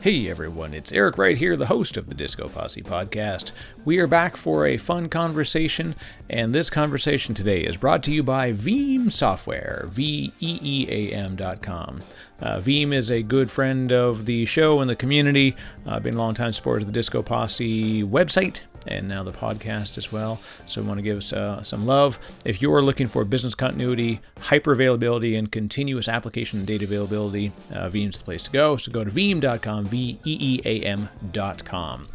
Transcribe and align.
Hey 0.00 0.30
everyone, 0.30 0.74
it's 0.74 0.92
Eric 0.92 1.18
right 1.18 1.36
here, 1.36 1.56
the 1.56 1.66
host 1.66 1.96
of 1.96 2.08
the 2.08 2.14
Disco 2.14 2.46
Posse 2.46 2.82
podcast. 2.82 3.50
We 3.84 3.98
are 3.98 4.06
back 4.06 4.36
for 4.36 4.64
a 4.64 4.76
fun 4.76 5.08
conversation, 5.08 5.96
and 6.30 6.54
this 6.54 6.70
conversation 6.70 7.34
today 7.34 7.62
is 7.62 7.76
brought 7.76 8.04
to 8.04 8.12
you 8.12 8.22
by 8.22 8.52
Veeam 8.52 9.10
Software, 9.10 9.88
V 9.90 10.32
E 10.38 10.58
E 10.62 10.86
A 10.88 11.12
M.com. 11.16 12.00
Uh, 12.40 12.58
Veeam 12.58 12.94
is 12.94 13.10
a 13.10 13.22
good 13.22 13.50
friend 13.50 13.90
of 13.90 14.24
the 14.24 14.44
show 14.46 14.78
and 14.78 14.88
the 14.88 14.94
community, 14.94 15.56
uh, 15.84 15.98
been 15.98 16.14
a 16.14 16.18
long 16.18 16.34
time 16.34 16.52
supporter 16.52 16.82
of 16.82 16.86
the 16.86 16.92
Disco 16.92 17.20
Posse 17.20 18.04
website, 18.04 18.60
and 18.88 19.08
now 19.08 19.22
the 19.22 19.32
podcast 19.32 19.98
as 19.98 20.10
well. 20.10 20.40
So, 20.66 20.82
want 20.82 20.98
to 20.98 21.02
give 21.02 21.18
us 21.18 21.32
uh, 21.32 21.62
some 21.62 21.86
love. 21.86 22.18
If 22.44 22.60
you're 22.60 22.82
looking 22.82 23.06
for 23.06 23.24
business 23.24 23.54
continuity, 23.54 24.20
hyper 24.40 24.72
availability, 24.72 25.36
and 25.36 25.50
continuous 25.50 26.08
application 26.08 26.58
and 26.58 26.66
data 26.66 26.84
availability, 26.84 27.52
uh, 27.72 27.88
Veeam's 27.88 28.18
the 28.18 28.24
place 28.24 28.42
to 28.42 28.50
go. 28.50 28.76
So, 28.76 28.90
go 28.90 29.04
to 29.04 29.10
veeam.com, 29.10 29.86
V 29.86 30.18
E 30.24 30.38
E 30.40 30.60
A 30.64 30.84
M.com. 30.84 32.08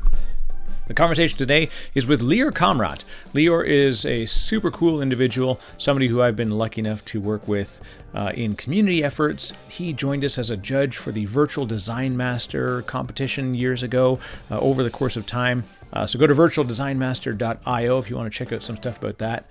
The 0.86 0.94
conversation 0.94 1.38
today 1.38 1.70
is 1.96 2.06
with 2.06 2.22
Lior 2.22 2.52
Kamrat. 2.52 3.06
Lior 3.34 3.66
is 3.66 4.06
a 4.06 4.26
super 4.26 4.70
cool 4.70 5.02
individual, 5.02 5.62
somebody 5.78 6.10
who 6.10 6.22
I've 6.22 6.36
been 6.36 6.52
lucky 6.52 6.82
enough 6.82 7.06
to 7.06 7.22
work 7.22 7.48
with 7.48 7.80
uh, 8.14 8.34
in 8.36 8.58
community 8.58 9.02
efforts. 9.02 9.54
He 9.70 9.94
joined 9.94 10.26
us 10.26 10.38
as 10.38 10.50
a 10.50 10.58
judge 10.58 10.98
for 10.98 11.14
the 11.14 11.24
Virtual 11.26 11.66
Design 11.66 12.18
Master 12.18 12.82
competition 12.82 13.56
years 13.56 13.82
ago 13.82 14.20
uh, 14.52 14.60
over 14.60 14.84
the 14.84 14.90
course 14.90 15.16
of 15.16 15.26
time. 15.26 15.64
Uh, 15.94 16.06
so 16.06 16.18
go 16.20 16.28
to 16.28 16.34
virtualdesignmaster.io 16.34 18.00
if 18.00 18.10
you 18.10 18.18
want 18.18 18.32
to 18.32 18.38
check 18.38 18.52
out 18.52 18.64
some 18.64 18.76
stuff 18.76 18.98
about 18.98 19.20
that. 19.20 19.48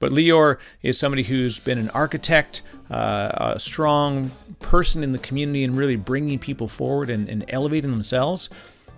But 0.00 0.10
Lior 0.10 0.58
is 0.82 0.98
somebody 0.98 1.22
who's 1.22 1.60
been 1.60 1.78
an 1.78 1.90
architect, 1.90 2.62
uh, 2.90 3.52
a 3.54 3.58
strong 3.58 4.30
person 4.60 5.04
in 5.04 5.12
the 5.12 5.18
community, 5.18 5.62
and 5.62 5.76
really 5.76 5.96
bringing 5.96 6.38
people 6.38 6.68
forward 6.68 7.10
and, 7.10 7.28
and 7.28 7.44
elevating 7.48 7.90
themselves. 7.90 8.50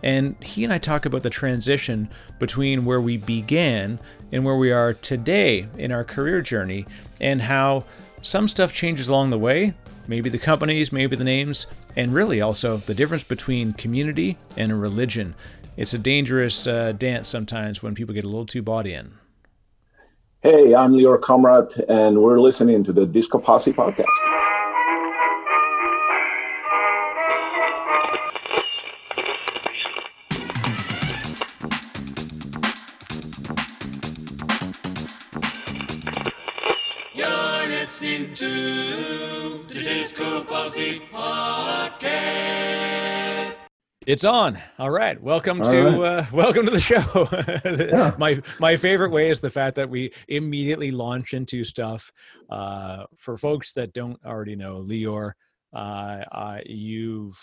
And 0.03 0.43
he 0.43 0.65
and 0.65 0.73
I 0.73 0.79
talk 0.79 1.07
about 1.07 1.23
the 1.23 1.31
transition 1.31 2.09
between 2.39 2.85
where 2.85 3.01
we 3.01 3.17
began 3.17 3.99
and 4.33 4.45
where 4.45 4.57
we 4.57 4.73
are 4.73 4.95
today 4.95 5.69
in 5.77 5.93
our 5.93 6.05
career 6.05 6.41
journey, 6.41 6.87
and 7.21 7.41
how 7.43 7.85
some 8.23 8.49
stuff 8.49 8.73
changes 8.73 9.09
along 9.09 9.31
the 9.31 9.39
way. 9.39 9.75
Maybe 10.09 10.29
the 10.29 10.39
companies, 10.39 10.93
maybe 10.93 11.17
the 11.17 11.25
names, 11.25 11.67
and 11.97 12.13
really 12.13 12.41
also 12.41 12.79
the 12.79 12.95
difference 12.95 13.25
between 13.25 13.73
community 13.73 14.39
and 14.57 14.71
a 14.71 14.77
religion. 14.77 15.35
It's 15.77 15.93
a 15.93 15.99
dangerous 15.99 16.67
uh, 16.67 16.93
dance 16.93 17.29
sometimes 17.29 17.83
when 17.83 17.95
people 17.95 18.15
get 18.15 18.25
a 18.25 18.29
little 18.29 18.47
too 18.47 18.63
bought 18.63 18.87
in. 18.87 19.13
Hey, 20.43 20.75
I'm 20.75 20.93
Lior 20.93 21.21
Kamrat, 21.21 21.85
and 21.89 22.23
we're 22.23 22.41
listening 22.41 22.83
to 22.85 22.95
the 22.95 23.05
Disco 23.05 23.39
Posse 23.39 23.75
podcast. 23.75 24.07
You're 37.15 37.69
listening 37.69 38.35
to 38.37 39.65
the 39.69 39.83
Disco 39.83 40.45
Posse 40.45 41.03
podcast. 41.13 42.66
It's 44.07 44.25
on. 44.25 44.57
All 44.79 44.91
right. 44.93 45.21
Welcome 45.21 45.61
All 45.63 45.71
to 45.73 45.85
right. 45.85 46.19
uh, 46.19 46.27
welcome 46.33 46.65
to 46.65 46.71
the 46.71 46.81
show. 46.81 47.03
Yeah. 47.87 48.15
My 48.19 48.41
my 48.61 48.77
favorite 48.77 49.11
way 49.11 49.31
is 49.31 49.41
the 49.41 49.51
fact 49.51 49.75
that 49.75 49.91
we 49.91 50.13
immediately 50.29 50.93
launch 50.93 51.35
into 51.35 51.65
stuff. 51.65 52.13
Uh, 52.49 53.07
for 53.17 53.37
folks 53.37 53.73
that 53.73 53.93
don't 53.93 54.19
already 54.25 54.55
know, 54.55 54.81
Lior, 54.81 55.33
uh, 55.75 56.23
uh, 56.31 56.59
you've 56.65 57.37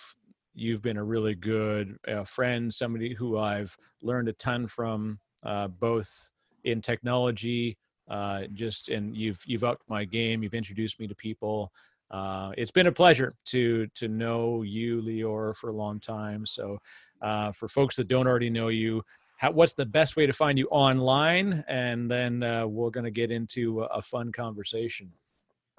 you've 0.53 0.81
been 0.81 0.95
a 0.95 1.03
really 1.03 1.35
good 1.35 1.97
uh, 2.07 2.23
friend, 2.23 2.73
somebody 2.73 3.13
who 3.13 3.37
I've 3.37 3.75
learned 4.01 4.29
a 4.29 4.33
ton 4.33 4.65
from, 4.67 5.19
uh, 5.45 5.67
both 5.67 6.31
in 6.63 6.81
technology, 6.81 7.77
uh, 8.09 8.43
just 8.53 8.87
and 8.87 9.17
you've 9.17 9.41
you've 9.45 9.65
upped 9.65 9.89
my 9.89 10.05
game. 10.05 10.43
You've 10.43 10.53
introduced 10.53 10.97
me 10.97 11.07
to 11.07 11.15
people 11.15 11.73
uh, 12.13 12.51
it's 12.59 12.69
been 12.69 12.85
a 12.85 12.91
pleasure 12.91 13.33
to 13.43 13.87
to 13.95 14.07
know 14.07 14.61
you, 14.61 15.01
Lior, 15.01 15.55
for 15.55 15.69
a 15.71 15.73
long 15.73 15.99
time. 15.99 16.45
So, 16.45 16.77
uh, 17.23 17.51
for 17.51 17.67
folks 17.67 17.95
that 17.95 18.07
don't 18.07 18.27
already 18.27 18.51
know 18.51 18.67
you, 18.67 19.03
how, 19.37 19.49
what's 19.51 19.73
the 19.73 19.85
best 19.85 20.15
way 20.15 20.27
to 20.27 20.33
find 20.33 20.59
you 20.59 20.67
online? 20.67 21.65
And 21.67 22.09
then 22.09 22.43
uh, 22.43 22.67
we're 22.67 22.91
going 22.91 23.05
to 23.05 23.11
get 23.11 23.31
into 23.31 23.81
a, 23.81 23.85
a 23.85 24.01
fun 24.01 24.31
conversation. 24.31 25.11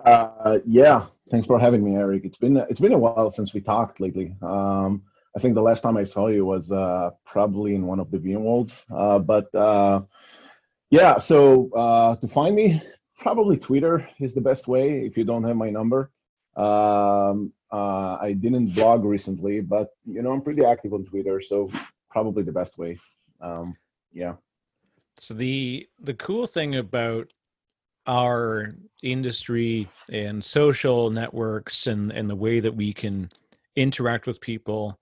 Uh, 0.05 0.59
yeah, 0.67 1.07
thanks 1.31 1.47
for 1.47 1.59
having 1.59 1.85
me, 1.85 1.95
Eric. 1.95 2.25
It's 2.25 2.37
been 2.37 2.57
it's 2.69 2.81
been 2.81 2.93
a 2.93 2.99
while 2.99 3.31
since 3.31 3.55
we 3.55 3.61
talked 3.61 4.01
lately. 4.01 4.35
Um, 4.43 5.03
I 5.37 5.41
think 5.41 5.55
the 5.55 5.63
last 5.63 5.83
time 5.83 5.97
I 5.97 6.03
saw 6.03 6.27
you 6.27 6.45
was 6.45 6.73
uh, 6.73 7.11
probably 7.25 7.77
in 7.77 7.87
one 7.87 8.01
of 8.01 8.11
the 8.11 8.19
VM 8.19 8.41
worlds. 8.41 8.85
Uh, 8.93 9.21
but 9.21 9.55
uh, 9.55 10.03
yeah, 10.91 11.21
so 11.21 12.19
to 12.21 12.27
find 12.27 12.57
me, 12.57 12.83
probably 13.21 13.57
Twitter 13.57 14.09
is 14.19 14.35
the 14.35 14.41
best 14.41 14.67
way 14.67 15.07
if 15.07 15.17
you 15.17 15.23
don't 15.23 15.45
have 15.45 15.57
my 15.57 15.71
number. 15.71 16.11
Um, 16.57 17.53
uh, 17.73 18.17
I 18.21 18.33
didn't 18.39 18.75
blog 18.75 19.05
recently, 19.05 19.61
but 19.61 19.91
you 20.07 20.23
know 20.23 20.33
I'm 20.33 20.43
pretty 20.43 20.65
active 20.65 20.93
on 20.93 21.05
Twitter, 21.05 21.41
so 21.41 21.71
probably 22.11 22.43
the 22.43 22.53
best 22.53 22.79
way. 22.79 22.99
Um, 23.41 23.77
yeah. 24.13 24.35
So 25.17 25.35
the 25.35 25.89
the 26.01 26.15
cool 26.15 26.47
thing 26.47 26.77
about 26.77 27.33
our 28.07 28.75
industry 29.03 29.89
and 30.13 30.45
social 30.45 31.11
networks 31.11 31.87
and 31.87 32.13
and 32.13 32.29
the 32.29 32.37
way 32.37 32.61
that 32.61 32.75
we 32.75 32.93
can 32.93 33.31
interact 33.77 34.27
with 34.27 34.41
people 34.41 34.99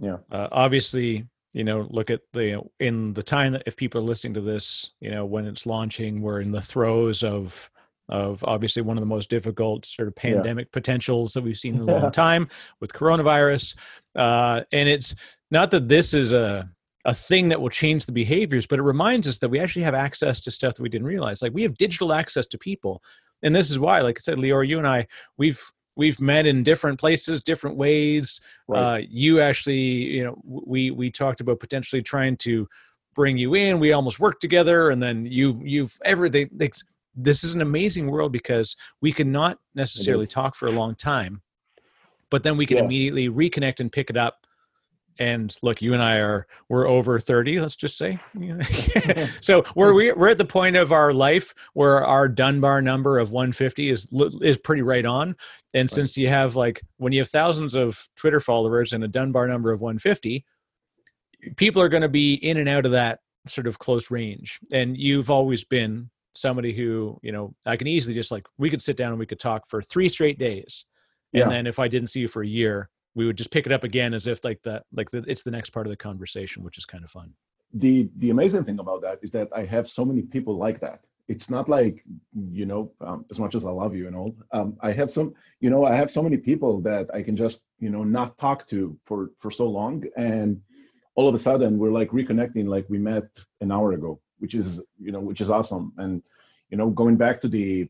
Yeah. 0.00 0.16
uh, 0.32 0.48
obviously 0.52 1.26
you 1.52 1.64
know 1.64 1.86
look 1.90 2.10
at 2.10 2.22
the 2.32 2.62
in 2.80 3.12
the 3.12 3.22
time 3.22 3.52
that 3.52 3.62
if 3.66 3.76
people 3.76 4.00
are 4.00 4.04
listening 4.04 4.34
to 4.34 4.40
this 4.40 4.92
you 5.00 5.10
know 5.10 5.24
when 5.26 5.46
it's 5.46 5.66
launching 5.66 6.22
we're 6.22 6.40
in 6.40 6.50
the 6.50 6.60
throes 6.62 7.22
of 7.22 7.70
of 8.08 8.42
obviously 8.44 8.82
one 8.82 8.96
of 8.96 9.00
the 9.00 9.06
most 9.06 9.28
difficult 9.30 9.84
sort 9.86 10.08
of 10.08 10.14
Yeah. 10.16 10.34
pandemic 10.34 10.70
potentials 10.72 11.32
that 11.32 11.42
we've 11.42 11.56
seen 11.56 11.74
in 11.76 11.80
a 11.82 11.84
long 11.84 12.12
time 12.26 12.48
with 12.80 12.92
coronavirus. 12.92 13.76
Uh, 14.14 14.62
and 14.72 14.88
it's 14.88 15.14
not 15.50 15.70
that 15.72 15.88
this 15.88 16.14
is 16.14 16.32
a 16.32 16.68
a 17.04 17.14
thing 17.14 17.50
that 17.50 17.60
will 17.60 17.68
change 17.68 18.04
the 18.04 18.10
behaviors 18.10 18.66
but 18.66 18.80
it 18.80 18.82
reminds 18.82 19.28
us 19.28 19.38
that 19.38 19.48
we 19.48 19.60
actually 19.60 19.82
have 19.82 19.94
access 19.94 20.40
to 20.40 20.50
stuff 20.50 20.74
that 20.74 20.82
we 20.82 20.88
didn't 20.88 21.06
realize. 21.06 21.40
Like 21.40 21.54
we 21.54 21.62
have 21.62 21.76
digital 21.76 22.12
access 22.12 22.48
to 22.48 22.58
people. 22.58 23.00
And 23.44 23.54
this 23.54 23.70
is 23.70 23.78
why 23.78 24.00
like 24.00 24.18
i 24.18 24.22
said 24.22 24.38
Lior, 24.38 24.66
you 24.66 24.78
and 24.78 24.88
i 24.88 25.06
we've 25.36 25.62
we've 25.96 26.20
met 26.20 26.46
in 26.46 26.64
different 26.64 26.98
places 26.98 27.42
different 27.44 27.76
ways. 27.76 28.40
Right. 28.66 28.94
uh, 28.94 28.98
you 29.08 29.40
actually 29.40 29.78
you 30.16 30.24
know 30.24 30.40
we 30.44 30.90
we 30.90 31.10
talked 31.12 31.40
about 31.40 31.60
potentially 31.60 32.02
trying 32.02 32.36
to 32.38 32.66
bring 33.14 33.38
you 33.38 33.54
in. 33.54 33.78
We 33.78 33.92
almost 33.92 34.18
worked 34.20 34.40
together 34.40 34.90
and 34.90 35.00
then 35.00 35.26
you 35.26 35.60
you've 35.64 35.96
everything 36.04 36.50
like, 36.58 36.74
this 37.16 37.42
is 37.42 37.54
an 37.54 37.62
amazing 37.62 38.10
world 38.10 38.30
because 38.32 38.76
we 39.00 39.10
can 39.12 39.32
not 39.32 39.58
necessarily 39.74 40.26
talk 40.26 40.54
for 40.54 40.66
a 40.68 40.72
long 40.72 40.94
time 40.94 41.42
but 42.30 42.42
then 42.42 42.56
we 42.56 42.66
can 42.66 42.78
Yeah. 42.78 42.84
immediately 42.84 43.28
reconnect 43.28 43.78
and 43.80 43.90
pick 43.90 44.10
it 44.10 44.16
up. 44.16 44.46
And 45.18 45.56
look 45.62 45.80
you 45.80 45.94
and 45.94 46.02
i 46.02 46.16
are 46.16 46.46
we're 46.68 46.86
over 46.86 47.18
30 47.18 47.58
let's 47.60 47.74
just 47.76 47.96
say. 47.96 48.18
So 49.40 49.64
we're 49.74 49.94
we- 49.94 50.12
we're 50.12 50.28
at 50.28 50.36
the 50.36 50.44
point 50.44 50.76
of 50.76 50.92
our 50.92 51.14
life 51.14 51.54
where 51.72 52.04
our 52.04 52.28
dunbar 52.28 52.82
number 52.82 53.18
of 53.18 53.32
150 53.32 53.88
is 53.88 54.08
is 54.42 54.58
pretty 54.58 54.82
right 54.82 55.06
on. 55.06 55.34
And 55.72 55.88
since 55.90 56.18
you 56.18 56.28
have 56.28 56.54
like 56.56 56.82
when 56.98 57.12
you 57.14 57.20
have 57.20 57.30
thousands 57.30 57.74
of 57.74 58.06
twitter 58.16 58.40
followers 58.40 58.92
and 58.92 59.04
a 59.04 59.08
dunbar 59.08 59.46
number 59.48 59.72
of 59.72 59.80
150 59.80 60.44
people 61.56 61.80
are 61.80 61.88
going 61.88 62.02
to 62.02 62.08
be 62.08 62.34
in 62.34 62.56
and 62.58 62.68
out 62.68 62.84
of 62.84 62.92
that 62.92 63.20
sort 63.46 63.66
of 63.68 63.78
close 63.78 64.10
range. 64.10 64.58
And 64.72 64.96
you've 64.98 65.30
always 65.30 65.64
been 65.64 66.10
somebody 66.36 66.72
who 66.72 67.18
you 67.22 67.32
know 67.32 67.54
i 67.64 67.76
can 67.76 67.86
easily 67.86 68.14
just 68.14 68.30
like 68.30 68.46
we 68.58 68.70
could 68.70 68.82
sit 68.82 68.96
down 68.96 69.10
and 69.10 69.18
we 69.18 69.26
could 69.26 69.40
talk 69.40 69.66
for 69.68 69.82
three 69.82 70.08
straight 70.08 70.38
days 70.38 70.86
and 71.34 71.40
Yeah. 71.42 71.48
then 71.48 71.66
if 71.66 71.78
i 71.78 71.88
didn't 71.88 72.08
see 72.08 72.20
you 72.20 72.28
for 72.28 72.42
a 72.42 72.46
year 72.46 72.88
we 73.14 73.26
would 73.26 73.36
just 73.36 73.50
pick 73.50 73.66
it 73.66 73.72
up 73.72 73.84
again 73.84 74.14
as 74.14 74.26
if 74.26 74.44
like 74.44 74.62
that 74.62 74.84
like 74.92 75.10
the, 75.10 75.24
it's 75.26 75.42
the 75.42 75.50
next 75.50 75.70
part 75.70 75.86
of 75.86 75.90
the 75.90 75.96
conversation 75.96 76.62
which 76.62 76.78
is 76.78 76.84
kind 76.84 77.04
of 77.04 77.10
fun 77.10 77.32
the 77.74 78.08
the 78.18 78.30
amazing 78.30 78.64
thing 78.64 78.78
about 78.78 79.02
that 79.02 79.18
is 79.22 79.30
that 79.32 79.48
I 79.54 79.64
have 79.64 79.88
so 79.88 80.04
many 80.04 80.22
people 80.22 80.56
like 80.56 80.80
that. 80.80 81.00
It's 81.28 81.50
not 81.50 81.68
like 81.68 82.04
you 82.54 82.66
know, 82.66 82.92
um, 83.00 83.24
as 83.30 83.38
much 83.38 83.54
as 83.54 83.64
I 83.66 83.70
love 83.70 83.94
you 83.96 84.06
and 84.06 84.16
all, 84.16 84.36
um, 84.52 84.76
I 84.80 84.92
have 84.92 85.10
some, 85.10 85.34
you 85.60 85.70
know, 85.70 85.84
I 85.84 85.94
have 85.94 86.10
so 86.10 86.22
many 86.22 86.36
people 86.36 86.80
that 86.82 87.12
I 87.12 87.22
can 87.22 87.36
just 87.36 87.64
you 87.80 87.90
know 87.90 88.04
not 88.04 88.38
talk 88.38 88.68
to 88.68 88.96
for 89.04 89.30
for 89.40 89.50
so 89.50 89.66
long, 89.66 90.04
and 90.16 90.60
all 91.16 91.28
of 91.28 91.34
a 91.34 91.38
sudden 91.38 91.78
we're 91.78 91.90
like 91.90 92.10
reconnecting, 92.10 92.66
like 92.68 92.86
we 92.88 92.98
met 92.98 93.24
an 93.60 93.72
hour 93.72 93.92
ago, 93.92 94.20
which 94.38 94.54
is 94.54 94.80
you 95.00 95.10
know, 95.12 95.20
which 95.20 95.40
is 95.40 95.50
awesome, 95.50 95.92
and 95.98 96.22
you 96.70 96.76
know, 96.76 96.90
going 96.90 97.16
back 97.16 97.40
to 97.42 97.48
the 97.48 97.88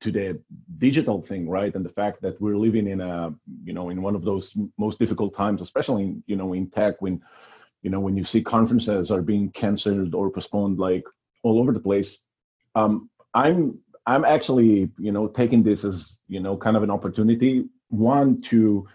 to 0.00 0.10
the 0.10 0.38
digital 0.78 1.22
thing, 1.22 1.48
right, 1.48 1.74
and 1.74 1.84
the 1.84 1.90
fact 1.90 2.20
that 2.22 2.40
we're 2.40 2.56
living 2.56 2.86
in 2.86 3.00
a 3.00 3.34
you 3.64 3.72
know 3.72 3.90
in 3.90 4.02
one 4.02 4.14
of 4.14 4.24
those 4.24 4.56
most 4.78 4.98
difficult 4.98 5.34
times, 5.34 5.62
especially 5.62 6.02
in, 6.02 6.22
you 6.26 6.36
know 6.36 6.52
in 6.52 6.68
tech 6.70 7.00
when 7.00 7.22
you 7.82 7.90
know 7.90 8.00
when 8.00 8.16
you 8.16 8.24
see 8.24 8.42
conferences 8.42 9.10
are 9.10 9.22
being 9.22 9.50
canceled 9.50 10.14
or 10.14 10.30
postponed 10.30 10.78
like 10.78 11.04
all 11.42 11.60
over 11.60 11.72
the 11.72 11.78
place 11.78 12.20
um, 12.74 13.08
i'm 13.34 13.78
i'm 14.06 14.24
actually 14.24 14.90
you 14.98 15.12
know 15.12 15.28
taking 15.28 15.62
this 15.62 15.84
as 15.84 16.18
you 16.26 16.40
know 16.40 16.56
kind 16.56 16.76
of 16.76 16.82
an 16.82 16.90
opportunity 16.90 17.68
one 17.88 18.40
to 18.40 18.88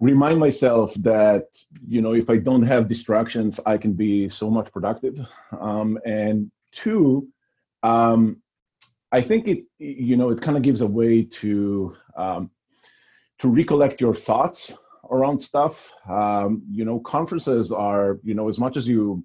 remind 0.00 0.38
myself 0.38 0.94
that 0.94 1.46
you 1.88 2.02
know 2.02 2.14
if 2.14 2.28
I 2.28 2.36
don't 2.36 2.62
have 2.62 2.88
distractions, 2.88 3.60
I 3.64 3.78
can 3.78 3.92
be 3.92 4.28
so 4.28 4.50
much 4.50 4.72
productive. 4.72 5.18
Um, 5.58 5.98
and 6.04 6.50
two, 6.72 7.28
um, 7.82 8.42
I 9.14 9.20
think 9.20 9.46
it 9.46 9.64
you 9.78 10.16
know 10.16 10.30
it 10.30 10.40
kind 10.42 10.56
of 10.56 10.64
gives 10.64 10.80
a 10.80 10.86
way 10.86 11.22
to 11.40 11.96
um, 12.16 12.50
to 13.38 13.48
recollect 13.48 14.00
your 14.00 14.14
thoughts 14.14 14.72
around 15.08 15.40
stuff. 15.40 15.92
Um, 16.08 16.62
you 16.68 16.84
know, 16.84 16.98
conferences 16.98 17.70
are 17.70 18.18
you 18.24 18.34
know 18.34 18.48
as 18.48 18.58
much 18.58 18.76
as 18.76 18.88
you 18.88 19.24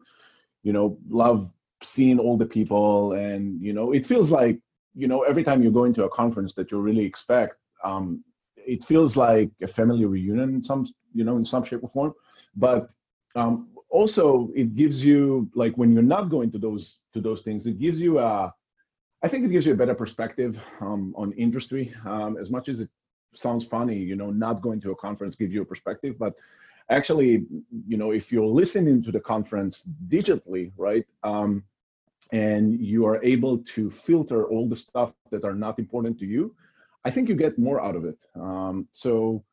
you 0.62 0.74
know 0.74 0.98
love 1.10 1.52
seeing 1.82 2.20
all 2.20 2.38
the 2.38 2.46
people 2.46 3.14
and 3.14 3.60
you 3.62 3.74
know 3.74 3.92
it 3.92 4.06
feels 4.06 4.30
like 4.30 4.60
you 4.94 5.08
know 5.08 5.22
every 5.24 5.44
time 5.44 5.64
you 5.64 5.72
go 5.72 5.86
into 5.86 6.04
a 6.04 6.10
conference 6.10 6.54
that 6.54 6.70
you 6.72 6.80
really 6.80 7.06
expect 7.06 7.56
um, 7.84 8.24
it 8.58 8.84
feels 8.84 9.16
like 9.16 9.50
a 9.62 9.68
family 9.68 10.06
reunion 10.06 10.50
in 10.56 10.62
some 10.62 10.86
you 11.14 11.24
know 11.24 11.38
in 11.38 11.46
some 11.46 11.64
shape 11.64 11.82
or 11.82 11.90
form 11.90 12.14
but 12.58 12.90
um, 13.36 13.70
also 13.90 14.50
it 14.54 14.76
gives 14.76 15.06
you 15.06 15.50
like 15.56 15.74
when 15.78 15.94
you're 15.94 16.12
not 16.18 16.30
going 16.30 16.52
to 16.52 16.60
those 16.60 17.00
to 17.14 17.22
those 17.22 17.42
things 17.42 17.66
it 17.66 17.80
gives 17.80 18.02
you 18.02 18.20
a 18.20 18.54
i 19.24 19.28
think 19.28 19.46
it 19.46 19.52
gives 19.52 19.66
you 19.66 19.74
a 19.74 19.76
better 19.76 19.96
perspective 19.96 20.60
um, 20.82 21.14
on 21.18 21.32
industry. 21.34 21.94
Um, 22.06 22.38
as 22.38 22.50
much 22.50 22.70
as 22.70 22.80
it 22.82 22.90
sounds 23.36 23.66
funny 23.66 23.98
you 23.98 24.16
know 24.16 24.32
not 24.32 24.62
going 24.62 24.82
to 24.82 24.92
a 24.92 24.96
conference 24.96 25.36
gives 25.36 25.54
you 25.54 25.62
a 25.62 25.66
perspective 25.66 26.18
but 26.18 26.34
actually 26.90 27.46
you 27.88 27.98
know 27.98 28.12
if 28.12 28.32
you're 28.32 28.46
listening 28.46 29.04
to 29.04 29.12
the 29.12 29.20
conference 29.20 29.88
digitally 30.08 30.72
right 30.78 31.06
um, 31.24 31.64
and 32.32 32.80
you 32.80 33.06
are 33.06 33.24
able 33.24 33.58
to 33.60 33.90
filter 33.90 34.46
all 34.48 34.68
the 34.68 34.76
stuff 34.76 35.14
that 35.32 35.44
are 35.44 35.56
not 35.56 35.78
important 35.80 36.18
to 36.20 36.26
you 36.26 36.56
i 37.06 37.12
think 37.12 37.30
you 37.30 37.36
get 37.36 37.58
more 37.60 37.82
out 37.82 37.96
of 37.96 38.06
it. 38.06 38.18
Um, 38.36 38.88
so 38.94 39.44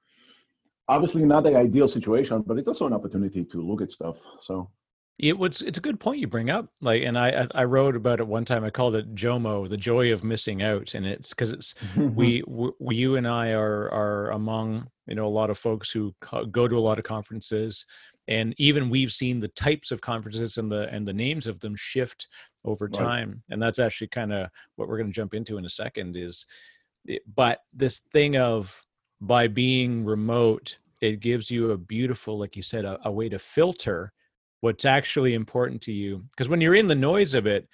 obviously 0.89 1.25
not 1.25 1.43
the 1.43 1.55
ideal 1.57 1.89
situation 1.89 2.43
but 2.47 2.59
it's 2.59 2.69
also 2.69 2.87
an 2.87 2.93
opportunity 2.95 3.45
to 3.45 3.61
look 3.61 3.83
at 3.83 3.93
stuff 3.93 4.19
so 4.41 4.71
it 5.19 5.39
was 5.39 5.63
it's 5.63 5.79
a 5.79 5.83
good 5.83 5.99
point 5.99 6.21
you 6.21 6.27
bring 6.27 6.51
up 6.51 6.69
like 6.81 7.03
and 7.03 7.19
i 7.19 7.47
i 7.55 7.65
wrote 7.65 7.97
about 7.97 8.21
it 8.21 8.27
one 8.27 8.45
time 8.45 8.65
i 8.65 8.71
called 8.71 8.95
it 8.95 9.15
jomo 9.15 9.69
the 9.69 9.77
joy 9.77 10.13
of 10.13 10.25
missing 10.25 10.63
out 10.63 10.95
and 10.95 11.07
it's 11.07 11.31
because 11.31 11.51
it's 11.51 11.75
we, 11.97 12.43
we 12.79 12.97
you 12.97 13.17
and 13.17 13.27
i 13.27 13.51
are 13.53 13.91
are 13.91 14.31
among 14.33 14.87
you 15.07 15.15
know 15.15 15.27
a 15.27 15.29
lot 15.29 15.51
of 15.51 15.59
folks 15.59 15.91
who 15.91 16.15
go 16.51 16.69
to 16.69 16.79
a 16.79 16.81
lot 16.81 16.99
of 16.99 17.05
conferences 17.05 17.87
and 18.29 18.55
even 18.59 18.91
we've 18.91 19.13
seen 19.13 19.39
the 19.39 19.49
types 19.49 19.91
of 19.91 20.01
conferences 20.01 20.59
and 20.59 20.71
the 20.71 20.89
and 20.93 21.07
the 21.07 21.13
names 21.13 21.47
of 21.47 21.61
them 21.61 21.75
shift 21.77 22.29
over 22.65 22.89
time 22.89 23.31
right. 23.31 23.39
and 23.51 23.63
that's 23.63 23.79
actually 23.79 24.09
kind 24.09 24.33
of 24.33 24.49
what 24.75 24.89
we're 24.89 24.99
going 24.99 25.09
to 25.09 25.13
jump 25.13 25.35
into 25.35 25.57
in 25.57 25.65
a 25.65 25.71
second 25.71 26.17
is 26.17 26.47
but 27.35 27.61
this 27.73 28.01
thing 28.13 28.37
of 28.37 28.83
by 29.21 29.47
being 29.47 30.05
remote 30.05 30.79
it 31.01 31.21
gives 31.21 31.51
you 31.51 31.71
a 31.71 31.79
beautiful 31.79 32.39
like 32.39 32.57
you 32.57 32.63
said 32.63 32.85
a, 32.85 32.99
a 33.05 33.11
way 33.11 33.29
to 33.29 33.39
filter 33.39 34.13
what's 34.61 34.85
actually 34.85 35.35
important 35.35 35.81
to 35.83 35.93
you 35.93 36.25
because 36.31 36.49
when 36.49 36.61
you're 36.61 36.75
in 36.75 36.89
the 36.89 36.95
noise 36.95 37.35
of 37.35 37.47
it 37.47 37.69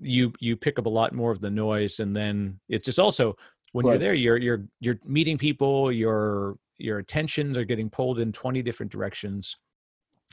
you 0.00 0.32
you 0.40 0.56
pick 0.56 0.78
up 0.78 0.86
a 0.86 0.90
lot 0.90 1.12
more 1.12 1.30
of 1.30 1.40
the 1.40 1.50
noise 1.50 2.00
and 2.00 2.14
then 2.14 2.58
it's 2.68 2.86
just 2.86 2.98
also 2.98 3.36
when 3.72 3.84
right. 3.84 3.92
you're 3.92 3.98
there 3.98 4.14
you're 4.14 4.36
you're 4.38 4.64
you're 4.80 4.98
meeting 5.04 5.36
people 5.36 5.92
your 5.92 6.56
your 6.78 6.98
attentions 6.98 7.56
are 7.56 7.64
getting 7.64 7.90
pulled 7.90 8.20
in 8.20 8.32
20 8.32 8.62
different 8.62 8.90
directions 8.90 9.56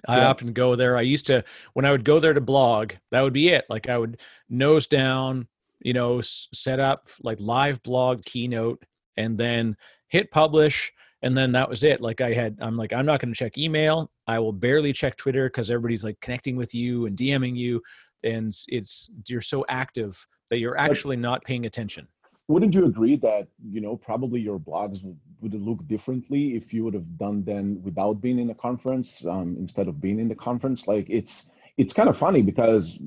I 0.07 0.21
often 0.21 0.53
go 0.53 0.75
there. 0.75 0.97
I 0.97 1.01
used 1.01 1.27
to 1.27 1.43
when 1.73 1.85
I 1.85 1.91
would 1.91 2.03
go 2.03 2.19
there 2.19 2.33
to 2.33 2.41
blog, 2.41 2.93
that 3.11 3.21
would 3.21 3.33
be 3.33 3.49
it. 3.49 3.65
Like 3.69 3.89
I 3.89 3.97
would 3.97 4.19
nose 4.49 4.87
down, 4.87 5.47
you 5.81 5.93
know, 5.93 6.19
s- 6.19 6.47
set 6.53 6.79
up 6.79 7.09
like 7.21 7.39
live 7.39 7.81
blog 7.83 8.21
keynote 8.25 8.83
and 9.17 9.37
then 9.37 9.77
hit 10.09 10.31
publish 10.31 10.91
and 11.23 11.35
then 11.35 11.51
that 11.53 11.67
was 11.67 11.83
it. 11.83 12.01
Like 12.01 12.21
I 12.21 12.33
had 12.33 12.57
I'm 12.61 12.77
like 12.77 12.93
I'm 12.93 13.05
not 13.05 13.19
going 13.19 13.33
to 13.33 13.37
check 13.37 13.57
email. 13.57 14.11
I 14.27 14.37
will 14.39 14.53
barely 14.53 14.93
check 14.93 15.17
Twitter 15.17 15.49
cuz 15.49 15.71
everybody's 15.71 16.03
like 16.03 16.19
connecting 16.19 16.55
with 16.55 16.75
you 16.75 17.07
and 17.07 17.17
DMing 17.17 17.55
you 17.55 17.81
and 18.23 18.55
it's 18.67 19.09
you're 19.27 19.41
so 19.41 19.65
active 19.67 20.25
that 20.49 20.59
you're 20.59 20.77
actually 20.77 21.15
not 21.15 21.43
paying 21.43 21.65
attention 21.65 22.07
wouldn't 22.47 22.73
you 22.73 22.85
agree 22.85 23.15
that 23.15 23.47
you 23.69 23.81
know 23.81 23.95
probably 23.95 24.39
your 24.39 24.59
blogs 24.59 24.99
would 25.41 25.53
look 25.53 25.85
differently 25.87 26.55
if 26.55 26.73
you 26.73 26.83
would 26.83 26.93
have 26.93 27.17
done 27.17 27.43
them 27.43 27.81
without 27.83 28.21
being 28.21 28.39
in 28.39 28.47
the 28.47 28.53
conference 28.53 29.25
um, 29.25 29.55
instead 29.59 29.87
of 29.87 30.01
being 30.01 30.19
in 30.19 30.27
the 30.27 30.35
conference 30.35 30.87
like 30.87 31.09
it's 31.09 31.51
it's 31.77 31.93
kind 31.93 32.09
of 32.09 32.17
funny 32.17 32.41
because 32.41 32.99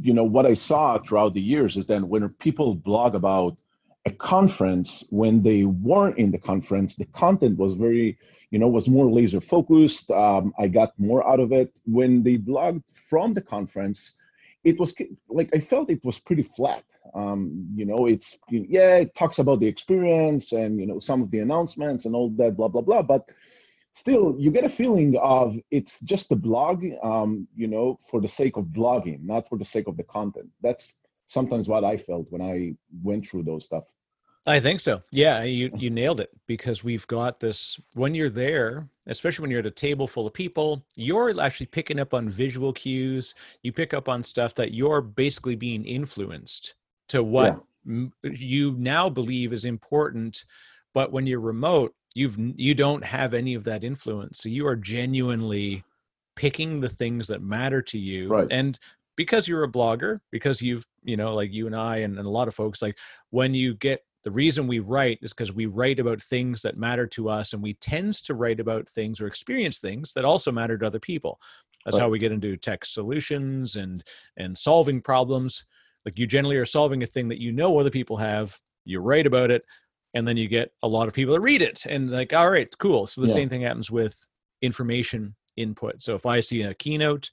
you 0.00 0.14
know 0.14 0.24
what 0.24 0.46
i 0.46 0.54
saw 0.54 0.98
throughout 0.98 1.34
the 1.34 1.40
years 1.40 1.76
is 1.76 1.86
that 1.86 2.02
when 2.02 2.28
people 2.40 2.74
blog 2.74 3.14
about 3.14 3.56
a 4.06 4.10
conference 4.12 5.04
when 5.10 5.42
they 5.42 5.64
weren't 5.64 6.16
in 6.16 6.30
the 6.30 6.38
conference 6.38 6.94
the 6.94 7.04
content 7.06 7.58
was 7.58 7.74
very 7.74 8.16
you 8.50 8.58
know 8.58 8.68
was 8.68 8.88
more 8.88 9.10
laser 9.10 9.40
focused. 9.40 10.10
Um, 10.10 10.54
i 10.58 10.68
got 10.68 10.92
more 10.98 11.26
out 11.28 11.40
of 11.40 11.52
it. 11.52 11.72
When 11.84 12.22
they 12.22 12.36
blogged 12.38 12.84
from 13.10 13.34
the 13.34 13.40
conference 13.42 14.16
it 14.64 14.78
was 14.80 14.94
like 15.28 15.50
i 15.54 15.60
felt 15.60 15.90
it 15.90 16.04
was 16.04 16.18
pretty 16.18 16.44
flat. 16.44 16.84
Um, 17.14 17.68
you 17.74 17.84
know 17.84 18.06
it's 18.06 18.38
yeah 18.48 18.96
it 19.04 19.14
talks 19.16 19.38
about 19.40 19.60
the 19.60 19.66
experience 19.66 20.52
and 20.52 20.78
you 20.80 20.86
know 20.86 21.00
some 21.00 21.20
of 21.22 21.30
the 21.30 21.40
announcements 21.40 22.04
and 22.04 22.14
all 22.14 22.30
that 22.30 22.56
blah 22.56 22.68
blah 22.68 22.82
blah 22.82 23.02
but 23.02 23.22
still 23.92 24.36
you 24.38 24.50
get 24.50 24.64
a 24.64 24.68
feeling 24.80 25.16
of 25.16 25.56
it's 25.70 25.98
just 26.00 26.30
a 26.30 26.36
blog 26.36 26.84
um, 27.02 27.48
you 27.56 27.66
know 27.66 27.98
for 28.08 28.20
the 28.20 28.28
sake 28.28 28.56
of 28.56 28.64
blogging 28.66 29.22
not 29.24 29.48
for 29.48 29.58
the 29.58 29.64
sake 29.64 29.88
of 29.88 29.96
the 29.96 30.04
content. 30.04 30.48
That's 30.62 31.00
sometimes 31.26 31.68
what 31.68 31.84
i 31.84 31.96
felt 31.96 32.26
when 32.30 32.40
i 32.40 32.72
went 33.02 33.26
through 33.28 33.42
those 33.42 33.64
stuff 33.64 33.84
I 34.46 34.60
think 34.60 34.80
so. 34.80 35.02
Yeah, 35.10 35.42
you 35.42 35.70
you 35.76 35.90
nailed 35.90 36.20
it 36.20 36.30
because 36.46 36.84
we've 36.84 37.06
got 37.08 37.40
this 37.40 37.80
when 37.94 38.14
you're 38.14 38.30
there, 38.30 38.88
especially 39.06 39.42
when 39.42 39.50
you're 39.50 39.60
at 39.60 39.66
a 39.66 39.70
table 39.72 40.06
full 40.06 40.26
of 40.26 40.34
people, 40.34 40.84
you're 40.94 41.40
actually 41.40 41.66
picking 41.66 41.98
up 41.98 42.14
on 42.14 42.28
visual 42.28 42.72
cues. 42.72 43.34
You 43.62 43.72
pick 43.72 43.92
up 43.92 44.08
on 44.08 44.22
stuff 44.22 44.54
that 44.54 44.72
you're 44.72 45.00
basically 45.00 45.56
being 45.56 45.84
influenced 45.84 46.74
to 47.08 47.22
what 47.22 47.60
yeah. 47.84 48.06
you 48.22 48.74
now 48.78 49.08
believe 49.08 49.52
is 49.52 49.64
important 49.64 50.44
but 50.94 51.12
when 51.12 51.26
you're 51.26 51.40
remote 51.40 51.94
you've 52.14 52.36
you 52.56 52.74
don't 52.74 53.04
have 53.04 53.34
any 53.34 53.54
of 53.54 53.64
that 53.64 53.84
influence 53.84 54.40
so 54.40 54.48
you 54.48 54.66
are 54.66 54.76
genuinely 54.76 55.84
picking 56.34 56.80
the 56.80 56.88
things 56.88 57.26
that 57.26 57.42
matter 57.42 57.80
to 57.80 57.98
you 57.98 58.28
right. 58.28 58.48
and 58.50 58.78
because 59.16 59.48
you're 59.48 59.62
a 59.62 59.70
blogger 59.70 60.20
because 60.30 60.60
you've 60.60 60.84
you 61.04 61.16
know 61.16 61.34
like 61.34 61.52
you 61.52 61.66
and 61.66 61.76
i 61.76 61.98
and, 61.98 62.18
and 62.18 62.26
a 62.26 62.30
lot 62.30 62.48
of 62.48 62.54
folks 62.54 62.82
like 62.82 62.98
when 63.30 63.54
you 63.54 63.74
get 63.74 64.00
the 64.26 64.32
reason 64.32 64.66
we 64.66 64.80
write 64.80 65.20
is 65.22 65.32
because 65.32 65.52
we 65.52 65.66
write 65.66 66.00
about 66.00 66.20
things 66.20 66.60
that 66.60 66.76
matter 66.76 67.06
to 67.06 67.28
us 67.28 67.52
and 67.52 67.62
we 67.62 67.74
tend 67.74 68.12
to 68.12 68.34
write 68.34 68.58
about 68.58 68.88
things 68.88 69.20
or 69.20 69.28
experience 69.28 69.78
things 69.78 70.12
that 70.12 70.24
also 70.24 70.50
matter 70.50 70.76
to 70.76 70.84
other 70.84 70.98
people 70.98 71.38
that's 71.84 71.96
right. 71.96 72.02
how 72.02 72.08
we 72.08 72.18
get 72.18 72.32
into 72.32 72.56
tech 72.56 72.84
solutions 72.84 73.76
and 73.76 74.02
and 74.36 74.58
solving 74.58 75.00
problems 75.00 75.64
like 76.04 76.18
you 76.18 76.26
generally 76.26 76.56
are 76.56 76.66
solving 76.66 77.04
a 77.04 77.06
thing 77.06 77.28
that 77.28 77.40
you 77.40 77.52
know 77.52 77.78
other 77.78 77.88
people 77.88 78.16
have 78.16 78.58
you 78.84 78.98
write 78.98 79.28
about 79.28 79.52
it 79.52 79.64
and 80.14 80.26
then 80.26 80.36
you 80.36 80.48
get 80.48 80.72
a 80.82 80.88
lot 80.88 81.06
of 81.06 81.14
people 81.14 81.32
that 81.32 81.40
read 81.40 81.62
it 81.62 81.86
and 81.86 82.10
like 82.10 82.32
all 82.32 82.50
right 82.50 82.76
cool 82.78 83.06
so 83.06 83.20
the 83.20 83.28
yeah. 83.28 83.34
same 83.34 83.48
thing 83.48 83.60
happens 83.60 83.92
with 83.92 84.26
information 84.60 85.36
input 85.56 86.02
so 86.02 86.16
if 86.16 86.26
i 86.26 86.40
see 86.40 86.62
a 86.62 86.74
keynote 86.74 87.30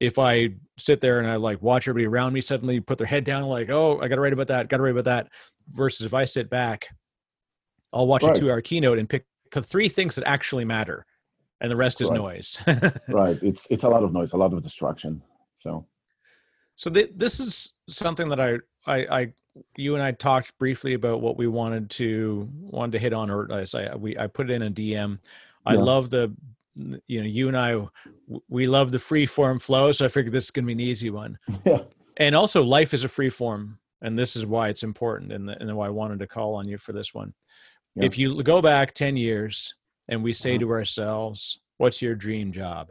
if 0.00 0.18
i 0.18 0.48
sit 0.78 1.00
there 1.00 1.18
and 1.18 1.28
i 1.28 1.36
like 1.36 1.60
watch 1.62 1.86
everybody 1.86 2.06
around 2.06 2.32
me 2.32 2.40
suddenly 2.40 2.80
put 2.80 2.98
their 2.98 3.06
head 3.06 3.24
down 3.24 3.44
like 3.44 3.70
oh 3.70 4.00
i 4.00 4.08
gotta 4.08 4.20
write 4.20 4.32
about 4.32 4.48
that 4.48 4.68
gotta 4.68 4.82
write 4.82 4.92
about 4.92 5.04
that 5.04 5.28
versus 5.70 6.06
if 6.06 6.14
i 6.14 6.24
sit 6.24 6.50
back 6.50 6.88
i'll 7.92 8.06
watch 8.06 8.22
right. 8.22 8.36
a 8.36 8.40
two 8.40 8.50
hour 8.50 8.60
keynote 8.60 8.98
and 8.98 9.08
pick 9.08 9.24
the 9.52 9.62
three 9.62 9.88
things 9.88 10.14
that 10.14 10.26
actually 10.26 10.64
matter 10.64 11.06
and 11.60 11.70
the 11.70 11.76
rest 11.76 12.00
is 12.00 12.08
right. 12.10 12.18
noise 12.18 12.60
right 13.08 13.38
it's 13.42 13.66
it's 13.70 13.84
a 13.84 13.88
lot 13.88 14.02
of 14.02 14.12
noise 14.12 14.32
a 14.32 14.36
lot 14.36 14.52
of 14.52 14.62
distraction 14.62 15.22
so 15.58 15.86
so 16.80 16.88
th- 16.88 17.12
this 17.14 17.40
is 17.40 17.74
something 17.90 18.30
that 18.30 18.40
I, 18.40 18.56
I, 18.86 19.20
I, 19.20 19.32
you 19.76 19.96
and 19.96 20.02
I 20.02 20.12
talked 20.12 20.58
briefly 20.58 20.94
about 20.94 21.20
what 21.20 21.36
we 21.36 21.46
wanted 21.46 21.90
to 21.90 22.48
wanted 22.58 22.92
to 22.92 22.98
hit 22.98 23.12
on, 23.12 23.30
or 23.30 23.52
I 23.52 23.64
say 23.64 23.90
we 23.98 24.16
I 24.16 24.26
put 24.28 24.50
it 24.50 24.54
in 24.54 24.62
a 24.62 24.70
DM. 24.70 25.18
I 25.66 25.74
yeah. 25.74 25.80
love 25.80 26.08
the, 26.08 26.34
you 26.76 27.20
know, 27.20 27.26
you 27.26 27.48
and 27.48 27.56
I, 27.56 27.80
we 28.48 28.64
love 28.64 28.92
the 28.92 28.98
free 28.98 29.26
form 29.26 29.58
flow. 29.58 29.92
So 29.92 30.04
I 30.04 30.08
figured 30.08 30.32
this 30.32 30.44
is 30.44 30.50
going 30.50 30.64
to 30.64 30.66
be 30.66 30.72
an 30.72 30.80
easy 30.80 31.10
one. 31.10 31.38
Yeah. 31.64 31.82
And 32.16 32.34
also, 32.34 32.62
life 32.62 32.92
is 32.92 33.02
a 33.02 33.08
free 33.08 33.30
form, 33.30 33.78
and 34.02 34.18
this 34.18 34.36
is 34.36 34.44
why 34.44 34.68
it's 34.68 34.82
important, 34.82 35.32
and, 35.32 35.48
the, 35.48 35.58
and 35.58 35.74
why 35.74 35.86
I 35.86 35.90
wanted 35.90 36.18
to 36.18 36.26
call 36.26 36.54
on 36.54 36.68
you 36.68 36.76
for 36.76 36.92
this 36.92 37.14
one. 37.14 37.32
Yeah. 37.94 38.04
If 38.04 38.18
you 38.18 38.42
go 38.42 38.60
back 38.60 38.92
ten 38.92 39.16
years 39.16 39.74
and 40.08 40.22
we 40.22 40.34
say 40.34 40.50
uh-huh. 40.50 40.60
to 40.60 40.70
ourselves, 40.70 41.60
"What's 41.78 42.02
your 42.02 42.14
dream 42.14 42.52
job?" 42.52 42.90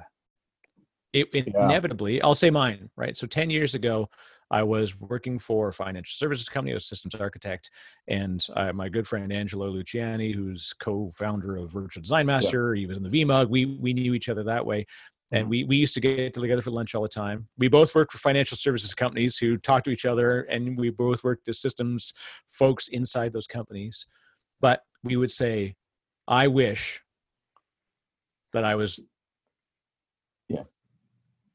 it, 1.14 1.28
yeah. 1.34 1.66
inevitably 1.66 2.22
i'll 2.22 2.36
say 2.36 2.50
mine 2.50 2.90
right 2.96 3.18
so 3.18 3.26
10 3.26 3.50
years 3.50 3.76
ago 3.76 4.10
i 4.52 4.64
was 4.64 5.00
working 5.00 5.40
for 5.40 5.70
a 5.70 5.74
financial 5.74 6.16
services 6.16 6.50
company 6.50 6.72
i 6.72 6.76
was 6.76 6.86
systems 6.86 7.16
architect 7.16 7.70
and 8.08 8.48
uh, 8.56 8.74
my 8.74 8.90
good 8.90 9.08
friend 9.08 9.32
angelo 9.32 9.72
luciani 9.72 10.34
who's 10.34 10.74
co-founder 10.80 11.58
of 11.58 11.72
virtual 11.72 12.02
design 12.02 12.26
master 12.26 12.76
yeah. 12.76 12.82
he 12.82 12.86
was 12.88 12.98
in 12.98 13.04
the 13.04 13.10
vmug 13.10 13.50
we 13.50 13.66
we 13.66 13.94
knew 13.94 14.14
each 14.14 14.30
other 14.30 14.44
that 14.44 14.66
way 14.66 14.86
and 15.32 15.44
mm-hmm. 15.44 15.50
we, 15.50 15.64
we 15.66 15.76
used 15.78 15.94
to 15.94 16.00
get 16.00 16.34
together 16.34 16.62
for 16.62 16.72
lunch 16.72 16.96
all 16.96 17.04
the 17.04 17.08
time. 17.08 17.48
We 17.58 17.68
both 17.68 17.94
worked 17.94 18.12
for 18.12 18.18
financial 18.18 18.58
services 18.58 18.94
companies 18.94 19.38
who 19.38 19.58
talked 19.58 19.86
to 19.86 19.92
each 19.92 20.06
other, 20.06 20.42
and 20.42 20.78
we 20.78 20.90
both 20.90 21.24
worked 21.24 21.48
as 21.50 21.62
systems 21.62 22.14
folks 22.48 22.88
inside 22.88 23.34
those 23.34 23.48
companies. 23.48 24.08
But 24.60 24.82
we 25.04 25.16
would 25.16 25.32
say, 25.32 25.76
I 26.28 26.48
wish 26.48 27.02
that 28.54 28.64
I 28.64 28.76
was. 28.76 29.00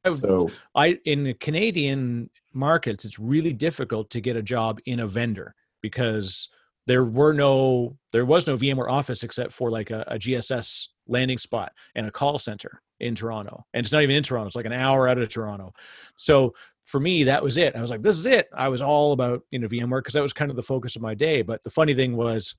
Yeah. 0.04 0.14
So 0.14 0.50
I 0.75 0.99
in 1.04 1.25
the 1.25 1.34
Canadian 1.34 2.30
markets, 2.52 3.04
it's 3.04 3.18
really 3.18 3.52
difficult 3.52 4.11
to 4.11 4.20
get 4.20 4.37
a 4.37 4.42
job 4.42 4.80
in 4.87 5.00
a 5.00 5.06
vendor 5.06 5.54
because 5.80 6.49
there 6.87 7.04
were 7.04 7.32
no 7.32 7.96
there 8.12 8.26
was 8.26 8.46
no 8.46 8.56
VMware 8.56 8.90
office 8.90 9.23
except 9.23 9.52
for 9.52 9.70
like 9.70 9.90
a, 9.90 10.04
a 10.08 10.18
GSS 10.18 10.88
landing 11.06 11.38
spot 11.38 11.73
and 11.94 12.06
a 12.06 12.11
call 12.11 12.38
center 12.38 12.80
in 13.00 13.14
Toronto. 13.14 13.64
And 13.75 13.84
it's 13.84 13.92
not 13.92 14.02
even 14.02 14.16
in 14.16 14.23
Toronto, 14.23 14.46
it's 14.46 14.56
like 14.56 14.66
an 14.66 14.73
hour 14.73 15.08
out 15.08 15.18
of 15.18 15.28
Toronto. 15.28 15.73
So 16.16 16.54
for 16.84 17.00
me, 17.00 17.25
that 17.25 17.42
was 17.42 17.56
it. 17.56 17.75
I 17.75 17.80
was 17.80 17.90
like, 17.90 18.02
this 18.02 18.18
is 18.18 18.26
it. 18.26 18.49
I 18.54 18.68
was 18.68 18.82
all 18.82 19.12
about, 19.12 19.42
you 19.50 19.58
know, 19.58 19.68
VMware 19.68 20.00
because 20.00 20.14
that 20.14 20.23
was 20.23 20.32
kind 20.32 20.50
of 20.50 20.56
the 20.56 20.62
focus 20.62 20.96
of 20.96 21.02
my 21.02 21.14
day. 21.14 21.42
But 21.42 21.62
the 21.62 21.70
funny 21.70 21.94
thing 21.94 22.16
was 22.16 22.54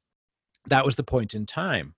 that 0.68 0.86
was 0.86 0.96
the 0.96 1.04
point 1.04 1.36
in 1.36 1.46
time. 1.46 1.94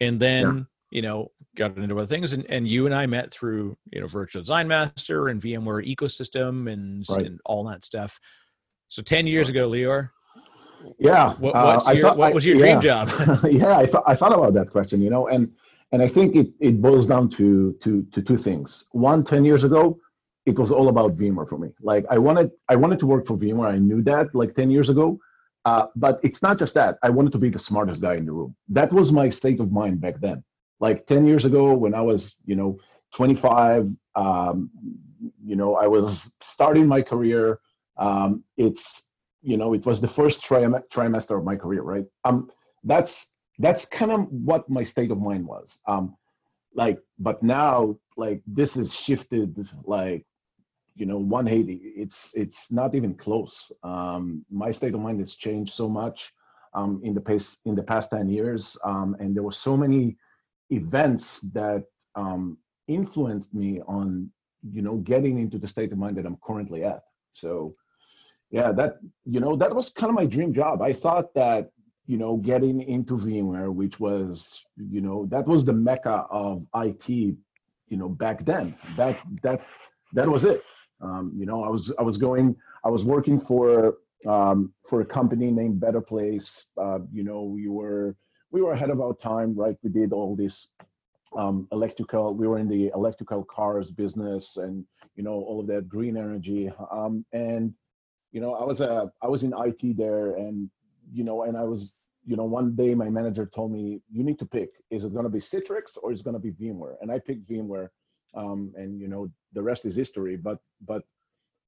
And 0.00 0.20
then, 0.20 0.66
you 0.96 1.02
know, 1.02 1.30
got 1.56 1.76
into 1.76 1.94
other 1.94 2.06
things 2.06 2.32
and, 2.32 2.46
and 2.48 2.66
you 2.66 2.86
and 2.86 2.94
I 2.94 3.04
met 3.04 3.30
through, 3.30 3.76
you 3.92 4.00
know, 4.00 4.06
Virtual 4.06 4.40
Design 4.40 4.66
Master 4.66 5.28
and 5.28 5.42
VMware 5.42 5.84
ecosystem 5.94 6.72
and, 6.72 7.04
Right. 7.10 7.26
and 7.26 7.38
all 7.44 7.64
that 7.64 7.84
stuff. 7.84 8.18
So 8.88 9.02
10 9.02 9.26
years 9.26 9.50
ago, 9.50 9.68
Lior, 9.68 10.08
yeah, 10.98 11.34
what, 11.34 11.54
uh, 11.54 11.82
I 11.84 11.92
your, 11.92 12.02
thought- 12.02 12.16
what 12.16 12.32
was 12.32 12.46
your 12.46 12.56
dream 12.56 12.80
yeah. 12.80 13.04
job? 13.04 13.10
yeah, 13.50 13.76
I 13.76 13.84
thought 13.84 14.04
I 14.06 14.14
thought 14.14 14.32
about 14.32 14.54
that 14.54 14.70
question, 14.70 15.02
you 15.02 15.10
know, 15.10 15.26
and 15.28 15.52
and 15.92 16.00
I 16.02 16.08
think 16.08 16.34
it, 16.36 16.48
it 16.60 16.80
boils 16.80 17.06
down 17.06 17.28
to 17.30 17.76
to 17.82 17.90
to 18.12 18.22
two 18.22 18.38
things. 18.38 18.86
One, 18.92 19.22
10 19.22 19.44
years 19.44 19.64
ago, 19.64 19.98
it 20.46 20.58
was 20.58 20.70
all 20.70 20.88
about 20.88 21.16
VMware 21.16 21.48
for 21.48 21.58
me. 21.58 21.70
Like 21.82 22.04
I 22.08 22.18
wanted 22.18 22.50
I 22.68 22.76
wanted 22.76 22.98
to 23.00 23.06
work 23.06 23.26
for 23.26 23.36
VMware. 23.36 23.70
I 23.72 23.78
knew 23.78 24.00
that 24.02 24.34
like 24.34 24.54
10 24.54 24.70
years 24.70 24.88
ago. 24.88 25.18
Uh, 25.66 25.88
but 25.96 26.20
it's 26.22 26.42
not 26.42 26.58
just 26.58 26.74
that. 26.74 26.96
I 27.02 27.10
wanted 27.10 27.32
to 27.32 27.38
be 27.38 27.50
the 27.50 27.58
smartest 27.58 28.00
guy 28.00 28.14
in 28.14 28.24
the 28.24 28.32
room. 28.32 28.54
That 28.68 28.92
was 28.92 29.10
my 29.12 29.28
state 29.30 29.58
of 29.60 29.72
mind 29.72 30.00
back 30.00 30.20
then. 30.20 30.44
Like 30.80 31.06
10 31.06 31.26
years 31.26 31.44
ago, 31.44 31.72
when 31.74 31.94
I 31.94 32.02
was, 32.02 32.36
you 32.44 32.56
know, 32.56 32.78
25, 33.14 33.88
um, 34.14 34.70
you 35.44 35.56
know, 35.56 35.76
I 35.76 35.86
was 35.86 36.30
starting 36.40 36.86
my 36.86 37.02
career. 37.02 37.60
Um, 37.96 38.44
it's, 38.56 39.04
you 39.42 39.56
know, 39.56 39.72
it 39.74 39.86
was 39.86 40.00
the 40.00 40.08
first 40.08 40.42
trim- 40.42 40.82
trimester 40.92 41.38
of 41.38 41.44
my 41.44 41.56
career, 41.56 41.82
right? 41.82 42.04
Um, 42.24 42.50
that's 42.84 43.28
that's 43.58 43.86
kind 43.86 44.12
of 44.12 44.30
what 44.30 44.68
my 44.68 44.82
state 44.82 45.10
of 45.10 45.18
mind 45.18 45.46
was. 45.46 45.80
Um, 45.86 46.16
like, 46.74 46.98
but 47.18 47.42
now, 47.42 47.98
like, 48.18 48.42
this 48.46 48.76
is 48.76 48.94
shifted, 48.94 49.66
like, 49.84 50.26
you 50.94 51.06
know, 51.06 51.18
180. 51.18 51.74
It's 51.96 52.34
it's 52.34 52.70
not 52.70 52.94
even 52.94 53.14
close. 53.14 53.72
Um, 53.82 54.44
my 54.50 54.72
state 54.72 54.94
of 54.94 55.00
mind 55.00 55.20
has 55.20 55.34
changed 55.34 55.72
so 55.74 55.88
much 55.88 56.32
um, 56.74 57.00
in 57.02 57.14
the 57.14 57.20
pace 57.20 57.58
in 57.64 57.74
the 57.74 57.82
past 57.82 58.10
10 58.10 58.28
years, 58.28 58.76
um, 58.84 59.16
and 59.20 59.34
there 59.34 59.42
were 59.42 59.52
so 59.52 59.76
many 59.76 60.16
events 60.70 61.40
that 61.52 61.84
um, 62.14 62.58
influenced 62.88 63.54
me 63.54 63.80
on, 63.86 64.30
you 64.72 64.82
know, 64.82 64.96
getting 64.96 65.38
into 65.38 65.58
the 65.58 65.68
state 65.68 65.92
of 65.92 65.98
mind 65.98 66.16
that 66.16 66.26
I'm 66.26 66.38
currently 66.44 66.84
at. 66.84 67.02
So, 67.32 67.74
yeah, 68.50 68.72
that 68.72 68.98
you 69.24 69.40
know, 69.40 69.56
that 69.56 69.74
was 69.74 69.90
kind 69.90 70.08
of 70.10 70.14
my 70.14 70.26
dream 70.26 70.54
job. 70.54 70.80
I 70.80 70.92
thought 70.92 71.34
that 71.34 71.70
you 72.06 72.16
know, 72.16 72.36
getting 72.36 72.80
into 72.82 73.16
VMware, 73.16 73.72
which 73.72 73.98
was, 73.98 74.64
you 74.76 75.00
know, 75.00 75.26
that 75.26 75.46
was 75.46 75.64
the 75.64 75.72
mecca 75.72 76.26
of 76.30 76.64
IT, 76.76 77.08
you 77.08 77.36
know, 77.90 78.08
back 78.08 78.44
then. 78.44 78.76
That 78.96 79.18
that 79.42 79.60
that 80.12 80.28
was 80.28 80.44
it. 80.44 80.62
Um, 81.00 81.32
you 81.36 81.46
know, 81.46 81.64
I 81.64 81.68
was 81.68 81.92
I 81.98 82.02
was 82.02 82.16
going, 82.16 82.56
I 82.84 82.88
was 82.88 83.04
working 83.04 83.40
for 83.40 83.98
um, 84.26 84.72
for 84.88 85.00
a 85.00 85.04
company 85.04 85.50
named 85.50 85.80
Better 85.80 86.00
Place. 86.00 86.66
Uh, 86.80 87.00
you 87.12 87.24
know, 87.24 87.42
we 87.42 87.68
were 87.68 88.16
we 88.50 88.62
were 88.62 88.72
ahead 88.72 88.90
of 88.90 89.00
our 89.00 89.14
time, 89.14 89.54
right? 89.54 89.76
We 89.82 89.90
did 89.90 90.12
all 90.12 90.36
this 90.36 90.70
um, 91.36 91.68
electrical. 91.72 92.34
We 92.34 92.46
were 92.46 92.58
in 92.58 92.68
the 92.68 92.90
electrical 92.94 93.44
cars 93.44 93.90
business, 93.90 94.56
and 94.56 94.84
you 95.16 95.22
know, 95.22 95.32
all 95.32 95.60
of 95.60 95.66
that 95.68 95.88
green 95.88 96.16
energy. 96.16 96.70
Um, 96.90 97.24
and 97.32 97.74
you 98.32 98.40
know, 98.40 98.54
I 98.54 98.64
was 98.64 98.80
a 98.80 99.10
I 99.22 99.28
was 99.28 99.42
in 99.42 99.54
IT 99.56 99.96
there, 99.96 100.34
and 100.34 100.70
you 101.12 101.24
know, 101.24 101.44
and 101.44 101.56
I 101.56 101.62
was, 101.62 101.92
you 102.24 102.36
know, 102.36 102.44
one 102.44 102.74
day 102.74 102.94
my 102.94 103.08
manager 103.08 103.46
told 103.54 103.72
me, 103.72 104.00
you 104.10 104.24
need 104.24 104.38
to 104.40 104.46
pick, 104.46 104.70
is 104.90 105.04
it 105.04 105.12
going 105.12 105.24
to 105.24 105.30
be 105.30 105.38
Citrix 105.38 105.96
or 106.02 106.12
is 106.12 106.20
it 106.20 106.24
going 106.24 106.34
to 106.34 106.40
be 106.40 106.52
VMware? 106.52 106.96
And 107.00 107.10
I 107.10 107.18
picked 107.18 107.48
VMware, 107.48 107.88
um, 108.34 108.72
and 108.76 109.00
you 109.00 109.08
know, 109.08 109.30
the 109.52 109.62
rest 109.62 109.84
is 109.84 109.96
history. 109.96 110.36
But 110.36 110.58
but 110.86 111.02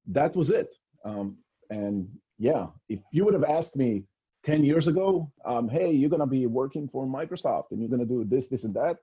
that 0.07 0.35
was 0.35 0.51
it. 0.51 0.75
Um, 1.05 1.37
and 1.71 2.09
yeah, 2.39 2.67
if 2.89 3.01
you 3.13 3.25
would 3.25 3.35
have 3.35 3.45
asked 3.45 3.77
me 3.77 4.05
10 4.49 4.65
years 4.65 4.87
ago, 4.87 5.31
um, 5.45 5.69
hey, 5.69 5.93
you're 5.93 6.09
going 6.09 6.21
to 6.21 6.27
be 6.27 6.47
working 6.47 6.89
for 6.89 7.05
Microsoft 7.07 7.71
and 7.71 7.81
you're 7.81 7.89
going 7.91 8.01
to 8.01 8.07
do 8.07 8.25
this, 8.25 8.49
this, 8.49 8.65
and 8.65 8.73
that, 8.73 8.97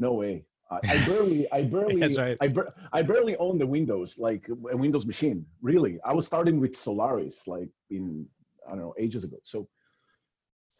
no 0.00 0.14
way. 0.14 0.44
I, 0.72 0.80
I 0.88 1.04
barely, 1.06 1.52
I 1.52 1.62
barely, 1.62 2.16
right. 2.16 2.36
I, 2.40 2.48
bar- 2.48 2.74
I 2.92 3.02
barely 3.02 3.36
own 3.36 3.58
the 3.58 3.66
Windows, 3.66 4.18
like 4.18 4.48
a 4.48 4.76
Windows 4.76 5.06
machine. 5.06 5.46
Really, 5.62 6.00
I 6.04 6.12
was 6.12 6.26
starting 6.26 6.58
with 6.58 6.76
Solaris, 6.76 7.46
like 7.46 7.68
in 7.90 8.26
I 8.66 8.70
don't 8.70 8.80
know 8.80 8.94
ages 8.98 9.22
ago. 9.22 9.36
So, 9.44 9.68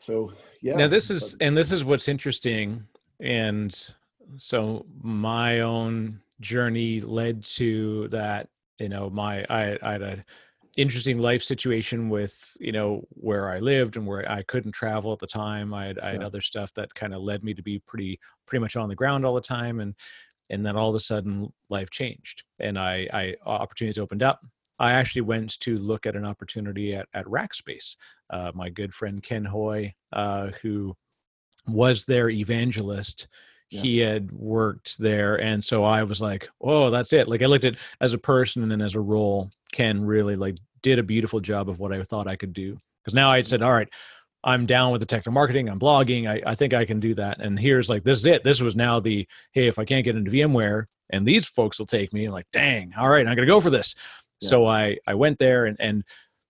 so 0.01 0.33
yeah. 0.63 0.75
now 0.75 0.89
this 0.89 1.09
is 1.09 1.37
and 1.41 1.57
this 1.57 1.71
is 1.71 1.85
what's 1.85 2.09
interesting 2.09 2.85
and 3.21 3.95
so 4.37 4.85
my 5.01 5.61
own 5.61 6.21
journey 6.41 7.01
led 7.03 7.45
to 7.45 8.09
that 8.09 8.49
you 8.79 8.89
know 8.89 9.11
my 9.11 9.45
i, 9.51 9.79
I 9.83 9.93
had 9.93 10.03
a 10.03 10.25
interesting 10.81 11.19
life 11.19 11.43
situation 11.43 12.09
with 12.09 12.57
you 12.61 12.73
know 12.73 13.03
where 13.11 13.51
i 13.51 13.59
lived 13.59 13.97
and 13.97 14.07
where 14.07 14.29
i 14.31 14.43
couldn't 14.43 14.73
travel 14.73 15.13
at 15.13 15.19
the 15.19 15.27
time 15.27 15.75
i 15.75 15.87
had, 15.87 15.99
I 15.99 16.13
had 16.13 16.23
Yeah. 16.23 16.27
other 16.27 16.41
stuff 16.41 16.73
that 16.75 16.95
kind 16.95 17.13
of 17.13 17.21
led 17.23 17.45
me 17.45 17.53
to 17.55 17.63
be 17.63 17.81
pretty 17.81 18.19
pretty 18.47 18.61
much 18.61 18.77
on 18.77 18.89
the 18.89 18.95
ground 18.95 19.27
all 19.27 19.35
the 19.35 19.41
time 19.41 19.81
and 19.81 19.95
and 20.49 20.65
then 20.65 20.77
all 20.77 20.89
of 20.89 20.95
a 20.95 21.01
sudden 21.01 21.53
life 21.69 21.91
changed 21.91 22.45
and 22.61 22.79
i 22.79 23.07
i 23.13 23.35
opportunities 23.45 23.99
opened 23.99 24.23
up 24.23 24.41
i 24.79 24.93
actually 24.93 25.23
went 25.23 25.61
to 25.61 25.77
look 25.77 26.07
at 26.07 26.17
an 26.17 26.25
opportunity 26.25 26.95
at 26.95 27.09
at 27.13 27.27
rackspace 27.27 27.97
uh, 28.31 28.51
my 28.55 28.71
good 28.71 28.95
friend 28.95 29.23
ken 29.23 29.45
hui 29.45 29.91
uh, 30.13 30.49
who 30.63 30.97
was 31.67 32.05
their 32.07 32.31
evangelist 32.31 33.29
Yeah. 33.71 33.83
he 33.83 33.99
had 33.99 34.33
worked 34.33 34.99
there 34.99 35.41
and 35.41 35.63
so 35.65 35.85
i 35.85 36.03
was 36.03 36.21
like 36.21 36.49
oh 36.63 36.91
that's 36.91 37.13
it 37.13 37.29
like 37.29 37.43
i 37.43 37.47
looked 37.47 37.65
at 37.67 37.77
as 38.01 38.13
a 38.15 38.19
person 38.19 38.73
and 38.73 38.83
as 38.83 38.95
a 38.95 39.01
role 39.01 39.51
ken 39.73 40.05
really 40.05 40.35
like 40.37 40.57
did 40.83 40.99
a 40.99 41.03
beautiful 41.03 41.41
job 41.41 41.69
of 41.69 41.79
what 41.79 41.93
i 41.93 42.03
thought 42.03 42.27
i 42.27 42.37
could 42.37 42.53
do. 42.53 42.79
Because 43.03 43.15
now 43.15 43.31
i 43.31 43.43
said 43.43 43.63
all 43.63 43.73
right 43.73 43.89
i'm 44.45 44.67
down 44.67 44.93
with 44.93 45.01
the 45.01 45.07
technical 45.07 45.33
marketing 45.33 45.69
i'm 45.69 45.79
blogging 45.79 46.29
I, 46.29 46.51
I 46.51 46.55
think 46.55 46.75
i 46.75 46.85
can 46.85 47.01
do 47.01 47.15
that. 47.15 47.41
And 47.41 47.59
here's 47.59 47.89
like 47.89 48.05
this 48.05 48.21
is 48.21 48.27
it. 48.27 48.45
This 48.45 48.61
was 48.61 48.77
now 48.77 49.01
the 49.01 49.27
hey 49.53 49.67
if 49.67 49.79
i 49.79 49.85
can't 49.85 50.05
get 50.05 50.17
into 50.17 50.31
vmware 50.31 50.85
and 51.11 51.27
these 51.27 51.47
folks 51.47 51.79
will 51.79 51.87
take 51.87 52.13
me 52.13 52.29
like 52.29 52.47
dang 52.53 52.93
all 52.99 53.09
right 53.09 53.27
i'm 53.27 53.35
gonna 53.35 53.47
go 53.47 53.61
for 53.61 53.71
this. 53.71 53.95
So 54.43 54.67
i 54.67 54.97
i 55.07 55.15
went 55.15 55.39
there 55.39 55.67
and 55.67 55.77
and 55.81 56.05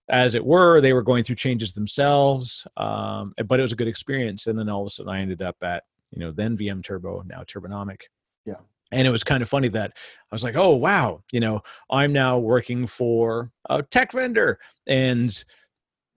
as 0.09 0.35
it 0.35 0.45
were 0.45 0.81
they 0.81 0.93
were 0.93 1.03
going 1.03 1.23
through 1.23 1.35
changes 1.35 1.73
themselves 1.73 2.65
um, 2.77 3.33
but 3.45 3.59
it 3.59 3.61
was 3.61 3.71
a 3.71 3.77
good 3.77 3.87
experience. 3.87 4.47
And 4.47 4.57
then 4.57 4.69
all 4.69 4.81
of 4.81 4.87
a 4.87 4.89
sudden 4.89 5.11
i 5.11 5.19
ended 5.19 5.41
up 5.41 5.57
at 5.61 5.83
you 6.11 6.19
know 6.19 6.31
then 6.31 6.57
vm 6.57 6.83
turbo 6.83 7.23
now 7.25 7.43
turbonomic. 7.43 8.01
Yeah. 8.45 8.55
And 8.91 9.07
it 9.07 9.11
was 9.11 9.23
kind 9.23 9.41
of 9.41 9.49
funny 9.49 9.67
that 9.67 9.91
i 9.95 10.35
was 10.35 10.43
like 10.43 10.55
oh 10.55 10.75
wow 10.75 11.21
you 11.31 11.39
know 11.39 11.61
i'm 11.89 12.11
now 12.11 12.37
working 12.37 12.85
for 12.87 13.51
a 13.69 13.81
tech 13.83 14.11
vendor. 14.11 14.59
And 14.87 15.43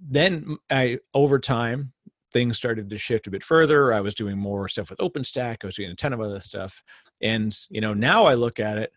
then 0.00 0.56
i 0.70 0.98
over 1.14 1.38
time 1.38 1.92
things 2.32 2.56
started 2.56 2.90
to 2.90 2.98
shift 2.98 3.28
a 3.28 3.30
bit 3.30 3.44
further. 3.44 3.94
I 3.94 4.00
was 4.00 4.12
doing 4.14 4.36
more 4.36 4.68
stuff 4.68 4.90
with 4.90 4.98
openstack 4.98 5.58
i 5.62 5.66
was 5.66 5.76
doing 5.76 5.90
a 5.90 5.94
ton 5.94 6.12
of 6.12 6.20
other 6.20 6.40
stuff 6.40 6.82
and 7.20 7.56
you 7.70 7.80
know 7.80 7.94
now 7.94 8.24
i 8.24 8.34
look 8.34 8.58
at 8.60 8.78
it 8.78 8.92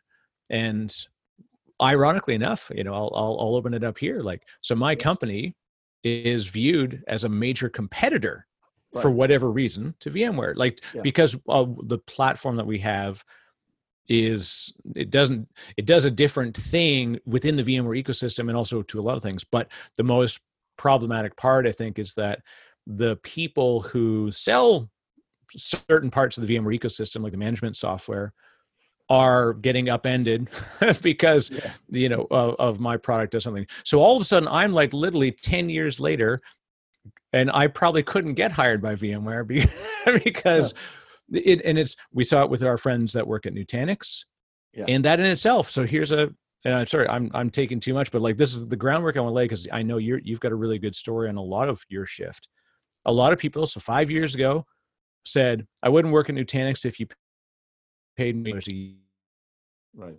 and 0.49 0.93
ironically 1.81 2.33
enough 2.33 2.71
you 2.73 2.83
know 2.83 2.93
i'll, 2.93 3.11
I'll, 3.15 3.37
I'll 3.39 3.55
open 3.55 3.75
it 3.75 3.83
up 3.83 3.97
here 3.99 4.21
like 4.21 4.41
so 4.61 4.73
my 4.75 4.95
company 4.95 5.55
is 6.03 6.47
viewed 6.47 7.03
as 7.07 7.23
a 7.23 7.29
major 7.29 7.69
competitor 7.69 8.47
for 9.01 9.11
whatever 9.11 9.51
reason 9.51 9.93
to 9.99 10.09
VMware, 10.09 10.55
like 10.55 10.81
Yeah. 10.93 11.01
because 11.01 11.35
uh, 11.47 11.65
the 11.83 11.99
platform 11.99 12.55
that 12.55 12.65
we 12.65 12.79
have 12.79 13.23
is 14.09 14.73
it 14.95 15.09
doesn't 15.09 15.47
it 15.75 15.85
does 15.85 16.05
a 16.05 16.11
different 16.11 16.55
thing 16.55 17.19
within 17.25 17.55
the 17.55 17.63
VMware 17.63 18.01
ecosystem 18.01 18.47
and 18.47 18.55
also 18.55 18.81
to 18.83 18.99
a 18.99 19.01
lot 19.03 19.17
of 19.17 19.23
things. 19.23 19.43
But 19.43 19.69
the 19.97 20.03
most 20.03 20.39
problematic 20.77 21.35
part, 21.35 21.67
I 21.67 21.71
think, 21.71 21.99
is 21.99 22.13
that 22.13 22.39
the 22.85 23.17
people 23.17 23.81
who 23.81 24.31
sell 24.31 24.89
certain 25.55 26.09
parts 26.09 26.37
of 26.37 26.45
the 26.47 26.55
VMware 26.55 26.77
ecosystem, 26.79 27.21
like 27.23 27.31
the 27.31 27.37
management 27.37 27.75
software, 27.75 28.33
are 29.09 29.53
getting 29.53 29.89
upended 29.89 30.49
because 31.01 31.49
Yeah. 31.49 31.71
you 31.89 32.09
know 32.09 32.27
of, 32.31 32.55
of 32.59 32.79
my 32.79 32.97
product 32.97 33.35
or 33.35 33.39
something. 33.39 33.65
So 33.83 33.99
all 34.01 34.15
of 34.15 34.21
a 34.21 34.25
sudden, 34.25 34.47
I'm 34.49 34.73
like 34.73 34.93
literally 34.93 35.31
ten 35.31 35.69
years 35.69 35.99
later, 35.99 36.39
and 37.33 37.49
I 37.51 37.67
probably 37.67 38.03
couldn't 38.03 38.33
get 38.35 38.51
hired 38.51 38.81
by 38.81 38.95
VMware 38.95 39.47
be- 39.47 39.65
because 40.23 40.73
it 41.31 41.61
and 41.65 41.77
it's 41.77 41.95
we 42.13 42.23
saw 42.23 42.43
it 42.43 42.49
with 42.49 42.63
our 42.63 42.77
friends 42.77 43.13
that 43.13 43.27
work 43.27 43.45
at 43.45 43.53
Nutanix, 43.53 44.25
Yeah. 44.73 44.85
and 44.87 45.03
that 45.05 45.19
in 45.19 45.25
itself. 45.25 45.69
So 45.69 45.85
here's 45.85 46.11
a 46.11 46.29
and 46.65 46.73
I'm 46.73 46.85
sorry, 46.87 47.07
I'm 47.07 47.29
I'm 47.33 47.49
taking 47.49 47.79
too 47.79 47.93
much, 47.93 48.11
but 48.11 48.21
like 48.21 48.37
this 48.37 48.55
is 48.55 48.67
the 48.67 48.75
groundwork 48.75 49.17
I 49.17 49.21
want 49.21 49.31
to 49.31 49.35
lay 49.35 49.45
because 49.45 49.67
I 49.71 49.81
know 49.83 49.97
you're 49.97 50.19
you've 50.19 50.39
got 50.39 50.51
a 50.51 50.55
really 50.55 50.79
good 50.79 50.95
story 50.95 51.29
on 51.29 51.37
a 51.37 51.41
lot 51.43 51.69
of 51.69 51.83
your 51.89 52.05
shift. 52.05 52.47
A 53.05 53.11
lot 53.11 53.31
of 53.31 53.39
people, 53.39 53.65
so 53.65 53.79
five 53.79 54.11
years 54.11 54.35
ago, 54.35 54.65
said 55.25 55.65
I 55.83 55.89
wouldn't 55.89 56.13
work 56.13 56.29
at 56.29 56.35
Nutanix 56.35 56.83
if 56.85 56.99
you 56.99 57.07
paid 58.17 58.35
me 58.35 58.51
a 58.51 58.95
Right. 59.95 60.13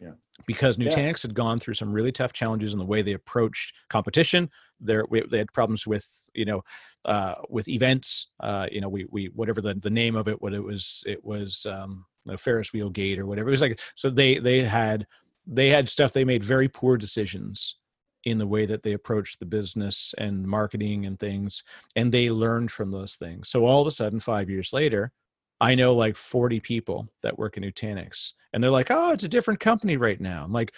Yeah. 0.00 0.12
Because 0.46 0.78
Yeah. 0.78 0.90
Nutanix 0.90 1.22
had 1.22 1.34
gone 1.34 1.58
through 1.58 1.74
some 1.74 1.92
really 1.92 2.12
tough 2.12 2.32
challenges 2.32 2.72
in 2.72 2.78
the 2.78 2.86
way 2.86 3.02
they 3.02 3.12
approached 3.12 3.74
competition. 3.88 4.50
There, 4.80 5.04
we, 5.10 5.22
they 5.22 5.38
had 5.38 5.52
problems 5.52 5.86
with, 5.86 6.06
you 6.34 6.46
know, 6.46 6.62
uh, 7.04 7.34
with 7.48 7.68
events. 7.68 8.28
Uh, 8.40 8.66
you 8.72 8.80
know, 8.80 8.88
we 8.88 9.06
we 9.10 9.26
whatever 9.34 9.60
the, 9.60 9.74
the 9.74 9.90
name 9.90 10.16
of 10.16 10.26
it, 10.26 10.40
what 10.40 10.54
it 10.54 10.62
was, 10.62 11.04
it 11.06 11.22
was 11.22 11.66
um, 11.66 12.06
the 12.24 12.38
Ferris 12.38 12.72
wheel 12.72 12.88
gate 12.90 13.18
or 13.18 13.26
whatever. 13.26 13.48
It 13.48 13.52
was 13.52 13.60
like 13.60 13.80
so 13.94 14.08
they 14.08 14.38
they 14.38 14.62
had 14.62 15.06
they 15.46 15.68
had 15.68 15.88
stuff. 15.88 16.12
They 16.12 16.24
made 16.24 16.42
very 16.42 16.68
poor 16.68 16.96
decisions 16.96 17.76
in 18.24 18.38
the 18.38 18.46
way 18.46 18.66
that 18.66 18.82
they 18.82 18.92
approached 18.92 19.38
the 19.40 19.46
business 19.46 20.14
and 20.18 20.46
marketing 20.46 21.06
and 21.06 21.18
things, 21.18 21.62
and 21.96 22.12
they 22.12 22.30
learned 22.30 22.70
from 22.70 22.90
those 22.90 23.16
things. 23.16 23.48
So 23.48 23.64
all 23.66 23.80
of 23.80 23.86
a 23.86 23.90
sudden, 23.90 24.20
five 24.20 24.48
years 24.48 24.72
later, 24.72 25.12
I 25.60 25.74
know 25.74 25.94
like 25.94 26.16
40 26.16 26.60
people 26.60 27.08
that 27.22 27.38
work 27.38 27.56
in 27.56 27.62
Nutanix, 27.62 28.32
and 28.52 28.62
they're 28.62 28.70
like, 28.70 28.90
"Oh, 28.90 29.12
it's 29.12 29.24
a 29.24 29.28
different 29.28 29.60
company 29.60 29.96
right 29.96 30.20
now." 30.20 30.42
I'm 30.44 30.52
like, 30.52 30.72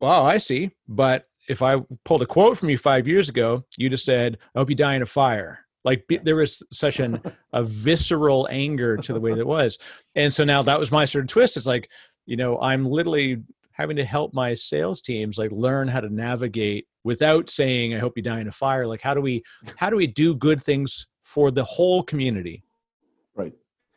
"Wow, 0.00 0.24
I 0.24 0.38
see." 0.38 0.70
But 0.88 1.26
if 1.48 1.62
I 1.62 1.76
pulled 2.04 2.22
a 2.22 2.26
quote 2.26 2.58
from 2.58 2.70
you 2.70 2.78
five 2.78 3.06
years 3.06 3.28
ago, 3.28 3.64
you'd 3.76 3.92
have 3.92 4.00
said, 4.00 4.38
"I 4.54 4.58
hope 4.58 4.70
you 4.70 4.76
die 4.76 4.94
in 4.94 5.02
a 5.02 5.06
fire." 5.06 5.66
Like 5.84 6.04
there 6.24 6.36
was 6.36 6.62
such 6.72 6.98
an 7.00 7.20
a 7.52 7.62
visceral 7.62 8.48
anger 8.50 8.96
to 8.96 9.12
the 9.12 9.20
way 9.20 9.32
that 9.32 9.40
it 9.40 9.46
was, 9.46 9.78
and 10.14 10.32
so 10.32 10.44
now 10.44 10.62
that 10.62 10.78
was 10.78 10.90
my 10.90 11.04
sort 11.04 11.24
of 11.24 11.28
twist. 11.28 11.56
It's 11.56 11.66
like, 11.66 11.90
you 12.24 12.36
know, 12.36 12.58
I'm 12.60 12.86
literally 12.86 13.42
having 13.72 13.96
to 13.96 14.04
help 14.04 14.32
my 14.32 14.54
sales 14.54 15.02
teams 15.02 15.36
like 15.36 15.52
learn 15.52 15.86
how 15.86 16.00
to 16.00 16.08
navigate 16.08 16.86
without 17.04 17.50
saying, 17.50 17.94
"I 17.94 17.98
hope 17.98 18.16
you 18.16 18.22
die 18.22 18.40
in 18.40 18.48
a 18.48 18.52
fire." 18.52 18.86
Like, 18.86 19.02
how 19.02 19.14
do 19.14 19.20
we 19.20 19.42
how 19.76 19.90
do 19.90 19.96
we 19.96 20.06
do 20.06 20.34
good 20.34 20.62
things 20.62 21.06
for 21.22 21.50
the 21.50 21.64
whole 21.64 22.02
community? 22.02 22.64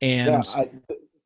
And 0.02 0.44
yeah, 0.46 0.62
I, 0.62 0.70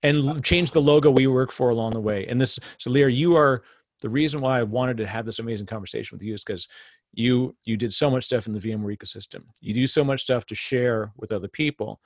and 0.03 0.43
change 0.43 0.71
the 0.71 0.81
logo 0.81 1.09
we 1.09 1.27
work 1.27 1.51
for 1.51 1.69
along 1.69 1.93
the 1.93 2.01
way. 2.01 2.25
And 2.27 2.39
this, 2.39 2.59
so 2.77 2.91
Lior, 2.91 3.13
you 3.13 3.35
are 3.35 3.63
the 4.01 4.09
reason 4.09 4.41
why 4.41 4.59
I 4.59 4.63
wanted 4.63 4.97
to 4.97 5.07
have 5.07 5.25
this 5.25 5.39
amazing 5.39 5.65
conversation 5.65 6.15
with 6.15 6.23
you 6.23 6.33
is 6.33 6.43
because 6.43 6.67
you 7.13 7.55
you 7.63 7.77
did 7.77 7.93
so 7.93 8.09
much 8.09 8.25
stuff 8.25 8.47
in 8.47 8.53
the 8.53 8.59
VMware 8.59 8.97
ecosystem. 8.97 9.43
You 9.61 9.73
do 9.73 9.87
so 9.87 10.03
much 10.03 10.23
stuff 10.23 10.45
to 10.47 10.55
share 10.55 11.13
with 11.17 11.31
other 11.31 11.47
people, 11.47 12.01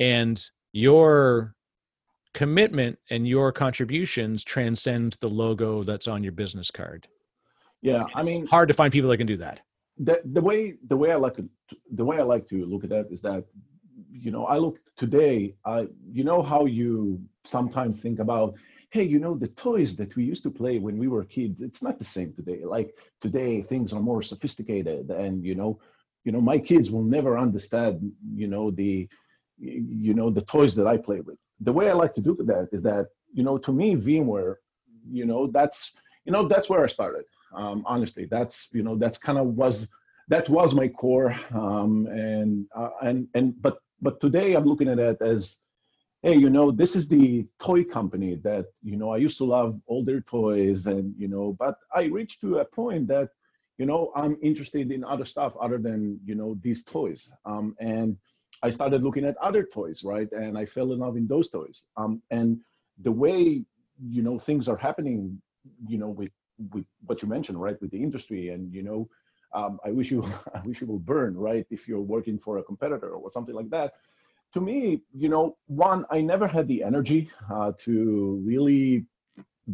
and 0.00 0.42
your 0.72 1.54
commitment 2.34 2.98
and 3.10 3.28
your 3.28 3.52
contributions 3.52 4.42
transcend 4.44 5.16
the 5.20 5.28
logo 5.28 5.82
that's 5.82 6.08
on 6.08 6.22
your 6.22 6.32
business 6.32 6.70
card. 6.70 7.06
yeah, 7.82 8.04
I 8.14 8.22
mean, 8.22 8.46
Hard 8.46 8.68
to 8.68 8.74
find 8.74 8.92
people 8.92 9.10
that 9.10 9.18
can 9.18 9.26
do 9.26 9.36
that. 9.36 9.60
the, 9.98 10.20
the 10.24 10.40
way 10.40 10.74
the 10.88 10.96
way 10.96 11.12
I 11.12 11.16
like 11.16 11.36
to, 11.36 11.48
the 11.92 12.04
way 12.04 12.18
I 12.18 12.22
like 12.22 12.48
to 12.48 12.64
look 12.66 12.84
at 12.84 12.90
that 12.90 13.06
is 13.10 13.20
that 13.22 13.44
you 14.10 14.30
know 14.30 14.46
I 14.46 14.56
look 14.58 14.78
today 14.96 15.54
I 15.64 15.88
you 16.10 16.24
know 16.24 16.42
how 16.42 16.66
you 16.66 17.20
sometimes 17.44 18.00
think 18.00 18.18
about 18.18 18.54
hey 18.90 19.02
you 19.02 19.18
know 19.18 19.34
the 19.34 19.48
toys 19.48 19.96
that 19.96 20.14
we 20.16 20.24
used 20.24 20.42
to 20.42 20.50
play 20.50 20.78
when 20.78 20.98
we 20.98 21.08
were 21.08 21.24
kids 21.24 21.62
it's 21.62 21.82
not 21.82 21.98
the 21.98 22.04
same 22.04 22.32
today 22.32 22.64
like 22.64 22.96
today 23.20 23.62
things 23.62 23.92
are 23.92 24.00
more 24.00 24.22
sophisticated 24.22 25.10
and 25.10 25.44
you 25.44 25.54
know 25.54 25.78
you 26.24 26.32
know 26.32 26.40
my 26.40 26.58
kids 26.58 26.90
will 26.90 27.04
never 27.04 27.38
understand 27.38 28.12
you 28.34 28.48
know 28.48 28.70
the 28.70 29.08
you 29.58 30.14
know 30.14 30.30
the 30.30 30.42
toys 30.42 30.74
that 30.74 30.86
I 30.86 30.96
play 30.96 31.20
with 31.20 31.38
the 31.60 31.72
way 31.72 31.90
I 31.90 31.92
like 31.92 32.14
to 32.14 32.20
do 32.20 32.36
that 32.40 32.68
is 32.72 32.82
that 32.82 33.06
you 33.32 33.42
know 33.42 33.58
to 33.58 33.72
me 33.72 33.96
VMware 33.96 34.56
you 35.08 35.24
know 35.24 35.46
that's 35.46 35.92
you 36.24 36.32
know 36.32 36.46
that's 36.48 36.68
where 36.68 36.84
I 36.84 36.88
started 36.88 37.24
um, 37.54 37.84
honestly 37.86 38.26
that's 38.30 38.68
you 38.72 38.82
know 38.82 38.96
that's 38.96 39.18
kind 39.18 39.38
of 39.38 39.46
was 39.48 39.88
that 40.28 40.48
was 40.48 40.74
my 40.74 40.88
core 40.88 41.36
um, 41.52 42.06
and 42.06 42.66
uh, 42.74 42.90
and 43.02 43.28
and 43.34 43.60
but 43.60 43.78
but 44.00 44.20
today 44.20 44.54
i'm 44.54 44.64
looking 44.64 44.88
at 44.88 44.98
it 44.98 45.18
as 45.20 45.58
hey 46.22 46.34
you 46.34 46.50
know 46.50 46.70
this 46.70 46.94
is 46.94 47.08
the 47.08 47.46
toy 47.62 47.82
company 47.84 48.34
that 48.36 48.66
you 48.82 48.96
know 48.96 49.10
i 49.10 49.16
used 49.16 49.38
to 49.38 49.44
love 49.44 49.80
all 49.86 50.04
their 50.04 50.20
toys 50.22 50.86
and 50.86 51.14
you 51.16 51.28
know 51.28 51.56
but 51.58 51.76
i 51.94 52.04
reached 52.04 52.40
to 52.40 52.58
a 52.58 52.64
point 52.64 53.06
that 53.06 53.28
you 53.78 53.86
know 53.86 54.12
i'm 54.16 54.36
interested 54.42 54.90
in 54.90 55.04
other 55.04 55.24
stuff 55.24 55.52
other 55.60 55.78
than 55.78 56.18
you 56.24 56.34
know 56.34 56.56
these 56.62 56.84
toys. 56.84 57.30
Um, 57.46 57.74
and 57.80 58.16
i 58.62 58.70
started 58.70 59.02
looking 59.02 59.24
at 59.24 59.36
other 59.38 59.64
toys 59.64 60.02
right? 60.04 60.30
And 60.32 60.58
i 60.58 60.64
fell 60.66 60.92
in 60.92 60.98
love 60.98 61.16
in 61.16 61.26
those 61.26 61.50
toys. 61.50 61.86
Um, 61.96 62.22
and 62.30 62.58
the 63.02 63.12
way 63.12 63.64
you 64.02 64.22
know 64.22 64.38
things 64.38 64.68
are 64.68 64.76
happening 64.76 65.40
you 65.86 65.98
know 65.98 66.08
with 66.08 66.30
with 66.72 66.84
what 67.06 67.22
you 67.22 67.28
mentioned 67.28 67.60
right 67.60 67.80
with 67.80 67.90
the 67.90 68.02
industry 68.02 68.50
and 68.50 68.72
you 68.72 68.82
know 68.82 69.08
um, 69.52 69.78
I 69.84 69.90
wish 69.90 70.10
you 70.10 70.22
I 70.54 70.60
wish 70.64 70.80
you 70.80 70.86
will 70.86 70.98
burn 70.98 71.36
right 71.36 71.66
if 71.70 71.88
you're 71.88 72.00
working 72.00 72.38
for 72.38 72.58
a 72.58 72.62
competitor 72.62 73.10
or 73.10 73.30
something 73.32 73.54
like 73.54 73.70
that. 73.70 73.94
To 74.54 74.60
me, 74.60 75.02
you 75.14 75.28
know, 75.28 75.56
one 75.66 76.04
I 76.10 76.20
never 76.20 76.48
had 76.48 76.66
the 76.66 76.82
energy 76.82 77.30
uh, 77.52 77.72
to 77.84 78.42
really 78.44 79.06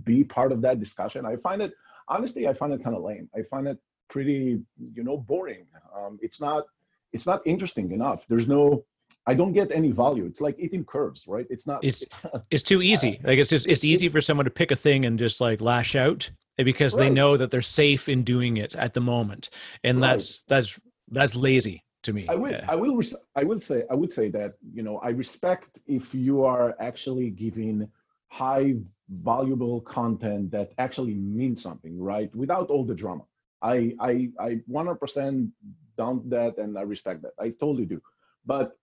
be 0.05 0.23
part 0.23 0.53
of 0.53 0.61
that 0.63 0.81
discussion. 0.81 1.25
I 1.25 1.37
find 1.37 1.63
it 1.63 1.73
honestly 2.09 2.47
I 2.47 2.55
find 2.55 2.73
it 2.73 2.83
kind 2.83 2.97
of 2.97 3.03
lame. 3.03 3.29
I 3.35 3.43
find 3.43 3.67
it 3.67 3.79
pretty 4.09 4.61
you 4.95 5.05
know 5.05 5.17
boring. 5.17 5.67
Um, 5.97 6.19
it's 6.21 6.41
not 6.41 6.65
it's 7.13 7.27
not 7.27 7.41
interesting 7.47 7.93
enough. 7.93 8.27
There's 8.29 8.49
no 8.49 8.85
I 9.27 9.35
don't 9.35 9.53
get 9.53 9.73
any 9.73 9.91
value. 9.91 10.25
It's 10.25 10.41
like 10.41 10.57
eating 10.59 10.85
curves, 10.85 11.27
right? 11.27 11.47
It's 11.51 11.67
not. 11.67 11.85
It's 11.85 12.05
it's 12.51 12.63
too 12.63 12.81
easy. 12.81 13.21
Like 13.25 13.39
it's 13.39 13.51
just 13.51 13.67
it's 13.67 13.85
easy 13.85 14.09
for 14.09 14.23
someone 14.23 14.45
to 14.45 14.51
pick 14.51 14.71
a 14.71 14.77
thing 14.77 15.05
and 15.05 15.19
just 15.19 15.41
like 15.41 15.61
lash 15.61 15.97
out 15.97 16.31
eh, 16.59 16.65
because 16.65 16.95
they 16.95 17.11
know 17.11 17.37
that 17.37 17.51
they're 17.51 17.63
safe 17.63 18.09
in 18.09 18.23
doing 18.23 18.57
it 18.57 18.75
at 18.75 18.95
the 18.95 19.01
moment, 19.01 19.51
and 19.85 20.01
Right. 20.01 20.09
that's 20.09 20.43
that's 20.49 20.79
that's 21.09 21.35
lazy 21.35 21.85
to 22.03 22.13
me. 22.13 22.27
I 22.29 22.35
will. 22.35 22.53
Yeah. 22.53 22.65
I 22.69 22.77
will. 22.77 22.97
res- 22.97 23.15
I 23.35 23.45
will 23.45 23.61
say. 23.61 23.85
I 23.91 23.95
would 23.95 24.13
say 24.13 24.29
that 24.31 24.55
you 24.75 24.83
know 24.83 24.99
I 24.99 25.11
respect 25.11 25.81
if 25.87 26.15
you 26.15 26.45
are 26.45 26.75
actually 26.81 27.31
giving 27.31 27.89
high 28.29 28.75
valuable 29.09 29.81
content 29.83 30.51
that 30.51 30.73
actually 30.79 31.15
means 31.15 31.63
something, 31.63 32.01
right? 32.01 32.35
Without 32.35 32.71
all 32.71 32.85
the 32.85 32.95
drama. 32.95 33.25
I 33.63 33.95
I 34.01 34.31
I 34.39 34.61
100% 34.71 35.51
down 35.97 36.29
that, 36.29 36.59
and 36.59 36.77
I 36.79 36.83
respect 36.83 37.23
that. 37.23 37.33
I 37.39 37.51
totally 37.51 37.87
do. 37.87 38.01
But 38.45 38.77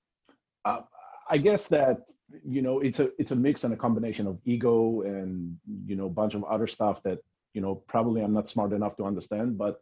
uh, 0.65 0.81
I 1.29 1.37
guess 1.37 1.67
that 1.67 1.97
you 2.55 2.61
know 2.61 2.79
it's 2.79 2.99
a 2.99 3.11
it's 3.19 3.31
a 3.31 3.35
mix 3.35 3.63
and 3.63 3.73
a 3.73 3.77
combination 3.77 4.25
of 4.27 4.39
ego 4.45 5.01
and 5.01 5.57
you 5.85 5.95
know 5.95 6.07
a 6.07 6.15
bunch 6.21 6.33
of 6.35 6.43
other 6.45 6.67
stuff 6.67 7.03
that 7.03 7.19
you 7.53 7.61
know 7.61 7.75
probably 7.75 8.21
I'm 8.21 8.33
not 8.33 8.49
smart 8.49 8.73
enough 8.73 8.95
to 8.97 9.05
understand, 9.05 9.57
but 9.57 9.81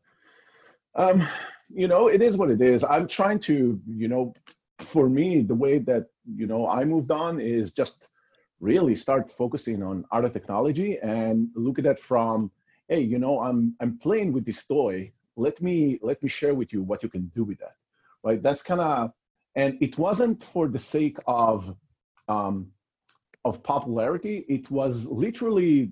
um 0.95 1.27
you 1.73 1.87
know 1.87 2.07
it 2.07 2.21
is 2.21 2.37
what 2.37 2.51
it 2.51 2.61
is. 2.61 2.83
I'm 2.83 3.07
trying 3.07 3.39
to 3.41 3.79
you 3.87 4.07
know 4.07 4.33
for 4.79 5.09
me 5.09 5.41
the 5.41 5.55
way 5.55 5.77
that 5.77 6.07
you 6.35 6.47
know 6.47 6.67
i 6.67 6.83
moved 6.83 7.11
on 7.11 7.39
is 7.39 7.71
just 7.71 8.09
really 8.59 8.95
start 8.95 9.31
focusing 9.31 9.83
on 9.83 10.05
other 10.11 10.29
technology 10.29 10.97
and 11.03 11.49
look 11.55 11.77
at 11.77 11.85
it 11.85 11.99
from 11.99 12.49
hey 12.89 12.99
you 12.99 13.19
know 13.19 13.39
i'm 13.39 13.75
i'm 13.79 13.97
playing 13.99 14.33
with 14.33 14.45
this 14.45 14.65
toy. 14.65 15.11
Let 15.37 15.61
me 15.61 15.99
let 16.01 16.21
me 16.21 16.29
share 16.29 16.53
with 16.53 16.73
you 16.73 16.81
what 16.83 17.03
you 17.03 17.09
can 17.09 17.31
do 17.35 17.43
with 17.43 17.59
that 17.59 17.75
right? 18.23 18.41
That's 18.41 18.61
kind 18.61 18.81
of 18.81 19.11
and 19.55 19.77
it 19.81 19.97
wasn't 19.97 20.43
for 20.43 20.67
the 20.67 20.79
sake 20.79 21.17
of 21.27 21.75
um 22.27 22.67
of 23.43 23.63
popularity. 23.63 24.45
It 24.47 24.69
was 24.69 25.05
literally 25.05 25.91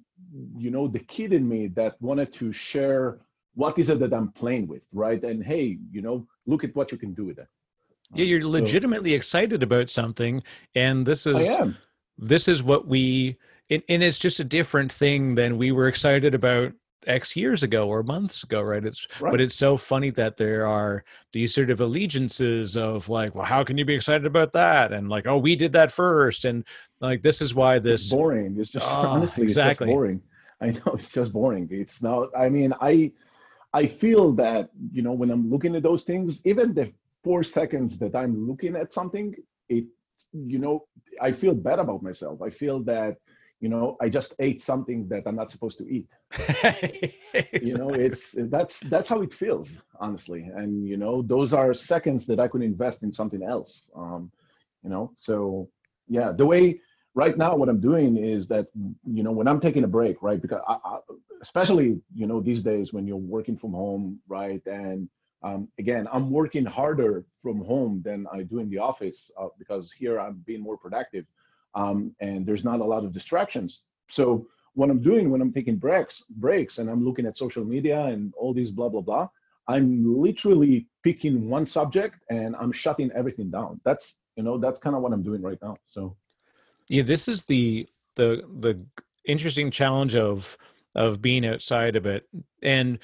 you 0.58 0.72
know 0.72 0.88
the 0.88 1.00
kid 1.00 1.34
in 1.34 1.48
me 1.48 1.68
that 1.68 2.02
wanted 2.02 2.32
to 2.34 2.52
share 2.52 3.20
what 3.56 3.78
is 3.80 3.90
it 3.90 4.00
that 4.00 4.14
I'm 4.14 4.32
playing 4.32 4.68
with, 4.68 4.86
right? 4.94 5.22
And 5.24 5.44
hey, 5.44 5.78
you 5.92 6.02
know, 6.02 6.28
look 6.46 6.64
at 6.64 6.76
what 6.76 6.92
you 6.92 6.98
can 6.98 7.14
do 7.14 7.26
with 7.26 7.40
it. 7.40 7.48
yeah, 8.14 8.26
you're 8.26 8.42
So, 8.42 8.50
legitimately 8.50 9.14
excited 9.14 9.64
about 9.64 9.90
something, 9.90 10.44
and 10.76 11.06
this 11.06 11.26
is 11.26 11.58
this 12.18 12.48
is 12.48 12.64
what 12.64 12.88
we 12.88 13.38
and, 13.70 13.84
and 13.88 14.04
it's 14.04 14.18
just 14.18 14.40
a 14.40 14.44
different 14.44 14.92
thing 14.92 15.36
than 15.36 15.58
we 15.58 15.72
were 15.72 15.88
excited 15.88 16.34
about 16.34 16.74
X 17.08 17.36
years 17.36 17.64
ago 17.64 17.88
or 17.88 18.04
months 18.04 18.44
ago, 18.44 18.62
right? 18.62 18.84
It's 18.84 19.08
Right. 19.20 19.32
but 19.32 19.42
it's 19.42 19.56
so 19.56 19.78
funny 19.78 20.10
that 20.12 20.38
there 20.38 20.66
are 20.68 21.04
these 21.34 21.54
sort 21.54 21.70
of 21.70 21.80
allegiances 21.82 22.76
of 22.76 23.08
like, 23.10 23.36
well, 23.36 23.46
how 23.46 23.64
can 23.64 23.78
you 23.78 23.86
be 23.86 23.94
excited 23.96 24.26
about 24.26 24.52
that? 24.54 24.92
And 24.92 25.10
like, 25.10 25.28
oh, 25.28 25.38
we 25.38 25.56
did 25.56 25.72
that 25.74 25.92
first, 25.92 26.46
and 26.46 26.66
like 27.00 27.22
this 27.22 27.42
is 27.42 27.54
why 27.56 27.76
It's 27.76 27.84
this 27.84 28.14
boring. 28.14 28.58
It's 28.60 28.70
just 28.72 28.86
Ah, 28.90 29.14
honestly, 29.14 29.44
exactly. 29.44 29.86
it's 29.86 29.92
just 29.92 29.96
boring. 29.96 30.22
I 30.62 30.66
know 30.72 30.94
it's 30.98 31.10
just 31.10 31.32
boring. 31.34 31.68
It's 31.72 32.02
not. 32.02 32.30
I 32.38 32.50
mean, 32.50 32.74
I 32.82 33.12
I 33.74 33.86
feel 33.86 34.34
that 34.34 34.70
you 34.92 35.02
know 35.02 35.14
when 35.14 35.30
I'm 35.32 35.50
looking 35.50 35.76
at 35.76 35.84
those 35.84 36.04
things, 36.04 36.42
even 36.46 36.74
the 36.74 36.92
four 37.24 37.44
seconds 37.44 37.98
that 38.00 38.16
I'm 38.16 38.48
looking 38.48 38.76
at 38.76 38.92
something, 38.94 39.36
it 39.70 39.86
you 40.34 40.60
know 40.60 40.86
I 41.22 41.32
feel 41.32 41.54
bad 41.56 41.80
about 41.80 42.04
myself. 42.04 42.42
I 42.42 42.50
feel 42.50 42.84
that 42.84 43.18
you 43.60 43.70
know 43.70 43.98
I 44.02 44.10
just 44.10 44.34
ate 44.40 44.62
something 44.62 45.08
that 45.10 45.24
I'm 45.26 45.36
not 45.36 45.52
supposed 45.52 45.78
to 45.80 45.88
eat. 45.88 46.08
you 47.62 47.76
know 47.76 47.90
it's 47.90 48.36
that's 48.56 48.80
that's 48.82 49.08
how 49.08 49.22
it 49.22 49.34
feels 49.34 49.72
honestly. 50.00 50.50
And 50.56 50.88
you 50.88 50.98
know 50.98 51.22
those 51.22 51.54
are 51.54 51.74
seconds 51.74 52.26
that 52.28 52.40
i 52.40 52.48
could 52.48 52.62
invest 52.62 53.04
in 53.04 53.12
something 53.14 53.44
else 53.44 53.90
um 53.96 54.32
you 54.84 54.90
know? 54.90 55.12
So 55.16 55.70
yeah 56.08 56.32
the 56.32 56.46
way 56.46 56.80
right 57.16 57.38
now 57.38 57.56
what 57.56 57.70
i'm 57.70 57.80
doing 57.80 58.18
is 58.18 58.48
that 58.48 58.68
you 59.06 59.24
know 59.24 59.32
when 59.32 59.48
i'm 59.48 59.60
taking 59.60 59.84
a 59.84 59.88
break 59.88 60.22
right 60.22 60.42
because 60.42 60.62
I, 60.68 60.78
I, 60.84 61.00
especially 61.42 62.00
you 62.14 62.28
know 62.28 62.40
these 62.42 62.62
days 62.64 62.94
when 62.94 63.08
you're 63.08 63.18
working 63.18 63.58
from 63.58 63.74
home 63.74 64.20
right 64.28 64.66
and 64.66 65.08
um, 65.44 65.68
again 65.80 66.08
i'm 66.12 66.30
working 66.30 66.66
harder 66.66 67.26
from 67.42 67.64
home 67.64 68.02
than 68.04 68.28
i 68.34 68.44
do 68.44 68.60
in 68.60 68.70
the 68.70 68.78
office 68.78 69.32
uh, 69.40 69.48
because 69.58 69.92
here 69.92 70.20
i'm 70.20 70.44
being 70.46 70.62
more 70.62 70.78
productive 70.78 71.26
um, 71.76 72.16
and 72.20 72.46
there's 72.46 72.64
not 72.64 72.80
a 72.80 72.84
lot 72.84 73.04
of 73.04 73.14
distractions. 73.14 73.84
So 74.10 74.48
what 74.74 74.90
I'm 74.90 75.02
doing 75.02 75.30
when 75.30 75.42
I'm 75.42 75.54
taking 75.54 75.78
breaks, 75.78 76.24
breaks, 76.30 76.78
and 76.78 76.90
I'm 76.90 77.04
looking 77.04 77.26
at 77.26 77.38
social 77.38 77.66
media 77.66 78.06
and 78.06 78.34
all 78.38 78.54
these 78.54 78.72
blah 78.72 78.90
blah 78.90 79.02
blah, 79.02 79.28
I'm 79.68 80.22
literally 80.22 80.88
picking 81.04 81.50
one 81.50 81.66
subject 81.66 82.16
and 82.30 82.56
I'm 82.56 82.72
shutting 82.72 83.12
everything 83.14 83.52
down. 83.52 83.80
That's 83.86 84.16
you 84.36 84.44
know 84.44 84.58
that's 84.58 84.80
kind 84.80 84.96
of 84.96 85.02
what 85.02 85.14
I'm 85.14 85.24
doing 85.24 85.42
right 85.42 85.60
now. 85.62 85.76
So 85.86 86.16
yeah, 86.88 87.04
this 87.04 87.28
is 87.28 87.44
the 87.44 87.88
the 88.16 88.44
the 88.60 88.84
interesting 89.26 89.72
challenge 89.72 90.16
of 90.16 90.58
of 90.96 91.22
being 91.22 91.46
outside 91.46 91.96
of 91.96 92.06
it, 92.06 92.28
and 92.64 93.00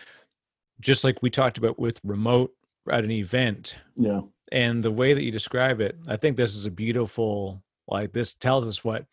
just 0.80 1.04
like 1.04 1.22
we 1.22 1.30
talked 1.30 1.58
about 1.58 1.80
with 1.80 2.00
remote 2.04 2.52
at 2.92 3.04
an 3.04 3.12
event. 3.12 3.78
Yeah. 3.96 4.22
And 4.52 4.84
the 4.84 4.92
way 4.92 5.14
that 5.14 5.24
you 5.24 5.32
describe 5.32 5.82
it, 5.82 5.98
I 6.08 6.18
think 6.18 6.38
this 6.38 6.56
is 6.56 6.66
a 6.66 6.72
beautiful 6.72 7.64
like 7.88 8.14
this 8.14 8.34
tells 8.34 8.68
us 8.68 8.84
what 8.84 9.06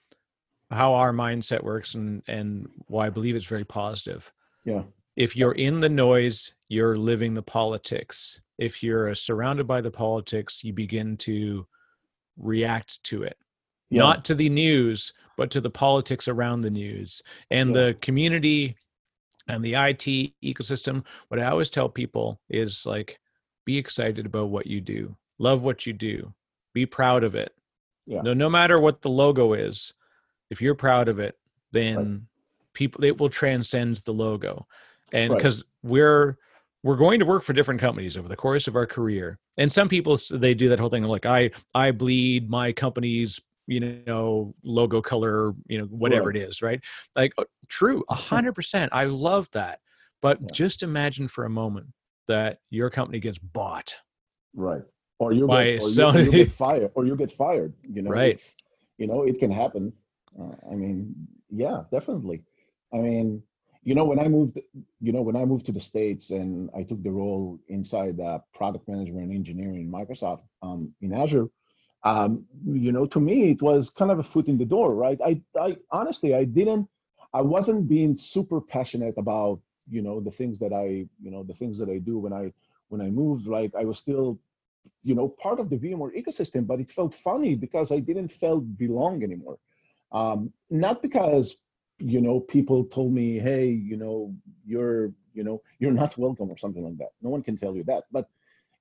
how 0.70 0.94
our 0.94 1.12
mindset 1.12 1.62
works 1.62 1.94
and 1.94 2.22
and 2.26 2.68
why 2.86 3.06
I 3.06 3.10
believe 3.10 3.36
it's 3.36 3.46
very 3.46 3.64
positive. 3.64 4.32
Yeah. 4.64 4.82
If 5.16 5.36
you're 5.36 5.52
in 5.52 5.80
the 5.80 5.88
noise, 5.88 6.54
you're 6.68 6.96
living 6.96 7.34
the 7.34 7.42
politics. 7.42 8.40
If 8.58 8.82
you're 8.82 9.10
uh, 9.10 9.14
surrounded 9.14 9.66
by 9.66 9.82
the 9.82 9.90
politics, 9.90 10.64
you 10.64 10.72
begin 10.72 11.16
to 11.18 11.66
react 12.38 13.02
to 13.04 13.24
it. 13.24 13.36
Yeah. 13.90 14.00
Not 14.00 14.24
to 14.26 14.34
the 14.34 14.48
news, 14.48 15.12
but 15.36 15.50
to 15.50 15.60
the 15.60 15.70
politics 15.70 16.28
around 16.28 16.62
the 16.62 16.70
news. 16.70 17.20
And 17.50 17.70
yeah. 17.70 17.86
the 17.86 17.94
community 18.00 18.76
and 19.48 19.62
the 19.62 19.74
IT 19.74 20.32
ecosystem, 20.42 21.04
what 21.28 21.40
I 21.40 21.50
always 21.50 21.68
tell 21.68 21.88
people 21.88 22.40
is 22.48 22.86
like 22.86 23.18
be 23.66 23.76
excited 23.76 24.24
about 24.24 24.48
what 24.48 24.66
you 24.66 24.80
do. 24.80 25.14
Love 25.38 25.62
what 25.62 25.84
you 25.84 25.92
do. 25.92 26.32
Be 26.72 26.86
proud 26.86 27.22
of 27.22 27.34
it. 27.34 27.52
Yeah. 28.06 28.22
No, 28.22 28.34
no 28.34 28.50
matter 28.50 28.80
what 28.80 29.02
the 29.02 29.10
logo 29.10 29.52
is, 29.54 29.92
if 30.50 30.60
you're 30.60 30.74
proud 30.74 31.08
of 31.08 31.18
it, 31.18 31.36
then 31.72 31.96
right. 31.96 32.20
people 32.74 33.04
it 33.04 33.18
will 33.18 33.30
transcend 33.30 33.96
the 33.98 34.12
logo. 34.12 34.66
And 35.12 35.34
because 35.34 35.58
right. 35.58 35.90
we're 35.90 36.38
we're 36.82 36.96
going 36.96 37.20
to 37.20 37.26
work 37.26 37.44
for 37.44 37.52
different 37.52 37.80
companies 37.80 38.16
over 38.16 38.28
the 38.28 38.36
course 38.36 38.66
of 38.66 38.74
our 38.74 38.86
career. 38.86 39.38
And 39.56 39.72
some 39.72 39.88
people 39.88 40.18
they 40.30 40.54
do 40.54 40.68
that 40.70 40.80
whole 40.80 40.88
thing 40.88 41.04
like 41.04 41.26
I 41.26 41.50
I 41.74 41.92
bleed 41.92 42.50
my 42.50 42.72
company's 42.72 43.40
you 43.66 43.80
know 44.06 44.54
logo 44.64 45.00
color 45.00 45.54
you 45.68 45.78
know 45.78 45.84
whatever 45.84 46.26
right. 46.26 46.36
it 46.36 46.42
is 46.42 46.62
right 46.62 46.80
like 47.14 47.32
uh, 47.38 47.44
true 47.68 48.02
a 48.08 48.14
hundred 48.30 48.54
percent 48.54 48.90
i 48.92 49.04
love 49.04 49.48
that 49.52 49.78
but 50.20 50.38
yeah. 50.40 50.46
just 50.52 50.82
imagine 50.82 51.28
for 51.28 51.44
a 51.44 51.50
moment 51.50 51.86
that 52.26 52.58
your 52.70 52.90
company 52.90 53.20
gets 53.20 53.38
bought 53.38 53.94
right 54.54 54.82
or 55.22 55.32
you 55.32 55.46
get, 55.46 55.82
or 55.82 55.88
you, 55.88 56.24
you 56.24 56.32
get 56.42 56.52
fired 56.64 56.90
or 56.96 57.02
you 57.06 57.14
get 57.16 57.30
fired 57.30 57.72
you 57.96 58.02
know 58.02 58.10
right 58.10 58.40
you 58.98 59.06
know 59.06 59.22
it 59.22 59.38
can 59.38 59.50
happen 59.50 59.92
uh, 60.40 60.54
I 60.70 60.74
mean, 60.74 61.14
yeah, 61.50 61.82
definitely. 61.90 62.42
I 62.92 62.98
mean, 62.98 63.42
you 63.82 63.94
know, 63.94 64.04
when 64.04 64.18
I 64.18 64.28
moved, 64.28 64.60
you 65.00 65.12
know, 65.12 65.22
when 65.22 65.36
I 65.36 65.44
moved 65.44 65.66
to 65.66 65.72
the 65.72 65.80
states 65.80 66.30
and 66.30 66.70
I 66.76 66.84
took 66.84 67.02
the 67.02 67.10
role 67.10 67.58
inside 67.68 68.20
uh, 68.20 68.38
product 68.54 68.88
management 68.88 69.24
and 69.24 69.34
engineering 69.34 69.82
in 69.82 69.90
Microsoft 69.90 70.42
um, 70.62 70.92
in 71.00 71.12
Azure, 71.12 71.48
um, 72.04 72.44
you 72.64 72.92
know, 72.92 73.06
to 73.06 73.20
me 73.20 73.50
it 73.50 73.62
was 73.62 73.90
kind 73.90 74.10
of 74.10 74.18
a 74.18 74.22
foot 74.22 74.48
in 74.48 74.58
the 74.58 74.64
door, 74.64 74.94
right? 74.94 75.18
I, 75.24 75.40
I 75.58 75.76
honestly, 75.90 76.34
I 76.34 76.44
didn't, 76.44 76.88
I 77.34 77.42
wasn't 77.42 77.88
being 77.88 78.16
super 78.16 78.60
passionate 78.60 79.14
about, 79.16 79.60
you 79.88 80.02
know, 80.02 80.20
the 80.20 80.30
things 80.30 80.58
that 80.60 80.72
I, 80.72 81.06
you 81.20 81.30
know, 81.30 81.42
the 81.42 81.54
things 81.54 81.78
that 81.78 81.88
I 81.88 81.98
do 81.98 82.18
when 82.18 82.32
I, 82.32 82.52
when 82.88 83.00
I 83.00 83.10
moved. 83.10 83.46
Like 83.46 83.72
I 83.74 83.84
was 83.84 83.98
still, 83.98 84.38
you 85.02 85.14
know, 85.14 85.28
part 85.28 85.60
of 85.60 85.70
the 85.70 85.76
VMware 85.76 86.16
ecosystem, 86.16 86.66
but 86.66 86.80
it 86.80 86.90
felt 86.90 87.14
funny 87.14 87.54
because 87.54 87.92
I 87.92 87.98
didn't 87.98 88.32
felt 88.32 88.64
belong 88.78 89.22
anymore. 89.22 89.58
Um, 90.12 90.52
not 90.70 91.02
because 91.02 91.56
you 91.98 92.20
know 92.20 92.40
people 92.40 92.84
told 92.84 93.12
me, 93.12 93.38
hey, 93.38 93.68
you 93.68 93.96
know, 93.96 94.34
you're 94.64 95.12
you 95.34 95.44
know 95.44 95.62
you're 95.78 95.92
not 95.92 96.16
welcome 96.18 96.50
or 96.50 96.58
something 96.58 96.84
like 96.84 96.98
that. 96.98 97.10
No 97.22 97.30
one 97.30 97.42
can 97.42 97.56
tell 97.56 97.74
you 97.74 97.84
that, 97.84 98.04
but 98.12 98.28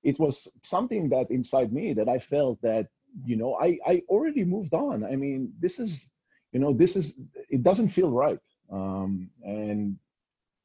it 0.02 0.18
was 0.18 0.48
something 0.64 1.08
that 1.10 1.30
inside 1.30 1.72
me 1.72 1.92
that 1.94 2.08
I 2.08 2.18
felt 2.18 2.60
that 2.62 2.88
you 3.24 3.36
know 3.36 3.56
I 3.60 3.78
I 3.86 4.02
already 4.08 4.44
moved 4.44 4.74
on. 4.74 5.04
I 5.04 5.16
mean, 5.16 5.52
this 5.60 5.78
is 5.78 6.10
you 6.52 6.60
know 6.60 6.72
this 6.72 6.96
is 6.96 7.18
it 7.48 7.62
doesn't 7.62 7.90
feel 7.90 8.10
right, 8.10 8.40
um, 8.70 9.30
and 9.44 9.96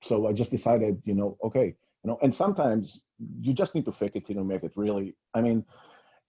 so 0.04 0.28
I 0.28 0.34
just 0.34 0.52
decided, 0.52 1.02
you 1.06 1.16
know, 1.16 1.38
okay, 1.44 1.76
you 2.08 2.14
know, 2.14 2.20
and 2.22 2.34
sometimes 2.34 3.04
you 3.42 3.52
just 3.52 3.76
need 3.76 3.84
to 3.84 3.92
fake 3.92 4.16
it 4.16 4.26
till 4.26 4.38
you 4.38 4.44
make 4.46 4.64
it. 4.64 4.72
Really, 4.78 5.14
I 5.34 5.42
mean, 5.42 5.66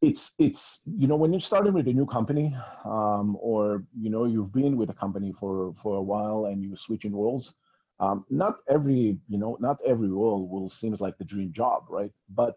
it's 0.02 0.32
it's 0.40 0.80
you 0.84 1.06
know 1.06 1.14
when 1.14 1.32
you're 1.32 1.40
starting 1.52 1.72
with 1.72 1.86
a 1.86 1.92
new 1.92 2.04
company 2.04 2.52
um, 2.84 3.36
or 3.40 3.84
you 3.96 4.10
know 4.10 4.24
you've 4.24 4.52
been 4.52 4.76
with 4.76 4.90
a 4.90 4.94
company 4.94 5.32
for 5.38 5.72
for 5.80 5.94
a 5.94 6.02
while 6.02 6.46
and 6.46 6.64
you're 6.64 6.76
switching 6.76 7.14
roles 7.14 7.54
um, 8.00 8.24
not 8.28 8.56
every 8.68 9.18
you 9.28 9.38
know 9.38 9.56
not 9.60 9.76
every 9.86 10.08
role 10.08 10.48
will 10.48 10.68
seem 10.68 10.96
like 10.98 11.16
the 11.18 11.24
dream 11.24 11.52
job 11.52 11.84
right 11.88 12.12
but 12.34 12.54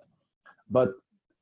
but 0.71 0.89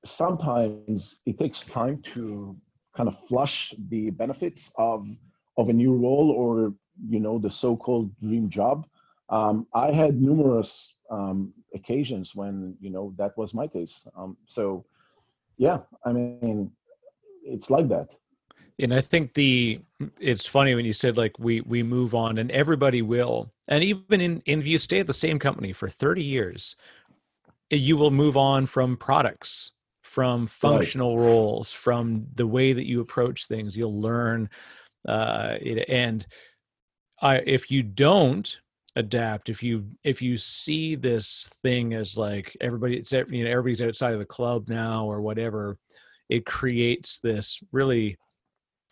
sometimes 0.03 1.19
it 1.25 1.39
takes 1.39 1.61
time 1.61 2.01
to 2.01 2.55
kind 2.95 3.07
of 3.07 3.15
flush 3.27 3.73
the 3.89 4.09
benefits 4.09 4.73
of 4.77 5.07
of 5.57 5.69
a 5.69 5.73
new 5.73 5.93
role 5.93 6.31
or 6.31 6.73
you 7.09 7.19
know 7.19 7.39
the 7.39 7.51
so-called 7.51 8.09
dream 8.19 8.49
job 8.49 8.85
um, 9.29 9.67
i 9.73 9.91
had 9.91 10.21
numerous 10.21 10.95
um, 11.11 11.53
occasions 11.73 12.35
when 12.35 12.75
you 12.79 12.89
know 12.89 13.13
that 13.17 13.37
was 13.37 13.53
my 13.53 13.67
case. 13.67 14.07
Um, 14.15 14.37
so 14.45 14.85
yeah 15.57 15.79
i 16.05 16.11
mean 16.11 16.71
it's 17.43 17.69
like 17.69 17.87
that. 17.89 18.15
And 18.81 18.93
i 18.93 19.01
think 19.01 19.33
the 19.33 19.79
it's 20.19 20.45
funny 20.45 20.75
when 20.75 20.85
you 20.85 20.93
said 20.93 21.17
like 21.17 21.37
we 21.39 21.61
we 21.61 21.83
move 21.83 22.15
on 22.15 22.37
and 22.37 22.49
everybody 22.51 23.01
will 23.01 23.51
and 23.67 23.83
even 23.83 24.21
in, 24.21 24.41
in 24.45 24.59
if 24.59 24.67
you 24.67 24.77
stay 24.77 24.99
at 24.99 25.07
the 25.07 25.13
same 25.13 25.39
company 25.39 25.73
for 25.73 25.89
30 25.89 26.23
years 26.23 26.75
you 27.69 27.97
will 27.97 28.11
move 28.11 28.37
on 28.37 28.65
from 28.65 28.97
products 28.97 29.71
from 30.09 30.47
functional 30.47 31.17
right. 31.17 31.27
roles 31.27 31.71
from 31.71 32.25
the 32.33 32.47
way 32.47 32.73
that 32.73 32.87
you 32.87 32.99
approach 32.99 33.45
things. 33.45 33.77
You'll 33.77 34.01
learn 34.01 34.49
uh, 35.07 35.55
it, 35.61 35.87
and 35.87 36.25
I, 37.21 37.37
if 37.45 37.69
you 37.69 37.83
don't 37.83 38.59
adapt 38.95 39.49
if 39.49 39.61
you 39.61 39.85
if 40.03 40.21
you 40.21 40.37
see 40.37 40.95
this 40.95 41.49
thing 41.61 41.93
as 41.93 42.17
like 42.17 42.55
everybody 42.61 42.97
it's 42.97 43.11
you 43.11 43.43
know 43.43 43.49
everybody's 43.49 43.81
outside 43.81 44.13
of 44.13 44.19
the 44.19 44.25
club 44.25 44.67
now 44.67 45.05
or 45.05 45.21
whatever 45.21 45.77
it 46.29 46.45
creates 46.45 47.19
this 47.19 47.59
really 47.71 48.17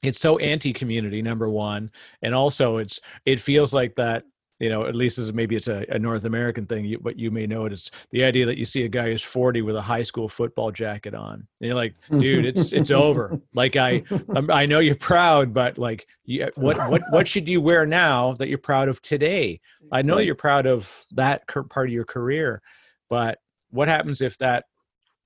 it's 0.03 0.19
so 0.19 0.37
anti-community 0.37 1.21
number 1.21 1.49
one 1.49 1.89
and 2.21 2.35
also 2.35 2.77
it's 2.77 2.99
it 3.25 3.41
feels 3.41 3.73
like 3.73 3.95
that 3.95 4.23
you 4.59 4.69
know, 4.69 4.85
at 4.85 4.95
least 4.95 5.19
as 5.19 5.31
maybe 5.33 5.55
it's 5.55 5.67
a, 5.67 5.85
a 5.89 5.99
North 5.99 6.25
American 6.25 6.65
thing, 6.65 6.95
but 7.01 7.19
you 7.19 7.29
may 7.29 7.45
know 7.45 7.65
it. 7.65 7.73
It's 7.73 7.91
the 8.09 8.23
idea 8.23 8.45
that 8.47 8.57
you 8.57 8.65
see 8.65 8.83
a 8.85 8.87
guy 8.87 9.05
who's 9.05 9.21
40 9.21 9.61
with 9.61 9.75
a 9.75 9.81
high 9.81 10.01
school 10.01 10.27
football 10.27 10.71
jacket 10.71 11.13
on. 11.13 11.33
And 11.33 11.47
you're 11.59 11.75
like, 11.75 11.95
dude, 12.09 12.45
it's 12.45 12.73
it's 12.73 12.91
over. 12.91 13.39
Like 13.53 13.75
I 13.75 14.03
I'm, 14.35 14.49
i 14.51 14.65
know 14.65 14.79
you're 14.79 14.95
proud, 14.95 15.53
but 15.53 15.77
like, 15.77 16.07
you, 16.25 16.49
what 16.55 16.77
what 16.89 17.01
what 17.11 17.27
should 17.27 17.47
you 17.47 17.61
wear 17.61 17.85
now 17.85 18.33
that 18.33 18.49
you're 18.49 18.57
proud 18.57 18.87
of 18.87 19.01
today? 19.01 19.59
I 19.91 20.01
know 20.01 20.17
you're 20.17 20.35
proud 20.35 20.65
of 20.65 20.91
that 21.11 21.47
part 21.47 21.87
of 21.87 21.93
your 21.93 22.05
career, 22.05 22.61
but 23.09 23.39
what 23.69 23.87
happens 23.87 24.21
if 24.21 24.37
that 24.39 24.65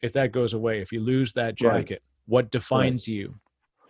if 0.02 0.14
that 0.14 0.32
goes 0.32 0.54
away? 0.54 0.82
If 0.82 0.92
you 0.92 1.00
lose 1.00 1.34
that 1.34 1.56
jacket, 1.56 1.92
right. 1.92 2.02
what 2.26 2.52
defines 2.52 3.08
right. 3.08 3.16
you? 3.16 3.36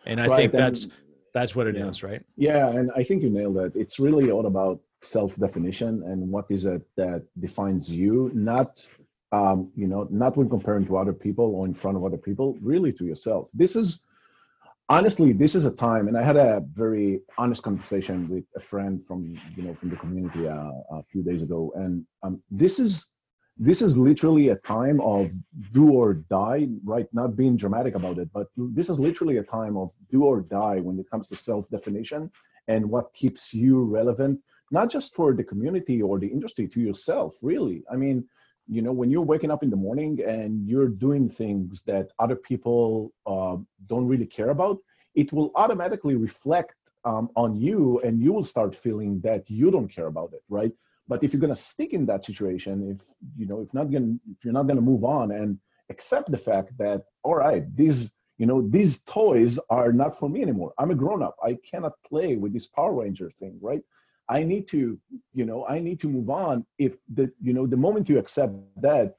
And 0.05 0.19
I 0.19 0.35
think 0.35 0.51
that's 0.51 0.87
that's 1.33 1.55
what 1.55 1.67
it 1.67 1.77
yeah. 1.77 1.87
is, 1.87 2.03
right? 2.03 2.23
Yeah, 2.35 2.69
and 2.69 2.91
I 2.95 3.03
think 3.03 3.23
you 3.23 3.29
nailed 3.29 3.57
it. 3.57 3.73
It's 3.75 3.99
really 3.99 4.31
all 4.31 4.45
about 4.45 4.79
self-definition 5.03 6.03
and 6.03 6.29
what 6.29 6.45
is 6.49 6.65
it 6.65 6.81
that 6.95 7.23
defines 7.39 7.89
you 7.89 8.31
not 8.33 8.85
um, 9.31 9.71
you 9.75 9.87
know 9.87 10.07
not 10.11 10.37
when 10.37 10.49
comparing 10.49 10.85
to 10.85 10.97
other 10.97 11.13
people 11.13 11.55
or 11.55 11.65
in 11.65 11.73
front 11.73 11.97
of 11.97 12.03
other 12.03 12.17
people 12.17 12.57
really 12.61 12.91
to 12.93 13.05
yourself. 13.05 13.47
This 13.53 13.75
is 13.75 14.03
honestly 14.91 15.31
this 15.31 15.55
is 15.55 15.63
a 15.63 15.71
time 15.71 16.09
and 16.09 16.17
i 16.17 16.23
had 16.23 16.35
a 16.35 16.61
very 16.73 17.21
honest 17.37 17.63
conversation 17.63 18.27
with 18.27 18.43
a 18.57 18.59
friend 18.59 19.01
from 19.07 19.39
you 19.55 19.63
know 19.63 19.73
from 19.75 19.89
the 19.89 19.95
community 19.95 20.45
uh, 20.47 20.73
a 20.99 21.03
few 21.09 21.23
days 21.23 21.41
ago 21.41 21.71
and 21.75 22.05
um, 22.23 22.43
this 22.51 22.77
is 22.77 23.07
this 23.57 23.81
is 23.81 23.97
literally 23.97 24.49
a 24.49 24.55
time 24.55 24.99
of 25.01 25.29
do 25.71 25.91
or 25.91 26.13
die 26.39 26.67
right? 26.83 27.07
Not 27.13 27.37
being 27.37 27.55
dramatic 27.55 27.95
about 27.95 28.17
it 28.17 28.29
but 28.33 28.47
this 28.57 28.89
is 28.89 28.99
literally 28.99 29.37
a 29.37 29.43
time 29.43 29.77
of 29.77 29.91
do 30.11 30.25
or 30.25 30.41
die 30.41 30.79
when 30.85 30.99
it 30.99 31.09
comes 31.09 31.25
to 31.27 31.37
self-definition 31.37 32.29
and 32.67 32.89
what 32.93 33.13
keeps 33.13 33.53
you 33.53 33.83
relevant 33.83 34.41
not 34.71 34.89
just 34.89 35.13
for 35.15 35.33
the 35.33 35.43
community 35.43 36.01
or 36.01 36.17
the 36.19 36.27
industry, 36.27 36.67
to 36.67 36.79
yourself, 36.79 37.35
really. 37.41 37.83
I 37.91 37.95
mean, 37.95 38.27
you 38.67 38.81
know, 38.81 38.91
when 38.91 39.11
you're 39.11 39.21
waking 39.21 39.51
up 39.51 39.63
in 39.63 39.69
the 39.69 39.75
morning 39.75 40.19
and 40.25 40.67
you're 40.67 40.87
doing 40.87 41.29
things 41.29 41.81
that 41.83 42.11
other 42.19 42.35
people 42.35 43.11
uh, 43.25 43.57
don't 43.87 44.07
really 44.07 44.25
care 44.25 44.49
about, 44.49 44.77
it 45.13 45.33
will 45.33 45.51
automatically 45.55 46.15
reflect 46.15 46.73
um, 47.03 47.29
on 47.35 47.55
you 47.55 47.99
and 48.03 48.21
you 48.21 48.31
will 48.31 48.43
start 48.43 48.75
feeling 48.75 49.19
that 49.21 49.49
you 49.49 49.71
don't 49.71 49.89
care 49.89 50.07
about 50.07 50.31
it, 50.33 50.43
right? 50.47 50.71
But 51.07 51.23
if 51.23 51.33
you're 51.33 51.41
to 51.49 51.55
stick 51.55 51.93
in 51.93 52.05
that 52.05 52.23
situation, 52.23 52.91
if 52.91 53.05
you 53.35 53.45
know, 53.45 53.61
if 53.61 53.73
not 53.73 53.91
going, 53.91 54.19
if 54.31 54.45
you're 54.45 54.53
not 54.53 54.67
to 54.67 54.75
move 54.75 55.03
on 55.03 55.31
and 55.31 55.57
accept 55.89 56.31
the 56.31 56.37
fact 56.37 56.77
that, 56.77 57.01
all 57.23 57.35
right, 57.35 57.63
these 57.75 58.11
you 58.41 58.47
know 58.47 58.67
these 58.69 59.01
toys 59.03 59.59
are 59.69 59.91
not 59.93 60.17
for 60.17 60.27
me 60.27 60.41
anymore 60.41 60.73
i'm 60.79 60.89
a 60.89 60.95
grown 60.95 61.21
up 61.21 61.35
i 61.43 61.55
cannot 61.69 61.93
play 62.09 62.37
with 62.37 62.51
this 62.53 62.65
power 62.65 62.93
ranger 63.01 63.29
thing 63.39 63.55
right 63.61 63.83
i 64.37 64.43
need 64.51 64.65
to 64.67 64.97
you 65.33 65.45
know 65.45 65.59
i 65.67 65.77
need 65.79 65.99
to 65.99 66.09
move 66.17 66.29
on 66.29 66.65
if 66.77 66.93
the 67.17 67.25
you 67.41 67.53
know 67.53 67.65
the 67.67 67.81
moment 67.85 68.09
you 68.09 68.17
accept 68.17 68.53
that 68.87 69.15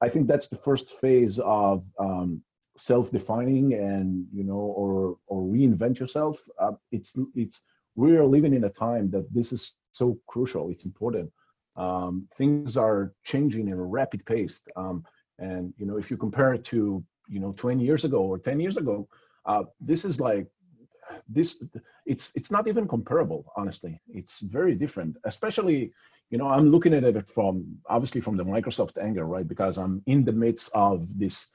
i 0.00 0.08
think 0.08 0.26
that's 0.26 0.48
the 0.48 0.62
first 0.68 0.86
phase 1.02 1.38
of 1.40 1.84
um, 1.98 2.42
self-defining 2.76 3.74
and 3.74 4.26
you 4.32 4.44
know 4.44 4.54
or 4.54 5.16
or 5.26 5.42
reinvent 5.42 5.98
yourself. 5.98 6.42
Uh, 6.58 6.72
it's 6.90 7.14
it's 7.34 7.62
we're 7.96 8.24
living 8.24 8.54
in 8.54 8.64
a 8.64 8.70
time 8.70 9.10
that 9.10 9.32
this 9.32 9.52
is 9.52 9.74
so 9.92 10.18
crucial 10.26 10.70
it's 10.70 10.84
important. 10.84 11.30
Um, 11.76 12.28
things 12.36 12.76
are 12.76 13.12
changing 13.24 13.68
in 13.68 13.74
a 13.74 13.84
rapid 13.84 14.24
pace. 14.26 14.62
Um, 14.76 15.04
and 15.38 15.72
you 15.76 15.86
know 15.86 15.96
if 15.96 16.10
you 16.10 16.16
compare 16.16 16.54
it 16.54 16.64
to 16.64 17.04
you 17.28 17.40
know 17.40 17.52
20 17.56 17.82
years 17.82 18.04
ago 18.04 18.18
or 18.18 18.38
10 18.38 18.60
years 18.60 18.76
ago 18.76 19.08
uh, 19.46 19.64
this 19.80 20.04
is 20.04 20.20
like 20.20 20.46
this 21.28 21.62
it's 22.06 22.32
it's 22.34 22.50
not 22.50 22.68
even 22.68 22.86
comparable 22.86 23.52
honestly 23.56 24.00
it's 24.08 24.40
very 24.40 24.74
different 24.74 25.16
especially 25.24 25.92
you 26.30 26.38
know 26.38 26.48
i'm 26.48 26.70
looking 26.70 26.94
at 26.94 27.04
it 27.04 27.28
from 27.28 27.76
obviously 27.88 28.20
from 28.20 28.36
the 28.36 28.44
microsoft 28.44 29.02
angle 29.02 29.24
right 29.24 29.48
because 29.48 29.78
i'm 29.78 30.02
in 30.06 30.24
the 30.24 30.32
midst 30.32 30.70
of 30.74 31.18
this 31.18 31.48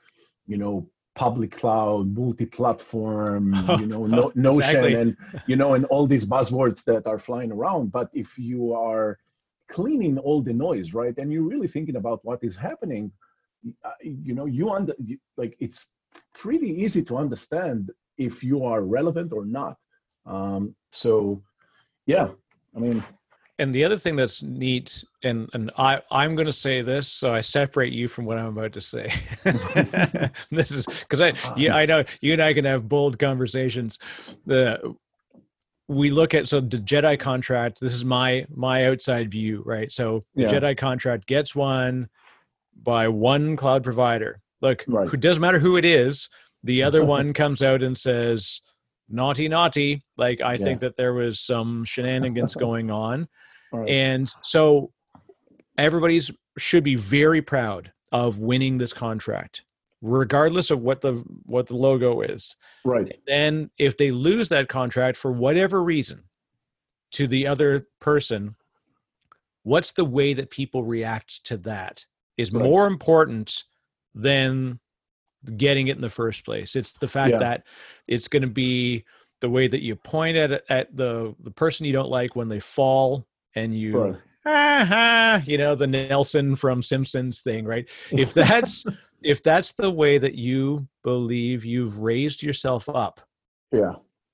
you 0.48 0.58
know 0.58 0.90
public 1.20 1.52
cloud, 1.52 2.16
multi-platform, 2.16 3.54
you 3.82 3.88
know, 3.88 4.06
no, 4.06 4.32
Notion, 4.36 4.62
exactly. 4.62 4.94
and 4.94 5.18
you 5.48 5.58
know, 5.58 5.74
and 5.74 5.84
all 5.86 6.08
these 6.08 6.26
buzzwords 6.26 6.82
that 6.86 7.06
are 7.08 7.20
flying 7.20 7.52
around. 7.52 7.92
But 7.92 8.10
if 8.14 8.40
you 8.40 8.74
are 8.74 9.20
cleaning 9.68 10.18
all 10.18 10.42
the 10.42 10.54
noise, 10.54 10.94
right, 10.94 11.16
and 11.18 11.32
you're 11.32 11.50
really 11.54 11.68
thinking 11.68 11.98
about 11.98 12.24
what 12.24 12.40
is 12.42 12.56
happening, 12.56 13.12
uh, 13.84 14.00
you 14.02 14.34
know, 14.34 14.46
you 14.46 14.70
under 14.70 14.94
like 15.36 15.58
it's 15.60 15.88
pretty 16.34 16.70
easy 16.84 17.04
to 17.04 17.18
understand 17.18 17.92
if 18.20 18.44
you 18.44 18.64
are 18.64 18.82
relevant 18.82 19.34
or 19.34 19.46
not. 19.46 19.78
Um, 20.26 20.76
so, 20.92 21.42
yeah, 22.06 22.30
I 22.76 22.80
mean, 22.80 23.04
and 23.60 23.76
the 23.76 23.84
other 23.84 24.00
thing 24.00 24.16
that's 24.16 24.42
neat 24.42 25.04
and 25.24 25.50
and 25.54 25.70
i 25.78 26.02
i'm 26.12 26.34
going 26.34 26.46
to 26.48 26.54
say 26.54 26.82
this 26.82 27.08
so 27.08 27.34
i 27.34 27.42
separate 27.42 27.94
you 27.94 28.08
from 28.08 28.26
what 28.26 28.38
i'm 28.38 28.58
about 28.58 28.74
to 28.74 28.82
say 28.82 29.14
this 30.50 30.72
is 30.72 30.86
because 30.86 31.22
i 31.22 31.34
yeah 31.56 31.76
i 31.76 31.86
know 31.86 32.04
you 32.22 32.34
and 32.34 32.42
i 32.42 32.54
can 32.54 32.66
have 32.66 32.88
bold 32.88 33.20
conversations 33.20 34.00
the 34.46 34.96
we 35.88 36.10
look 36.10 36.34
at 36.34 36.48
so 36.48 36.60
the 36.60 36.78
jedi 36.78 37.20
contract 37.20 37.80
this 37.80 37.94
is 37.94 38.06
my 38.06 38.46
my 38.50 38.88
outside 38.88 39.30
view 39.30 39.62
right 39.66 39.92
so 39.92 40.24
the 40.36 40.44
yeah. 40.44 40.50
jedi 40.50 40.76
contract 40.76 41.28
gets 41.28 41.54
won 41.54 42.08
by 42.82 43.08
one 43.08 43.56
cloud 43.56 43.84
provider 43.84 44.42
look 44.62 44.86
right. 44.88 45.14
it 45.14 45.20
doesn't 45.20 45.42
matter 45.42 45.60
who 45.60 45.76
it 45.78 45.86
is 45.86 46.30
the 46.64 46.84
other 46.84 47.04
one 47.18 47.34
comes 47.34 47.64
out 47.64 47.84
and 47.84 47.98
says 47.98 48.62
naughty 49.10 49.48
naughty 49.48 50.04
like 50.18 50.42
i 50.42 50.54
yeah. 50.54 50.58
think 50.64 50.80
that 50.80 50.96
there 50.96 51.14
was 51.14 51.40
some 51.40 51.84
shenanigans 51.84 52.56
going 52.68 52.92
on 52.92 53.28
right. 53.74 53.90
and 53.90 54.32
so 54.42 54.92
everybody's 55.78 56.32
should 56.58 56.84
be 56.84 56.96
very 56.96 57.42
proud 57.42 57.92
of 58.12 58.40
winning 58.40 58.78
this 58.78 58.94
contract 58.94 59.64
regardless 60.02 60.72
of 60.72 60.80
what 60.80 61.02
the 61.02 61.24
what 61.44 61.68
the 61.68 61.76
logo 61.76 62.22
is 62.22 62.56
right 62.86 63.20
then 63.28 63.70
if 63.78 63.98
they 63.98 64.12
lose 64.12 64.50
that 64.50 64.70
contract 64.70 65.18
for 65.18 65.32
whatever 65.32 65.84
reason 65.84 66.24
to 67.12 67.28
the 67.28 67.48
other 67.48 67.88
person 68.00 68.56
what's 69.64 69.92
the 69.94 70.06
way 70.06 70.34
that 70.34 70.50
people 70.50 70.84
react 70.84 71.44
to 71.44 71.58
that 71.58 72.06
is 72.38 72.52
right. 72.52 72.64
more 72.64 72.88
important 72.88 73.66
than 74.16 74.80
getting 75.58 75.88
it 75.88 75.96
in 75.96 76.02
the 76.02 76.10
first 76.10 76.46
place. 76.46 76.76
It's 76.76 76.94
the 76.94 77.08
fact 77.08 77.34
yeah. 77.34 77.40
that 77.40 77.64
it's 78.08 78.28
going 78.28 78.42
to 78.42 78.48
be 78.48 79.06
the 79.42 79.50
way 79.50 79.68
that 79.68 79.82
you 79.82 79.96
point 79.96 80.38
at 80.38 80.64
at 80.70 80.96
the 80.96 81.36
the 81.44 81.52
person 81.52 81.86
you 81.86 81.94
don't 81.94 82.10
like 82.10 82.36
when 82.36 82.50
they 82.50 82.60
fall 82.60 83.26
and 83.56 83.78
you 83.78 83.98
right. 83.98 84.16
ah, 84.46 85.42
you 85.46 85.58
know 85.58 85.76
the 85.76 85.88
Nelson 85.88 86.56
from 86.56 86.84
Simpsons 86.84 87.42
thing, 87.42 87.66
right? 87.66 87.88
If 88.12 88.34
that's 88.34 88.86
if 89.24 89.42
that's 89.44 89.74
the 89.74 89.90
way 89.90 90.18
that 90.18 90.36
you 90.36 90.88
believe 91.04 91.66
you've 91.66 92.00
raised 92.00 92.44
yourself 92.44 92.90
up, 92.90 93.22
yeah, 93.72 93.94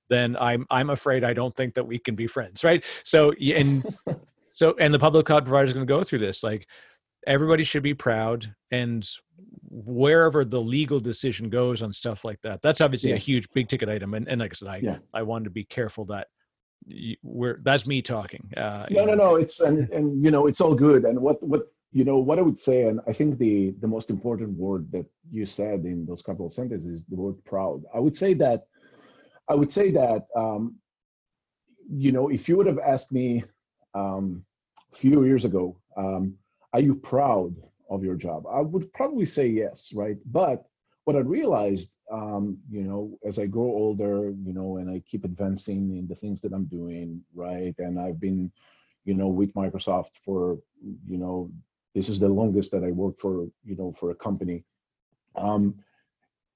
then 0.10 0.36
I'm 0.40 0.66
I'm 0.70 0.90
afraid 0.90 1.24
I 1.24 1.34
don't 1.34 1.56
think 1.56 1.76
that 1.76 1.86
we 1.86 2.00
can 2.00 2.16
be 2.16 2.28
friends, 2.28 2.64
right? 2.64 2.84
So 3.04 3.32
and 3.34 3.86
so 4.54 4.76
and 4.80 4.94
the 4.94 5.00
public 5.00 5.26
cloud 5.26 5.46
provider 5.46 5.68
is 5.68 5.74
going 5.74 5.86
to 5.86 5.94
go 5.94 6.04
through 6.04 6.20
this 6.20 6.44
like 6.44 6.68
everybody 7.28 7.64
should 7.64 7.84
be 7.84 7.94
proud 7.94 8.54
and 8.72 9.08
wherever 9.70 10.46
the 10.46 10.60
legal 10.60 11.00
decision 11.00 11.50
goes 11.50 11.82
on 11.82 11.92
stuff 11.92 12.24
like 12.24 12.40
that 12.42 12.62
that's 12.62 12.82
obviously 12.82 13.10
yeah. 13.10 13.18
a 13.18 13.20
huge 13.20 13.48
big 13.54 13.68
ticket 13.68 13.90
item 13.90 14.14
and, 14.14 14.28
and 14.28 14.40
like 14.42 14.52
i 14.52 14.54
said 14.54 14.68
i 14.68 14.78
yeah. 14.78 14.98
i 15.14 15.22
wanted 15.22 15.44
to 15.46 15.50
be 15.50 15.66
careful 15.66 16.06
that 16.06 16.28
we're 17.24 17.60
that's 17.64 17.88
me 17.88 18.02
talking 18.02 18.50
uh, 18.58 18.86
no 18.90 19.06
no 19.06 19.16
no 19.16 19.36
it's 19.36 19.60
and 19.60 19.90
and 19.94 20.24
you 20.24 20.32
know 20.32 20.48
it's 20.48 20.62
all 20.62 20.76
good 20.76 21.04
and 21.04 21.20
what 21.20 21.42
what 21.44 21.68
you 21.92 22.04
know 22.04 22.18
what 22.18 22.38
i 22.38 22.42
would 22.42 22.60
say 22.60 22.84
and 22.84 23.00
i 23.08 23.14
think 23.14 23.38
the 23.38 23.72
the 23.82 23.88
most 23.88 24.10
important 24.10 24.58
word 24.58 24.90
that 24.92 25.06
you 25.32 25.46
said 25.46 25.86
in 25.86 26.06
those 26.06 26.22
couple 26.22 26.46
of 26.46 26.54
sentences 26.54 27.00
is 27.00 27.06
the 27.10 27.16
word 27.16 27.36
proud 27.46 27.82
i 27.94 28.00
would 28.00 28.16
say 28.16 28.34
that 28.34 28.68
i 29.50 29.56
would 29.56 29.72
say 29.72 29.92
that 29.92 30.28
um 30.36 30.76
you 31.90 32.12
know 32.12 32.30
if 32.30 32.48
you 32.48 32.56
would 32.58 32.68
have 32.68 32.80
asked 32.80 33.12
me 33.12 33.44
um 33.94 34.44
a 34.94 34.98
few 34.98 35.24
years 35.24 35.46
ago 35.46 35.76
um 35.98 36.36
are 36.76 36.82
you 36.82 36.94
proud 36.94 37.56
of 37.90 38.04
your 38.04 38.16
job? 38.16 38.46
I 38.52 38.60
would 38.60 38.92
probably 38.92 39.26
say 39.26 39.48
yes, 39.48 39.94
right? 39.96 40.18
But 40.26 40.66
what 41.06 41.16
I 41.16 41.20
realized, 41.20 41.92
um, 42.12 42.58
you 42.70 42.82
know, 42.82 43.18
as 43.26 43.40
I 43.40 43.46
grow 43.46 43.64
older, 43.84 44.34
you 44.46 44.52
know, 44.52 44.76
and 44.76 44.90
I 44.90 45.02
keep 45.10 45.24
advancing 45.24 45.96
in 45.98 46.06
the 46.06 46.16
things 46.16 46.42
that 46.42 46.52
I'm 46.52 46.66
doing, 46.66 47.22
right? 47.34 47.74
And 47.78 47.98
I've 47.98 48.20
been, 48.20 48.52
you 49.06 49.14
know, 49.14 49.30
with 49.30 49.54
Microsoft 49.54 50.12
for, 50.26 50.60
you 51.08 51.18
know, 51.18 51.50
this 51.94 52.10
is 52.10 52.20
the 52.20 52.28
longest 52.28 52.72
that 52.72 52.84
I 52.84 52.92
worked 52.92 53.22
for, 53.22 53.48
you 53.64 53.78
know, 53.78 53.94
for 53.94 54.12
a 54.12 54.16
company. 54.16 54.66
Um, 55.38 55.76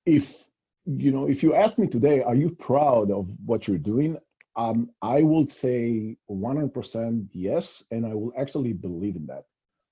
if 0.05 0.49
you 0.85 1.13
know, 1.13 1.29
if 1.29 1.43
you 1.43 1.53
ask 1.53 1.77
me 1.77 1.87
today, 1.87 2.23
are 2.23 2.35
you 2.35 2.49
proud 2.49 3.09
of 3.09 3.29
what 3.45 3.69
you're 3.69 3.77
doing? 3.93 4.17
Um, 4.57 4.89
I 5.01 5.21
would 5.21 5.49
say 5.49 6.17
100% 6.29 7.27
yes, 7.31 7.85
and 7.91 8.05
I 8.05 8.13
will 8.15 8.33
actually 8.37 8.73
believe 8.73 9.15
in 9.15 9.25
that. 9.27 9.45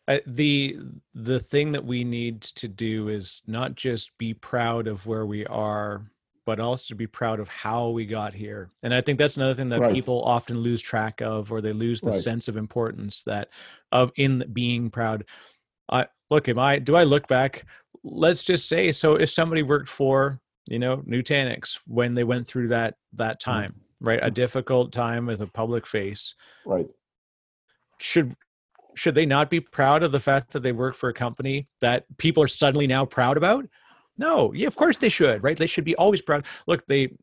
uh, 0.09 0.19
the 0.27 0.77
the 1.15 1.39
thing 1.39 1.73
that 1.73 1.85
we 1.85 2.05
need 2.05 2.43
to 2.43 2.69
do 2.69 3.09
is 3.09 3.43
not 3.47 3.75
just 3.75 4.17
be 4.19 4.35
proud 4.35 4.87
of 4.87 5.07
where 5.07 5.27
we 5.27 5.47
are 5.47 6.07
but 6.45 6.59
also 6.59 6.87
to 6.89 6.97
be 6.97 7.07
proud 7.07 7.39
of 7.39 7.49
how 7.49 7.89
we 7.91 8.05
got 8.05 8.35
here 8.35 8.69
and 8.83 8.93
i 8.93 9.01
think 9.01 9.19
that's 9.19 9.37
another 9.37 9.55
thing 9.55 9.69
that 9.69 9.81
right. 9.81 9.95
people 9.95 10.23
often 10.23 10.59
lose 10.59 10.83
track 10.83 11.21
of 11.21 11.53
or 11.53 11.61
they 11.61 11.73
lose 11.73 12.01
the 12.01 12.11
right. 12.11 12.21
sense 12.21 12.49
of 12.49 12.57
importance 12.57 13.23
that 13.23 13.49
of 13.93 14.11
in 14.17 14.45
being 14.53 14.91
proud 14.91 15.25
i 15.89 16.05
look 16.31 16.49
am 16.49 16.59
i 16.59 16.79
do 16.79 16.97
i 16.97 17.05
look 17.05 17.29
back 17.29 17.65
let's 18.03 18.43
just 18.43 18.69
say 18.69 18.91
so 18.91 19.15
if 19.15 19.31
somebody 19.31 19.63
worked 19.63 19.89
for 19.89 20.41
you 20.67 20.79
know 20.81 20.97
nutanix 20.99 21.79
when 21.87 22.15
they 22.15 22.25
went 22.25 22.47
through 22.47 22.69
that 22.69 22.97
that 23.13 23.41
Mm-hmm. 23.41 23.51
time 23.53 23.81
right 24.01 24.19
a 24.23 24.31
difficult 24.33 24.93
time 24.93 25.27
with 25.27 25.41
a 25.41 25.47
public 25.47 25.87
face 25.87 26.35
Right. 26.65 26.89
should 27.99 28.35
should 28.95 29.15
they 29.15 29.27
not 29.27 29.51
be 29.51 29.61
proud 29.61 30.03
of 30.03 30.13
the 30.13 30.21
fact 30.21 30.53
that 30.53 30.63
they 30.63 30.73
work 30.73 30.95
for 30.95 31.09
a 31.09 31.15
company 31.15 31.67
that 31.81 32.05
people 32.19 32.43
are 32.43 32.49
suddenly 32.49 32.87
now 32.87 33.05
proud 33.05 33.37
about 33.37 33.67
no 34.19 34.53
yeah 34.53 34.67
of 34.67 34.77
course 34.77 34.97
they 34.97 35.09
should 35.09 35.43
right 35.43 35.57
they 35.57 35.67
should 35.67 35.85
be 35.85 35.97
always 35.97 36.23
proud 36.23 36.45
look 36.67 36.87
they 36.87 37.15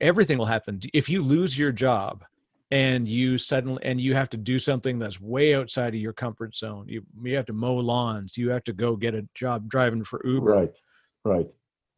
everything 0.00 0.38
will 0.38 0.46
happen 0.46 0.80
if 0.92 1.08
you 1.08 1.22
lose 1.22 1.58
your 1.58 1.72
job 1.72 2.24
and 2.70 3.08
you 3.08 3.38
suddenly 3.38 3.82
and 3.84 4.00
you 4.00 4.14
have 4.14 4.28
to 4.28 4.36
do 4.36 4.58
something 4.58 4.98
that's 4.98 5.20
way 5.20 5.54
outside 5.54 5.94
of 5.94 6.00
your 6.00 6.12
comfort 6.12 6.54
zone 6.54 6.84
you 6.88 7.02
you 7.22 7.34
have 7.34 7.46
to 7.46 7.52
mow 7.52 7.76
lawns 7.76 8.36
you 8.36 8.50
have 8.50 8.64
to 8.64 8.72
go 8.72 8.96
get 8.96 9.14
a 9.14 9.26
job 9.34 9.68
driving 9.68 10.04
for 10.04 10.20
uber 10.24 10.52
Right. 10.52 10.74
Right. 11.24 11.48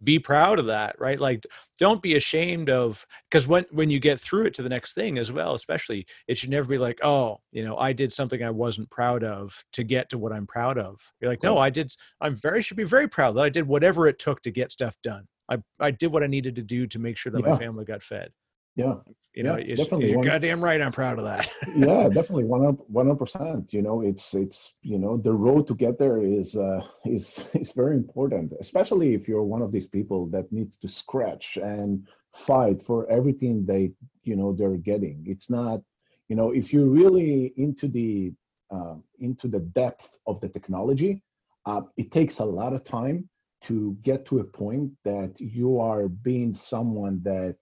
Be 0.02 0.18
proud 0.18 0.58
of 0.58 0.66
that 0.66 0.96
right? 0.98 1.20
Like 1.20 1.46
don't 1.78 2.02
be 2.02 2.16
ashamed 2.16 2.70
of 2.70 3.06
because 3.30 3.46
when 3.46 3.64
when 3.70 3.90
you 3.90 4.00
get 4.00 4.20
through 4.20 4.46
it 4.46 4.54
to 4.54 4.62
the 4.62 4.68
next 4.68 4.94
thing 4.94 5.18
as 5.18 5.32
well 5.32 5.54
especially 5.54 6.06
it 6.28 6.36
should 6.36 6.50
never 6.50 6.68
be 6.68 6.78
like 6.78 6.98
oh 7.02 7.38
you 7.52 7.64
know 7.64 7.76
i 7.78 7.92
did 7.92 8.12
something 8.12 8.42
i 8.42 8.50
wasn't 8.50 8.88
proud 8.90 9.24
of 9.24 9.64
to 9.72 9.82
get 9.82 10.08
to 10.10 10.18
what 10.18 10.32
i'm 10.32 10.46
proud 10.46 10.78
of. 10.78 11.12
You're 11.20 11.30
like 11.30 11.42
no 11.42 11.58
i 11.58 11.70
did 11.70 11.92
i'm 12.20 12.36
very 12.36 12.62
should 12.62 12.76
be 12.76 12.84
very 12.84 13.08
proud 13.08 13.32
that 13.36 13.44
i 13.44 13.48
did 13.48 13.66
whatever 13.66 14.06
it 14.06 14.18
took 14.18 14.42
to 14.42 14.50
get 14.50 14.72
stuff 14.72 14.96
done. 15.02 15.26
I 15.48 15.58
i 15.78 15.90
did 15.90 16.08
what 16.12 16.22
i 16.22 16.26
needed 16.26 16.54
to 16.56 16.62
do 16.62 16.86
to 16.86 16.98
make 16.98 17.16
sure 17.16 17.32
that 17.32 17.44
my 17.44 17.56
family 17.56 17.84
got 17.84 18.02
fed 18.02 18.30
Yeah. 18.76 18.94
you 19.34 19.42
know 19.42 19.56
Yeah, 19.56 19.74
definitely. 19.76 20.10
you're 20.10 20.22
goddamn 20.22 20.62
right 20.62 20.80
i'm 20.80 20.92
proud 20.92 21.18
of 21.18 21.24
that 21.24 21.48
yeah 21.76 22.08
definitely 22.08 22.44
one 22.44 22.62
one 22.62 23.06
hundred 23.06 23.18
percent 23.18 23.72
you 23.72 23.82
know 23.82 24.00
it's 24.00 24.34
it's 24.34 24.74
you 24.82 24.98
know 24.98 25.16
the 25.16 25.32
road 25.32 25.66
to 25.68 25.74
get 25.74 25.98
there 25.98 26.20
is 26.22 26.56
uh 26.56 26.80
is 27.04 27.44
is 27.54 27.72
very 27.72 27.96
important 27.96 28.52
especially 28.60 29.14
if 29.14 29.28
you're 29.28 29.42
one 29.42 29.62
of 29.62 29.72
these 29.72 29.88
people 29.88 30.26
that 30.26 30.50
needs 30.52 30.76
to 30.78 30.88
scratch 30.88 31.58
and 31.58 32.06
fight 32.32 32.82
for 32.82 33.08
everything 33.10 33.64
they 33.66 33.92
you 34.24 34.36
know 34.36 34.52
they're 34.52 34.76
getting 34.76 35.22
it's 35.26 35.50
not 35.50 35.80
you 36.28 36.36
know 36.36 36.50
if 36.50 36.72
you're 36.72 36.86
really 36.86 37.52
into 37.56 37.88
the 37.88 38.32
uh, 38.72 38.94
into 39.18 39.48
the 39.48 39.58
depth 39.58 40.18
of 40.26 40.40
the 40.40 40.48
technology 40.48 41.22
uh, 41.66 41.82
it 41.96 42.10
takes 42.12 42.38
a 42.38 42.44
lot 42.44 42.72
of 42.72 42.84
time 42.84 43.28
to 43.62 43.96
get 44.02 44.24
to 44.24 44.38
a 44.40 44.44
point 44.44 44.90
that 45.04 45.38
you 45.38 45.78
are 45.78 46.08
being 46.08 46.54
someone 46.54 47.20
that 47.22 47.56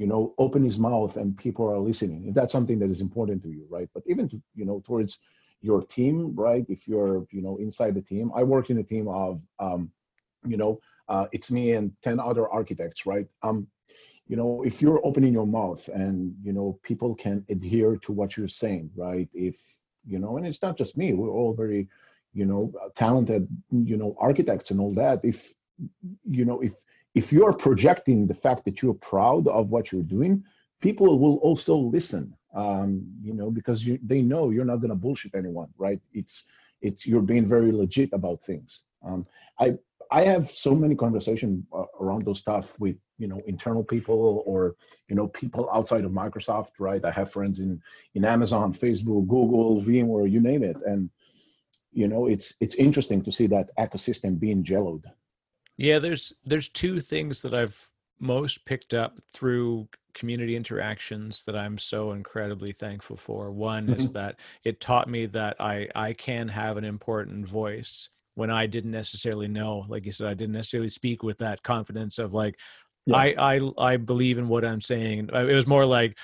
you 0.00 0.06
know 0.06 0.34
open 0.38 0.64
his 0.64 0.78
mouth 0.78 1.18
and 1.18 1.36
people 1.36 1.68
are 1.70 1.78
listening 1.78 2.26
if 2.26 2.34
that's 2.34 2.52
something 2.52 2.78
that 2.78 2.90
is 2.90 3.02
important 3.02 3.42
to 3.42 3.50
you 3.50 3.66
right 3.68 3.88
but 3.92 4.02
even 4.06 4.26
to 4.30 4.40
you 4.54 4.64
know 4.64 4.82
towards 4.86 5.18
your 5.60 5.82
team 5.82 6.34
right 6.34 6.64
if 6.70 6.88
you're 6.88 7.26
you 7.30 7.42
know 7.42 7.58
inside 7.58 7.94
the 7.94 8.00
team 8.00 8.32
i 8.34 8.42
work 8.42 8.70
in 8.70 8.78
a 8.78 8.82
team 8.82 9.06
of 9.08 9.42
um 9.58 9.90
you 10.46 10.56
know 10.56 10.80
uh, 11.10 11.26
it's 11.32 11.50
me 11.50 11.72
and 11.72 11.92
10 12.02 12.18
other 12.18 12.48
architects 12.48 13.04
right 13.04 13.26
um 13.42 13.66
you 14.26 14.36
know 14.36 14.62
if 14.64 14.80
you're 14.80 15.04
opening 15.04 15.34
your 15.34 15.46
mouth 15.46 15.86
and 15.88 16.34
you 16.42 16.54
know 16.54 16.78
people 16.82 17.14
can 17.14 17.44
adhere 17.50 17.96
to 17.96 18.10
what 18.10 18.36
you're 18.36 18.56
saying 18.62 18.90
right 18.96 19.28
if 19.34 19.58
you 20.06 20.18
know 20.18 20.38
and 20.38 20.46
it's 20.46 20.62
not 20.62 20.78
just 20.78 20.96
me 20.96 21.12
we're 21.12 21.36
all 21.38 21.52
very 21.52 21.86
you 22.32 22.46
know 22.46 22.72
talented 22.94 23.46
you 23.70 23.98
know 23.98 24.16
architects 24.18 24.70
and 24.70 24.80
all 24.80 24.94
that 24.94 25.20
if 25.22 25.52
you 26.24 26.46
know 26.46 26.60
if 26.60 26.72
if 27.14 27.32
you're 27.32 27.52
projecting 27.52 28.26
the 28.26 28.34
fact 28.34 28.64
that 28.64 28.82
you're 28.82 28.94
proud 28.94 29.48
of 29.48 29.70
what 29.70 29.90
you're 29.90 30.02
doing, 30.02 30.44
people 30.80 31.18
will 31.18 31.36
also 31.36 31.76
listen. 31.76 32.34
Um, 32.52 33.06
you 33.22 33.32
know, 33.32 33.50
because 33.50 33.86
you 33.86 33.98
they 34.02 34.22
know 34.22 34.50
you're 34.50 34.64
not 34.64 34.76
going 34.76 34.90
to 34.90 34.96
bullshit 34.96 35.36
anyone, 35.36 35.68
right? 35.78 36.00
It's 36.12 36.44
it's 36.82 37.06
you're 37.06 37.22
being 37.22 37.46
very 37.46 37.70
legit 37.70 38.10
about 38.12 38.42
things. 38.42 38.82
Um, 39.04 39.24
I 39.58 39.78
I 40.10 40.22
have 40.24 40.50
so 40.50 40.74
many 40.74 40.96
conversations 40.96 41.64
uh, 41.72 41.84
around 42.00 42.22
those 42.22 42.40
stuff 42.40 42.78
with 42.80 42.96
you 43.18 43.28
know 43.28 43.40
internal 43.46 43.84
people 43.84 44.42
or 44.46 44.74
you 45.08 45.14
know 45.14 45.28
people 45.28 45.68
outside 45.72 46.04
of 46.04 46.10
Microsoft, 46.10 46.70
right? 46.80 47.04
I 47.04 47.12
have 47.12 47.30
friends 47.30 47.60
in 47.60 47.80
in 48.14 48.24
Amazon, 48.24 48.74
Facebook, 48.74 49.28
Google, 49.28 49.80
VMware, 49.80 50.30
you 50.30 50.40
name 50.40 50.64
it, 50.64 50.76
and 50.84 51.08
you 51.92 52.08
know 52.08 52.26
it's 52.26 52.54
it's 52.60 52.74
interesting 52.74 53.22
to 53.22 53.30
see 53.30 53.46
that 53.48 53.70
ecosystem 53.78 54.40
being 54.40 54.64
jelloed. 54.64 55.04
Yeah, 55.80 55.98
there's 55.98 56.34
there's 56.44 56.68
two 56.68 57.00
things 57.00 57.40
that 57.40 57.54
I've 57.54 57.88
most 58.20 58.66
picked 58.66 58.92
up 58.92 59.16
through 59.32 59.88
community 60.12 60.54
interactions 60.54 61.42
that 61.44 61.56
I'm 61.56 61.78
so 61.78 62.12
incredibly 62.12 62.72
thankful 62.72 63.16
for. 63.16 63.50
One 63.50 63.88
is 63.88 64.04
mm-hmm. 64.04 64.12
that 64.12 64.36
it 64.62 64.82
taught 64.82 65.08
me 65.08 65.24
that 65.26 65.56
I 65.58 65.88
I 65.94 66.12
can 66.12 66.48
have 66.48 66.76
an 66.76 66.84
important 66.84 67.48
voice 67.48 68.10
when 68.34 68.50
I 68.50 68.66
didn't 68.66 68.90
necessarily 68.90 69.48
know. 69.48 69.86
Like 69.88 70.04
you 70.04 70.12
said, 70.12 70.26
I 70.26 70.34
didn't 70.34 70.52
necessarily 70.52 70.90
speak 70.90 71.22
with 71.22 71.38
that 71.38 71.62
confidence 71.62 72.18
of 72.18 72.34
like 72.34 72.58
Yeah. 73.06 73.16
I 73.16 73.56
I 73.56 73.60
I 73.78 73.96
believe 73.96 74.38
in 74.38 74.48
what 74.48 74.64
I'm 74.64 74.80
saying. 74.80 75.30
It 75.32 75.54
was 75.54 75.66
more 75.66 75.86
like, 75.86 76.16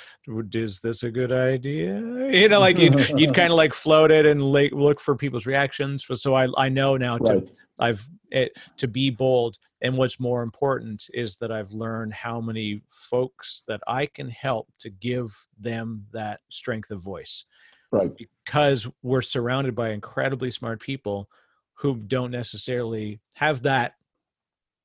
is 0.53 0.81
this 0.81 1.03
a 1.03 1.11
good 1.11 1.33
idea? 1.33 2.03
You 2.27 2.49
know, 2.49 2.61
like 2.61 2.79
you'd 2.79 3.09
you'd 3.19 3.35
kind 3.41 3.53
of 3.53 3.57
like 3.57 3.73
float 3.73 4.11
it 4.11 4.27
and 4.27 4.43
like 4.53 4.73
look 4.73 5.01
for 5.01 5.17
people's 5.17 5.47
reactions. 5.47 6.05
So 6.12 6.35
I 6.35 6.49
I 6.57 6.69
know 6.69 6.97
now 6.97 7.19
to 7.19 7.47
I've 7.81 8.09
it, 8.31 8.57
to 8.79 8.89
be 8.89 9.11
bold. 9.11 9.59
And 9.83 9.97
what's 9.97 10.19
more 10.19 10.43
important 10.43 11.09
is 11.15 11.37
that 11.37 11.53
I've 11.53 11.71
learned 11.71 12.12
how 12.12 12.41
many 12.41 12.83
folks 12.91 13.62
that 13.69 13.81
I 13.87 14.07
can 14.07 14.29
help 14.29 14.69
to 14.81 14.91
give 14.91 15.35
them 15.59 16.07
that 16.12 16.41
strength 16.51 16.91
of 16.91 17.01
voice 17.03 17.45
Right. 17.93 18.11
because 18.17 18.89
we're 19.03 19.23
surrounded 19.23 19.75
by 19.77 19.91
incredibly 19.91 20.51
smart 20.51 20.81
people 20.81 21.29
who 21.75 21.97
don't 21.97 22.33
necessarily 22.33 23.21
have 23.35 23.62
that 23.62 23.95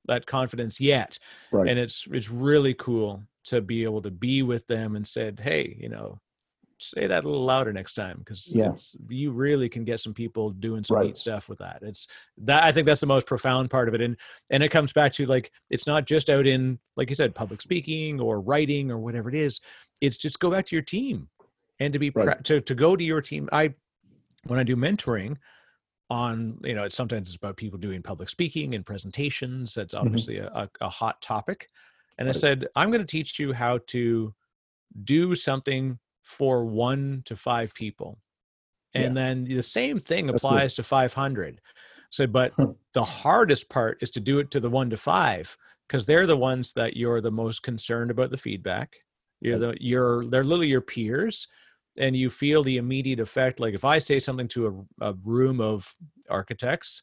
that 0.05 0.25
confidence 0.25 0.79
yet 0.79 1.17
Right. 1.51 1.69
and 1.69 1.77
it's 1.79 2.07
it's 2.11 2.29
really 2.29 2.73
cool 2.73 3.23
to 3.45 3.61
be 3.61 3.83
able 3.83 4.01
to 4.03 4.11
be 4.11 4.43
with 4.43 4.65
them 4.67 4.95
and 4.95 5.07
said 5.07 5.39
hey 5.39 5.77
you 5.79 5.89
know 5.89 6.19
say 6.79 7.05
that 7.05 7.23
a 7.23 7.27
little 7.29 7.43
louder 7.45 7.71
next 7.71 7.93
time 7.93 8.17
because 8.17 8.51
Yeah. 8.55 8.71
you 9.07 9.31
really 9.31 9.69
can 9.69 9.83
get 9.83 9.99
some 9.99 10.15
people 10.15 10.49
doing 10.49 10.83
some 10.83 10.97
Right. 10.97 11.05
neat 11.07 11.17
stuff 11.17 11.47
with 11.47 11.59
that 11.59 11.79
it's 11.83 12.07
that 12.39 12.63
i 12.63 12.71
think 12.71 12.87
that's 12.87 13.01
the 13.01 13.07
most 13.07 13.27
profound 13.27 13.69
part 13.69 13.87
of 13.87 13.93
it 13.93 14.01
and 14.01 14.17
and 14.49 14.63
it 14.63 14.69
comes 14.69 14.91
back 14.91 15.13
to 15.13 15.25
like 15.27 15.51
it's 15.69 15.85
not 15.85 16.05
just 16.07 16.29
out 16.31 16.47
in 16.47 16.79
like 16.97 17.09
you 17.09 17.15
said 17.15 17.35
public 17.35 17.61
speaking 17.61 18.19
or 18.19 18.41
writing 18.41 18.89
or 18.89 18.97
whatever 18.97 19.29
it 19.29 19.35
is 19.35 19.59
it's 20.01 20.17
just 20.17 20.39
go 20.39 20.49
back 20.49 20.65
to 20.65 20.75
your 20.75 20.81
team 20.83 21.29
and 21.79 21.93
to 21.93 21.99
be 21.99 22.09
Right. 22.09 22.25
pra- 22.25 22.43
to, 22.43 22.61
to 22.61 22.73
go 22.75 22.95
to 22.95 23.03
your 23.03 23.21
team 23.21 23.47
i 23.51 23.71
when 24.47 24.57
i 24.57 24.63
do 24.63 24.75
mentoring 24.75 25.37
on 26.12 26.60
you 26.62 26.76
know 26.76 26.84
it's 26.84 26.95
sometimes 26.95 27.30
it's 27.30 27.38
about 27.38 27.56
people 27.56 27.80
doing 27.80 28.04
public 28.04 28.28
speaking 28.28 28.76
and 28.76 28.86
presentations 28.86 29.74
that's 29.74 29.95
mm-hmm. 29.95 30.06
obviously 30.06 30.38
a, 30.38 30.47
a, 30.47 30.69
a 30.82 30.89
hot 30.89 31.21
topic. 31.21 31.67
And 32.17 32.30
i 32.30 32.34
said 32.34 32.67
i'm 32.76 32.89
going 32.89 33.02
to 33.02 33.08
teach 33.08 33.39
you 33.39 33.54
how 33.54 33.80
to 33.88 34.34
do 35.04 35.34
something 35.36 35.97
for 36.21 36.65
one 36.65 37.24
to 37.26 37.36
five 37.36 37.74
people. 37.74 38.19
And 38.93 39.15
then 39.15 39.45
the 39.45 39.63
same 39.63 40.00
thing 40.00 40.28
That's 40.28 40.38
applies 40.38 40.76
to 40.76 40.84
500 40.84 41.62
so 42.12 42.28
but 42.28 42.54
the 42.93 43.04
hardest 43.04 43.69
part 43.69 43.97
is 44.02 44.12
to 44.12 44.19
do 44.19 44.39
it 44.39 44.52
to 44.52 44.60
the 44.60 44.69
one 44.69 44.89
to 44.89 44.97
five 44.97 45.56
because 45.88 46.06
they're 46.06 46.28
the 46.28 46.38
ones 46.38 46.74
that 46.74 46.95
you're 46.95 47.21
the 47.21 47.32
most 47.32 47.63
concerned 47.63 48.12
about 48.12 48.32
the 48.32 48.38
feedback. 48.38 48.95
You're 49.39 49.58
the 49.58 49.78
you're 49.80 50.26
they're 50.28 50.43
literally 50.43 50.67
your 50.67 50.82
peers 50.82 51.47
and 51.99 52.15
you 52.15 52.30
feel 52.30 52.63
the 52.63 52.77
immediate 52.77 53.19
effect 53.19 53.60
like 53.60 53.73
if 53.73 53.84
i 53.86 53.97
say 53.97 54.19
something 54.19 54.47
to 54.47 54.86
a, 55.01 55.10
a 55.10 55.13
room 55.23 55.60
of 55.60 55.93
architects 56.30 57.01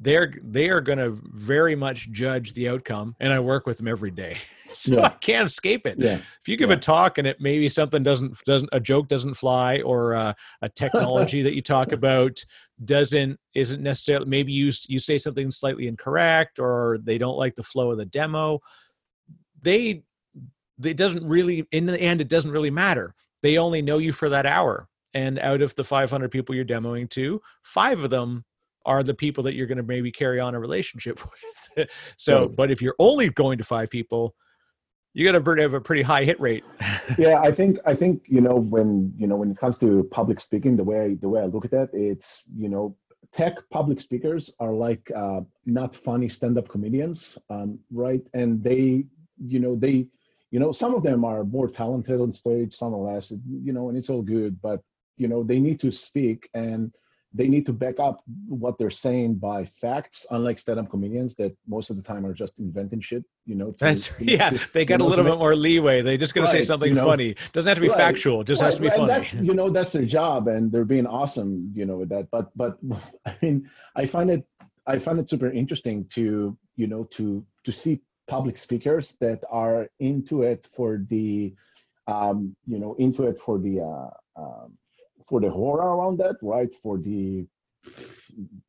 they're 0.00 0.34
they 0.42 0.68
are 0.70 0.80
going 0.80 0.98
to 0.98 1.16
very 1.34 1.76
much 1.76 2.10
judge 2.10 2.52
the 2.54 2.68
outcome 2.68 3.14
and 3.20 3.32
i 3.32 3.38
work 3.38 3.66
with 3.66 3.76
them 3.76 3.86
every 3.88 4.10
day 4.10 4.36
so 4.72 4.94
Yeah. 4.94 5.06
i 5.06 5.08
can't 5.10 5.46
escape 5.46 5.86
it 5.86 5.96
Yeah. 5.98 6.16
if 6.16 6.48
you 6.48 6.56
give 6.56 6.70
Yeah. 6.70 6.76
a 6.76 6.80
talk 6.80 7.18
and 7.18 7.26
it 7.26 7.36
maybe 7.40 7.68
something 7.68 8.02
doesn't 8.02 8.36
doesn't 8.44 8.68
a 8.72 8.80
joke 8.80 9.08
doesn't 9.08 9.34
fly 9.34 9.80
or 9.82 10.14
uh, 10.14 10.32
a 10.62 10.68
technology 10.76 11.42
that 11.42 11.54
you 11.54 11.62
talk 11.62 11.92
about 11.92 12.42
doesn't 12.84 13.38
isn't 13.54 13.82
necessarily 13.82 14.26
maybe 14.26 14.52
you 14.52 14.72
you 14.88 14.98
say 14.98 15.16
something 15.16 15.50
slightly 15.50 15.86
incorrect 15.86 16.58
or 16.58 16.98
they 17.04 17.18
don't 17.18 17.36
like 17.36 17.54
the 17.54 17.62
flow 17.62 17.92
of 17.92 17.98
the 17.98 18.06
demo 18.06 18.58
they 19.62 20.02
it 20.82 20.96
doesn't 20.96 21.24
really 21.24 21.64
in 21.70 21.86
the 21.86 22.00
end 22.00 22.20
it 22.20 22.28
doesn't 22.28 22.50
really 22.50 22.70
matter 22.70 23.14
they 23.44 23.58
only 23.58 23.82
know 23.82 23.98
you 23.98 24.10
for 24.10 24.30
that 24.30 24.46
hour 24.46 24.88
and 25.12 25.38
out 25.38 25.60
of 25.60 25.74
the 25.74 25.84
500 25.84 26.30
people 26.30 26.54
you're 26.54 26.64
demoing 26.64 27.08
to 27.10 27.40
five 27.62 28.00
of 28.00 28.08
them 28.08 28.42
are 28.86 29.02
the 29.02 29.14
people 29.14 29.44
that 29.44 29.54
you're 29.54 29.66
going 29.66 29.78
to 29.78 29.84
maybe 29.84 30.10
carry 30.10 30.40
on 30.40 30.54
a 30.54 30.60
relationship 30.60 31.20
with. 31.76 31.88
So 32.16 32.46
Right. 32.46 32.56
but 32.56 32.70
if 32.70 32.80
you're 32.80 32.96
only 32.98 33.28
going 33.28 33.58
to 33.58 33.64
five 33.64 33.90
people 33.90 34.34
you 35.12 35.30
got 35.30 35.38
to 35.38 35.62
have 35.62 35.74
a 35.74 35.80
pretty 35.80 36.02
high 36.02 36.24
hit 36.24 36.40
rate. 36.40 36.64
Yeah 37.18 37.38
i 37.40 37.52
think 37.52 37.78
i 37.84 37.94
think 37.94 38.22
you 38.26 38.40
know 38.40 38.56
when 38.56 39.12
you 39.16 39.26
know 39.26 39.36
when 39.36 39.50
it 39.50 39.58
comes 39.58 39.76
to 39.78 40.08
public 40.10 40.40
speaking 40.40 40.74
the 40.76 40.82
way 40.82 41.14
the 41.20 41.28
way 41.28 41.40
i 41.42 41.44
look 41.44 41.66
at 41.66 41.70
that 41.70 41.90
it's 41.92 42.42
you 42.56 42.70
know 42.70 42.96
tech 43.32 43.54
public 43.70 44.00
speakers 44.00 44.50
are 44.58 44.72
like 44.72 45.10
uh, 45.14 45.40
not 45.66 45.94
funny 45.94 46.28
stand-up 46.28 46.68
comedians 46.68 47.38
um, 47.50 47.78
right? 47.92 48.22
And 48.32 48.64
they 48.64 49.04
you 49.38 49.58
know 49.60 49.76
they 49.76 50.06
you 50.54 50.60
know 50.60 50.70
some 50.70 50.94
of 50.94 51.02
them 51.02 51.24
are 51.24 51.42
more 51.56 51.68
talented 51.68 52.20
on 52.20 52.32
stage 52.32 52.72
some 52.74 52.94
are 52.94 53.04
less 53.12 53.32
you 53.68 53.72
know 53.72 53.88
and 53.88 53.98
it's 53.98 54.08
all 54.08 54.22
good 54.22 54.52
but 54.62 54.80
you 55.16 55.26
know 55.26 55.42
they 55.42 55.58
need 55.58 55.78
to 55.80 55.90
speak 55.90 56.48
and 56.54 56.92
they 57.36 57.48
need 57.48 57.66
to 57.66 57.72
back 57.72 57.98
up 57.98 58.22
what 58.46 58.78
they're 58.78 58.98
saying 59.06 59.34
by 59.34 59.64
facts, 59.64 60.24
unlike 60.30 60.56
stand-up 60.56 60.88
comedians 60.88 61.34
that 61.34 61.52
most 61.66 61.90
of 61.90 61.96
the 61.96 62.02
time 62.10 62.24
are 62.24 62.32
just 62.32 62.52
inventing 62.60 63.00
shit. 63.00 63.24
You 63.44 63.56
know, 63.56 63.72
to, 63.72 63.76
That's 63.80 64.06
to- 64.06 64.14
yeah. 64.24 64.50
to- 64.50 64.72
They 64.72 64.84
got 64.84 65.00
a 65.00 65.04
little 65.04 65.24
bit 65.24 65.36
more 65.36 65.56
leeway. 65.56 66.00
They 66.00 66.16
just 66.16 66.32
gonna 66.32 66.46
say 66.46 66.62
something 66.62 66.90
you 66.90 66.94
know. 66.94 67.04
funny. 67.04 67.34
Doesn't 67.52 67.66
have 67.66 67.76
to 67.76 67.80
be 67.82 67.88
Right, 67.88 67.96
factual. 67.96 68.42
It 68.42 68.46
just 68.46 68.62
has 68.62 68.76
to 68.76 68.82
be 68.82 68.88
funny. 68.88 69.08
that's 69.08 69.34
you 69.34 69.52
know 69.52 69.68
that's 69.68 69.90
their 69.90 70.04
job, 70.04 70.46
and 70.46 70.70
they're 70.70 70.84
being 70.84 71.08
awesome, 71.08 71.72
you 71.74 71.86
know, 71.86 71.96
with 71.96 72.10
that. 72.10 72.30
But 72.30 72.56
but 72.56 72.78
I 73.26 73.34
mean, 73.42 73.68
I 73.96 74.06
find 74.06 74.30
it 74.30 74.46
I 74.86 75.00
find 75.00 75.18
it 75.18 75.28
super 75.28 75.50
interesting 75.50 76.04
to 76.14 76.56
you 76.76 76.86
know 76.86 77.02
to 77.16 77.44
to 77.64 77.72
see 77.72 78.00
public 78.26 78.56
speakers 78.56 79.14
that 79.20 79.42
are 79.50 79.88
into 80.00 80.42
it 80.42 80.66
for 80.66 81.04
the 81.08 81.54
um, 82.06 82.54
you 82.66 82.78
know 82.78 82.94
into 82.94 83.24
it 83.24 83.38
for 83.38 83.58
the 83.58 83.80
uh, 83.80 84.10
um, 84.36 84.76
for 85.28 85.40
the 85.40 85.50
horror 85.50 85.96
around 85.96 86.18
that, 86.18 86.36
right? 86.42 86.74
For 86.82 86.98
the 86.98 87.46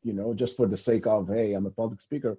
you 0.04 0.14
know 0.14 0.34
just 0.34 0.56
for 0.58 0.68
the 0.68 0.78
sake 0.78 1.08
of 1.08 1.28
hey, 1.28 1.54
I'm 1.54 1.66
a 1.66 1.72
public 1.72 2.02
speaker. 2.02 2.38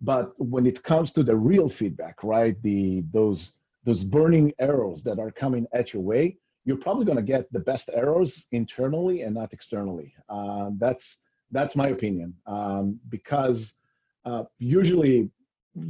But 0.00 0.32
when 0.38 0.64
it 0.66 0.82
comes 0.82 1.12
to 1.12 1.22
the 1.22 1.34
real 1.34 1.68
feedback, 1.68 2.22
right? 2.22 2.60
The 2.62 3.04
those 3.12 3.54
those 3.84 4.04
burning 4.04 4.52
arrows 4.58 5.02
that 5.04 5.18
are 5.18 5.30
coming 5.30 5.66
at 5.72 5.92
your 5.92 6.02
way, 6.02 6.36
you're 6.64 6.76
probably 6.76 7.04
going 7.04 7.16
to 7.16 7.22
get 7.22 7.50
the 7.52 7.60
best 7.60 7.90
arrows 7.92 8.46
internally 8.52 9.22
and 9.22 9.34
not 9.34 9.52
externally. 9.52 10.14
Um, 10.28 10.76
that's 10.78 11.18
that's 11.50 11.74
my 11.74 11.88
opinion 11.88 12.34
um, 12.46 13.00
because 13.08 13.74
uh, 14.24 14.44
usually, 14.58 15.30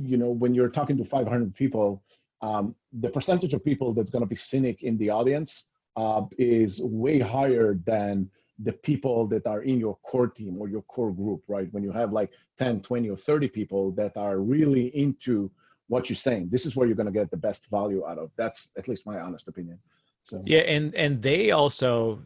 you 0.03 0.16
know, 0.16 0.30
when 0.30 0.55
you're 0.55 0.68
talking 0.68 0.97
to 0.99 1.05
500 1.05 1.55
people, 1.55 2.03
um, 2.41 2.74
the 2.93 3.09
percentage 3.09 3.55
of 3.55 3.64
people 3.64 3.93
that's 3.93 4.11
going 4.11 4.22
to 4.22 4.28
be 4.28 4.36
cynic 4.36 4.82
in 4.82 4.97
the 4.99 5.11
audience 5.11 5.64
uh, 5.97 6.22
is 6.39 6.80
way 6.82 7.18
higher 7.18 7.74
than 7.84 8.30
the 8.64 8.72
people 8.72 9.26
that 9.28 9.47
are 9.47 9.62
in 9.62 9.78
your 9.78 9.97
core 10.03 10.28
team 10.28 10.57
or 10.61 10.68
your 10.68 10.82
core 10.82 11.12
group, 11.12 11.43
right? 11.49 11.68
When 11.72 11.82
you 11.82 11.93
have 11.93 12.12
like 12.12 12.30
10, 12.59 12.82
20, 12.82 13.11
or 13.11 13.16
30 13.16 13.49
people 13.49 13.93
that 13.93 14.16
are 14.16 14.39
really 14.39 14.86
into 14.97 15.51
what 15.89 16.09
you're 16.09 16.16
saying, 16.16 16.49
this 16.51 16.66
is 16.66 16.76
where 16.76 16.86
you're 16.86 16.97
going 16.97 17.07
to 17.07 17.12
get 17.12 17.30
the 17.30 17.36
best 17.36 17.66
value 17.70 18.07
out 18.07 18.18
of. 18.18 18.30
That's 18.36 18.70
at 18.76 18.89
least 18.89 19.07
my 19.07 19.18
honest 19.20 19.49
opinion. 19.49 19.78
So 20.22 20.43
Yeah, 20.45 20.61
and 20.61 20.95
and 20.95 21.22
they 21.22 21.53
also 21.53 22.20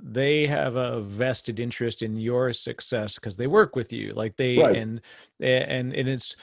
they 0.00 0.46
have 0.46 0.76
a 0.76 1.00
vested 1.00 1.58
interest 1.58 2.02
in 2.02 2.16
your 2.16 2.52
success 2.52 3.16
because 3.16 3.36
they 3.36 3.48
work 3.48 3.74
with 3.74 3.92
you 3.92 4.12
like 4.14 4.36
they 4.36 4.58
Right. 4.58 4.76
and 4.76 5.00
and 5.40 5.92
and 5.92 6.08
it's 6.08 6.36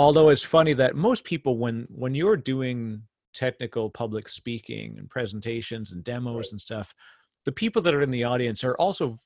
although 0.00 0.30
it's 0.30 0.42
funny 0.42 0.72
that 0.72 0.96
most 0.96 1.24
people 1.24 1.58
when 1.58 1.86
when 1.90 2.14
you're 2.14 2.36
doing 2.36 3.02
technical 3.34 3.90
public 3.90 4.28
speaking 4.28 4.98
and 4.98 5.10
presentations 5.10 5.92
and 5.92 6.02
demos 6.02 6.36
Right. 6.36 6.52
and 6.52 6.60
stuff 6.60 6.94
the 7.44 7.52
people 7.52 7.82
that 7.82 7.94
are 7.94 8.00
in 8.00 8.10
the 8.10 8.24
audience 8.24 8.64
are 8.64 8.74
also 8.76 9.18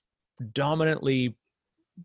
dominantly 0.52 1.36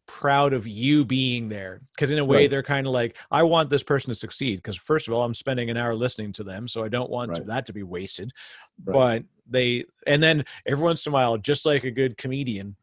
proud 0.05 0.53
of 0.53 0.67
you 0.67 1.03
being 1.03 1.49
there 1.49 1.81
because 1.95 2.11
in 2.11 2.19
a 2.19 2.25
way 2.25 2.41
Right. 2.41 2.49
they're 2.49 2.61
kind 2.61 2.85
of 2.85 2.93
like 2.93 3.17
i 3.31 3.41
want 3.41 3.71
this 3.71 3.81
person 3.81 4.09
to 4.09 4.15
succeed 4.15 4.57
because 4.57 4.77
first 4.77 5.07
of 5.07 5.13
all 5.15 5.23
i'm 5.23 5.33
spending 5.33 5.71
an 5.71 5.77
hour 5.77 5.95
listening 5.95 6.31
to 6.33 6.43
them 6.43 6.67
so 6.67 6.83
i 6.83 6.89
don't 6.89 7.09
want 7.09 7.31
Right. 7.31 7.45
that 7.47 7.65
to 7.65 7.73
be 7.73 7.81
wasted 7.83 8.31
but 8.77 9.23
they 9.49 9.83
and 10.05 10.21
then 10.21 10.45
every 10.67 10.83
once 10.83 11.07
in 11.07 11.11
a 11.11 11.13
while 11.13 11.37
just 11.37 11.65
like 11.65 11.85
a 11.85 11.91
good 11.91 12.17
comedian 12.17 12.75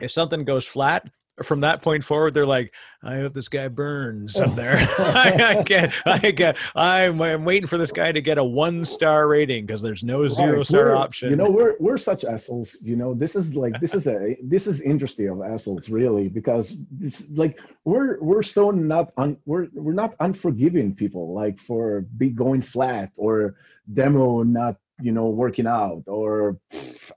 if 0.00 0.10
something 0.10 0.44
goes 0.44 0.66
flat 0.66 1.08
from 1.42 1.60
that 1.60 1.82
point 1.82 2.02
forward 2.02 2.32
they're 2.32 2.46
like 2.46 2.72
i 3.02 3.16
hope 3.16 3.34
this 3.34 3.48
guy 3.48 3.68
burns 3.68 4.40
up 4.40 4.54
there 4.56 4.76
I, 4.98 5.56
I 5.58 5.62
can't 5.62 5.92
i 6.06 6.32
can't 6.32 6.56
I'm, 6.74 7.20
I'm 7.20 7.44
waiting 7.44 7.66
for 7.66 7.76
this 7.76 7.92
guy 7.92 8.10
to 8.12 8.20
get 8.22 8.38
a 8.38 8.44
one 8.44 8.84
star 8.86 9.28
rating 9.28 9.66
because 9.66 9.82
there's 9.82 10.02
no 10.02 10.26
zero 10.28 10.56
Right, 10.58 10.66
star 10.66 10.84
we're- 10.86 10.96
option 10.98 11.30
You 11.30 11.36
know, 11.36 11.50
we're 11.50 11.76
we're 11.78 11.98
such 11.98 12.24
assholes. 12.24 12.76
You 12.80 12.96
know, 12.96 13.12
this 13.14 13.36
is 13.36 13.54
like 13.54 13.78
this 13.80 13.92
is 13.94 14.06
a 14.06 14.36
this 14.42 14.66
is 14.66 14.80
industry 14.80 15.26
of 15.26 15.42
assholes, 15.42 15.88
really, 15.90 16.28
because 16.28 16.74
it's 17.02 17.28
like 17.30 17.58
we're 17.84 18.18
we're 18.20 18.42
so 18.42 18.70
not 18.70 19.12
un, 19.18 19.36
we're 19.44 19.66
we're 19.74 19.92
not 19.92 20.14
unforgiving 20.20 20.94
people 20.94 21.34
like 21.34 21.58
for 21.60 22.02
be 22.16 22.30
going 22.30 22.62
flat 22.62 23.10
or 23.16 23.56
demo 23.92 24.42
not 24.42 24.76
you 25.00 25.12
know 25.12 25.26
working 25.26 25.66
out 25.66 26.02
or 26.06 26.56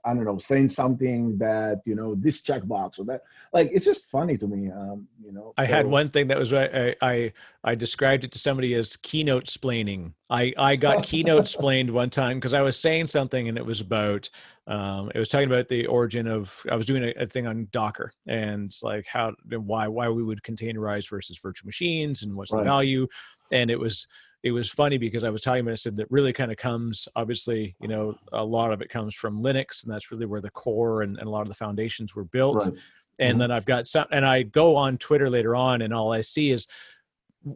I 0.04 0.12
don't 0.12 0.24
know 0.24 0.38
saying 0.38 0.68
something 0.68 1.38
that 1.38 1.80
you 1.86 1.94
know 1.94 2.14
this 2.14 2.42
checkbox 2.42 2.98
or 2.98 3.04
that 3.04 3.22
like 3.52 3.70
it's 3.72 3.84
just 3.84 4.10
funny 4.10 4.36
to 4.36 4.46
me. 4.46 4.70
Um, 4.70 5.08
you 5.24 5.32
know, 5.32 5.54
I 5.56 5.64
had 5.64 5.86
one 5.86 6.10
thing 6.10 6.28
that 6.28 6.38
was 6.38 6.52
I, 6.52 6.94
I 7.00 7.32
I 7.64 7.74
described 7.74 8.24
it 8.24 8.32
to 8.32 8.38
somebody 8.38 8.74
as 8.74 8.96
keynote 8.96 9.44
splaining. 9.44 10.12
I 10.28 10.52
I 10.58 10.76
got 10.76 11.02
keynote 11.04 11.48
splained 11.48 11.90
one 11.90 12.10
time 12.10 12.36
because 12.38 12.54
I 12.54 12.62
was 12.62 12.78
saying 12.78 13.06
something 13.06 13.48
and 13.48 13.56
it 13.56 13.64
was 13.64 13.80
about 13.80 14.28
um 14.66 15.10
it 15.14 15.18
was 15.18 15.30
talking 15.30 15.50
about 15.50 15.68
the 15.68 15.86
origin 15.86 16.26
of 16.26 16.54
I 16.70 16.76
was 16.76 16.86
doing 16.86 17.02
a, 17.02 17.22
a 17.22 17.26
thing 17.26 17.46
on 17.46 17.66
Docker 17.72 18.12
and 18.26 18.74
like 18.82 19.06
how 19.06 19.32
and 19.50 19.66
why 19.66 19.88
why 19.88 20.08
we 20.10 20.22
would 20.22 20.42
containerize 20.42 21.08
versus 21.08 21.38
virtual 21.38 21.66
machines 21.66 22.22
and 22.22 22.34
what's 22.34 22.52
the 22.52 22.62
value 22.62 23.06
and 23.52 23.70
it 23.70 23.80
was 23.80 24.06
it 24.42 24.52
was 24.52 24.70
funny 24.70 24.96
because 24.98 25.22
I 25.24 25.30
was 25.30 25.42
talking 25.42 25.60
about 25.60 25.72
I 25.72 25.76
said 25.76 25.96
that 25.96 26.10
really 26.10 26.32
kind 26.32 26.50
of 26.50 26.56
comes 26.56 27.06
obviously 27.16 27.76
you 27.80 27.88
know 27.88 28.14
a 28.32 28.44
lot 28.44 28.72
of 28.72 28.80
it 28.82 28.88
comes 28.88 29.14
from 29.14 29.42
Linux 29.42 29.84
and 29.84 29.92
that's 29.92 30.10
really 30.10 30.26
where 30.26 30.40
the 30.40 30.50
core 30.50 31.02
and, 31.02 31.18
and 31.18 31.26
a 31.26 31.30
lot 31.30 31.42
of 31.42 31.48
the 31.48 31.54
foundations 31.54 32.14
were 32.14 32.24
built 32.24 32.56
Right. 32.64 32.72
and 33.18 33.36
Mhm. 33.36 33.40
then 33.40 33.50
I've 33.50 33.66
got 33.66 33.86
some, 33.86 34.06
and 34.10 34.24
I 34.24 34.42
go 34.44 34.76
on 34.76 34.96
Twitter 34.96 35.28
later 35.28 35.54
on, 35.54 35.82
and 35.82 35.92
all 35.92 36.10
I 36.12 36.22
see 36.22 36.50
is 36.50 36.66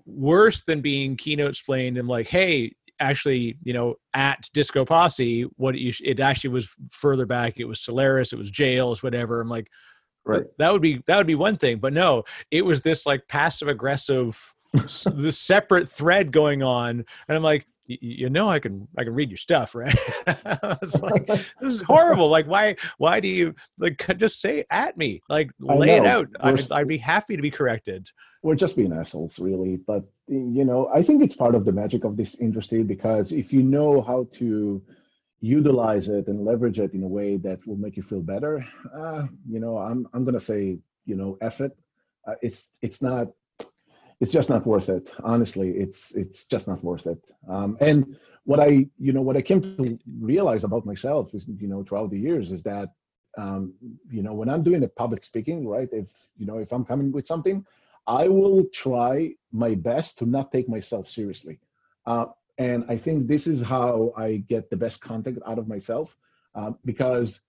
worse 0.06 0.62
than 0.62 0.80
being 0.80 1.16
keynote 1.16 1.50
explained. 1.50 1.98
I'm 1.98 2.08
like, 2.08 2.28
hey, 2.28 2.74
actually, 3.00 3.58
you 3.64 3.72
know, 3.72 3.96
at 4.14 4.48
Disco 4.54 4.84
Posse, 4.84 5.42
what 5.56 5.76
you, 5.78 5.92
it 6.02 6.20
actually 6.20 6.50
was 6.50 6.70
further 6.90 7.26
back. 7.26 7.54
It 7.58 7.64
was 7.64 7.80
Solaris, 7.80 8.32
it 8.32 8.38
was 8.38 8.50
Jails, 8.50 9.02
whatever. 9.02 9.40
I'm 9.40 9.48
like, 9.48 9.68
Right. 10.26 10.44
that 10.58 10.72
would 10.72 10.80
be 10.80 11.02
that 11.06 11.18
would 11.18 11.26
be 11.26 11.34
one 11.34 11.56
thing, 11.58 11.78
but 11.78 11.92
no, 11.92 12.24
it 12.50 12.62
was 12.64 12.80
this 12.82 13.04
like 13.04 13.28
passive 13.28 13.68
aggressive, 13.68 14.53
this 14.74 15.38
separate 15.38 15.88
thread 15.88 16.32
going 16.32 16.62
on, 16.62 17.04
and 17.28 17.36
I'm 17.36 17.42
like. 17.42 17.66
"Y- 17.88 17.98
y- 18.00 18.16
You 18.22 18.30
know, 18.30 18.48
I 18.48 18.60
can 18.60 18.88
I 18.96 19.04
can 19.04 19.12
read 19.14 19.28
your 19.30 19.36
stuff, 19.36 19.74
right? 19.74 19.94
it's 20.82 21.00
like 21.02 21.26
this 21.60 21.74
is 21.74 21.82
horrible. 21.82 22.28
Like, 22.28 22.46
why 22.46 22.76
why 22.96 23.20
do 23.20 23.28
you 23.28 23.54
like 23.78 23.98
just 24.16 24.40
say 24.40 24.64
at 24.70 24.96
me? 24.96 25.20
Like, 25.28 25.50
lay 25.60 25.90
it 25.96 26.04
out. 26.14 26.28
I'd, 26.40 26.72
I'd 26.72 26.88
be 26.88 26.96
happy 26.96 27.36
to 27.36 27.42
be 27.42 27.50
corrected. 27.50 28.08
we're 28.42 28.54
just 28.64 28.76
being 28.76 28.92
assholes 28.92 29.38
really 29.38 29.74
but 29.90 30.02
you 30.28 30.64
know 30.68 30.80
i 30.98 31.00
think 31.06 31.18
it's 31.26 31.36
part 31.44 31.54
of 31.58 31.62
the 31.64 31.72
magic 31.82 32.02
of 32.04 32.12
this 32.20 32.32
industry 32.46 32.82
because 32.94 33.26
if 33.42 33.46
you 33.56 33.62
know 33.76 33.90
how 34.10 34.20
to 34.40 34.48
utilize 35.40 36.08
it 36.08 36.26
and 36.28 36.44
leverage 36.44 36.78
it 36.78 36.92
in 36.94 37.02
a 37.02 37.08
way 37.18 37.36
that 37.36 37.58
will 37.66 37.76
make 37.84 37.96
you 37.96 38.02
feel 38.02 38.20
better 38.34 38.64
uh, 38.94 39.26
you 39.54 39.60
know 39.60 39.74
i'm 39.78 40.00
i'm 40.12 40.24
to 40.24 40.40
say 40.52 40.78
you 41.10 41.16
know 41.20 41.30
effort 41.48 41.72
uh, 42.28 42.34
it's 42.46 42.70
it's 42.86 43.00
not 43.02 43.28
it's 44.20 44.32
just 44.32 44.50
not 44.50 44.66
worth 44.66 44.88
it 44.88 45.10
honestly 45.22 45.70
it's 45.70 46.14
it's 46.14 46.44
just 46.44 46.66
not 46.68 46.82
worth 46.82 47.06
it 47.06 47.22
um, 47.48 47.76
and 47.80 48.16
what 48.44 48.60
i 48.60 48.86
you 48.98 49.12
know 49.12 49.22
what 49.22 49.36
i 49.36 49.42
came 49.42 49.60
to 49.60 49.98
realize 50.20 50.64
about 50.64 50.86
myself 50.86 51.34
is 51.34 51.46
you 51.58 51.68
know 51.68 51.82
throughout 51.82 52.10
the 52.10 52.18
years 52.18 52.52
is 52.52 52.62
that 52.62 52.90
um, 53.36 53.74
you 54.10 54.22
know 54.22 54.32
when 54.32 54.48
i'm 54.48 54.62
doing 54.62 54.82
a 54.84 54.88
public 54.88 55.24
speaking 55.24 55.66
right 55.66 55.88
if 55.92 56.08
you 56.36 56.46
know 56.46 56.58
if 56.58 56.72
i'm 56.72 56.84
coming 56.84 57.10
with 57.12 57.26
something 57.26 57.64
I 58.06 58.28
will 58.28 58.64
try 58.72 59.34
my 59.52 59.74
best 59.74 60.18
to 60.18 60.26
not 60.26 60.52
take 60.52 60.68
myself 60.68 61.08
seriously. 61.08 61.58
Uh, 62.06 62.26
and 62.58 62.84
I 62.88 62.96
think 62.96 63.26
this 63.26 63.46
is 63.46 63.62
how 63.62 64.12
I 64.16 64.44
get 64.48 64.70
the 64.70 64.76
best 64.76 65.00
content 65.00 65.38
out 65.46 65.58
of 65.58 65.68
myself 65.68 66.16
uh, 66.54 66.72
because 66.84 67.40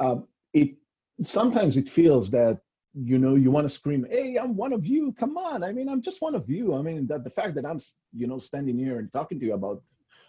um, 0.00 0.26
it 0.54 0.76
sometimes 1.22 1.76
it 1.76 1.88
feels 1.88 2.30
that 2.30 2.60
you 3.04 3.18
know 3.18 3.34
you 3.36 3.50
want 3.50 3.64
to 3.64 3.74
scream 3.74 4.06
hey 4.10 4.36
i'm 4.36 4.56
one 4.56 4.72
of 4.72 4.84
you 4.86 5.12
come 5.12 5.36
on. 5.36 5.62
I 5.62 5.72
mean 5.72 5.88
i'm 5.88 6.02
just 6.02 6.20
one 6.20 6.34
of 6.34 6.48
you. 6.48 6.74
I 6.74 6.82
mean 6.82 7.06
that 7.06 7.24
the 7.24 7.30
fact 7.30 7.54
that 7.56 7.66
i'm 7.66 7.80
you 8.12 8.26
know 8.26 8.38
standing 8.38 8.78
here 8.78 8.98
and 8.98 9.12
talking 9.12 9.38
to 9.40 9.46
you 9.46 9.54
about 9.54 9.82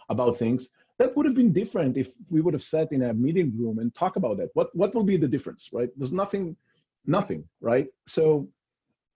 about 0.09 0.37
things 0.37 0.71
that 0.97 1.15
would 1.15 1.25
have 1.25 1.35
been 1.35 1.53
different 1.53 1.97
if 1.97 2.11
we 2.29 2.41
would 2.41 2.53
have 2.53 2.63
sat 2.63 2.91
in 2.91 3.03
a 3.03 3.13
meeting 3.13 3.53
room 3.57 3.79
and 3.79 3.95
talk 3.95 4.15
about 4.17 4.37
that 4.37 4.49
what 4.53 4.75
what 4.75 4.93
will 4.93 5.03
be 5.03 5.17
the 5.17 5.27
difference 5.27 5.69
right? 5.73 5.89
There's 5.97 6.11
nothing 6.11 6.55
nothing 7.05 7.43
right? 7.61 7.87
So 8.07 8.47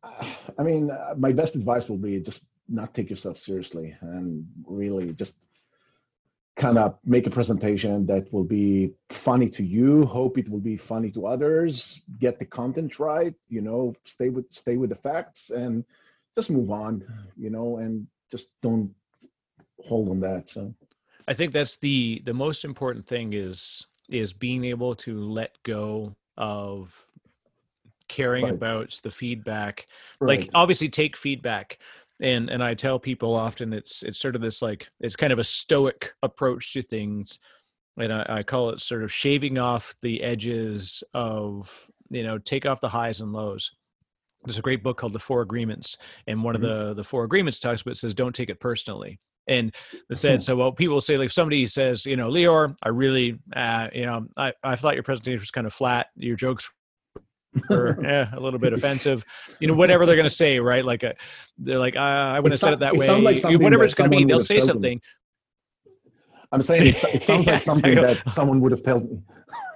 I 0.59 0.63
mean, 0.63 0.91
uh, 0.91 1.13
my 1.17 1.31
best 1.31 1.55
advice 1.55 1.87
will 1.89 1.97
be 1.97 2.19
just 2.19 2.45
not 2.69 2.93
take 2.93 3.09
yourself 3.09 3.37
seriously 3.37 3.95
and 4.01 4.45
really 4.65 5.13
just 5.13 5.35
kind 6.55 6.77
of 6.77 6.97
make 7.03 7.25
a 7.25 7.31
presentation 7.31 8.05
that 8.05 8.31
will 8.31 8.43
be 8.43 8.93
funny 9.09 9.49
to 9.49 9.63
you. 9.63 10.05
Hope 10.05 10.37
it 10.37 10.49
will 10.49 10.59
be 10.59 10.77
funny 10.77 11.11
to 11.11 11.25
others. 11.25 12.01
Get 12.19 12.37
the 12.39 12.45
content 12.45 12.99
right. 12.99 13.33
You 13.49 13.61
know, 13.61 13.95
stay 14.05 14.29
with 14.29 14.45
stay 14.51 14.77
with 14.77 14.89
the 14.89 14.95
facts 14.95 15.49
and 15.49 15.83
just 16.35 16.51
move 16.51 16.71
on. 16.71 17.03
You 17.37 17.49
know, 17.49 17.77
and 17.77 18.07
just 18.31 18.51
don't 18.61 18.93
hold 19.83 20.09
on 20.09 20.19
that. 20.21 20.49
So 20.49 20.73
I 21.27 21.33
think 21.33 21.53
that's 21.53 21.77
the 21.77 22.21
the 22.25 22.33
most 22.33 22.65
important 22.65 23.05
thing 23.05 23.33
is 23.33 23.87
is 24.09 24.33
being 24.33 24.63
able 24.65 24.95
to 24.95 25.19
let 25.19 25.57
go 25.63 26.15
of 26.37 27.07
caring 28.09 28.43
Right. 28.43 28.53
about 28.53 28.99
the 29.01 29.09
feedback 29.09 29.87
right. 30.19 30.41
like 30.41 30.49
obviously 30.53 30.89
take 30.89 31.15
feedback 31.15 31.79
and 32.23 32.49
and 32.49 32.63
i 32.63 32.73
tell 32.73 32.97
people 32.97 33.35
often 33.35 33.73
it's 33.73 34.01
it's 34.01 34.17
sort 34.17 34.35
of 34.35 34.41
this 34.41 34.61
like 34.61 34.87
it's 35.01 35.15
kind 35.15 35.33
of 35.33 35.39
a 35.39 35.43
stoic 35.43 36.13
approach 36.23 36.73
to 36.73 36.81
things 36.81 37.39
and 37.97 38.11
i, 38.11 38.25
I 38.27 38.43
call 38.43 38.69
it 38.69 38.81
sort 38.81 39.03
of 39.03 39.11
shaving 39.11 39.59
off 39.59 39.93
the 40.01 40.23
edges 40.23 41.03
of 41.13 41.87
you 42.09 42.23
know 42.23 42.39
take 42.39 42.65
off 42.65 42.79
the 42.79 42.89
highs 42.89 43.21
and 43.21 43.31
lows 43.31 43.71
there's 44.45 44.57
a 44.59 44.63
great 44.63 44.83
book 44.83 44.97
called 44.97 45.13
the 45.13 45.19
four 45.19 45.41
agreements 45.41 45.97
and 46.27 46.43
one 46.43 46.55
Mhm. 46.55 46.57
of 46.57 46.61
the 46.61 46.93
the 46.95 47.03
four 47.03 47.23
agreements 47.25 47.59
talks 47.59 47.81
about 47.81 47.97
says 47.97 48.13
don't 48.13 48.35
take 48.35 48.49
it 48.49 48.59
personally 48.59 49.19
and 49.47 49.75
it 50.09 50.15
said 50.15 50.41
so 50.43 50.55
well 50.55 50.71
people 50.71 51.01
say 51.01 51.17
like 51.17 51.29
somebody 51.29 51.67
says 51.67 52.05
you 52.05 52.15
know 52.15 52.29
Lior 52.29 52.75
i 52.83 52.89
really 52.89 53.39
uh, 53.55 53.89
you 53.93 54.05
know 54.05 54.25
I, 54.37 54.53
I 54.63 54.75
thought 54.77 54.95
your 54.95 55.03
presentation 55.03 55.39
was 55.39 55.51
kind 55.51 55.67
of 55.67 55.73
flat 55.73 56.07
your 56.15 56.37
jokes 56.37 56.71
were 57.69 57.99
eh, 58.05 58.27
a 58.33 58.39
little 58.39 58.59
bit 58.59 58.73
offensive. 58.73 59.23
You 59.59 59.67
know 59.67 59.73
whatever 59.75 60.05
they're 60.05 60.15
going 60.15 60.29
to 60.29 60.35
say 60.35 60.59
right? 60.59 60.83
Like 60.83 61.03
a, 61.03 61.15
they're 61.57 61.79
like 61.79 61.95
uh, 61.95 61.99
i 61.99 62.39
wouldn't 62.39 62.53
have 62.53 62.59
said 62.59 62.73
it 62.73 62.79
that 62.79 62.93
it 62.93 62.99
way. 62.99 63.07
like 63.07 63.43
whatever 63.61 63.83
it's 63.83 63.93
going 63.93 64.11
to 64.11 64.17
be 64.17 64.23
they'll 64.25 64.41
say 64.41 64.59
something. 64.59 65.01
I'm 66.51 66.61
saying 66.61 66.87
it, 66.95 67.03
it 67.05 67.23
sounds 67.25 67.45
Yeah, 67.45 67.53
like 67.53 67.61
something 67.63 67.95
that 67.95 68.31
someone 68.31 68.61
would 68.61 68.71
have 68.71 68.83
told 68.83 69.09
me. 69.09 69.19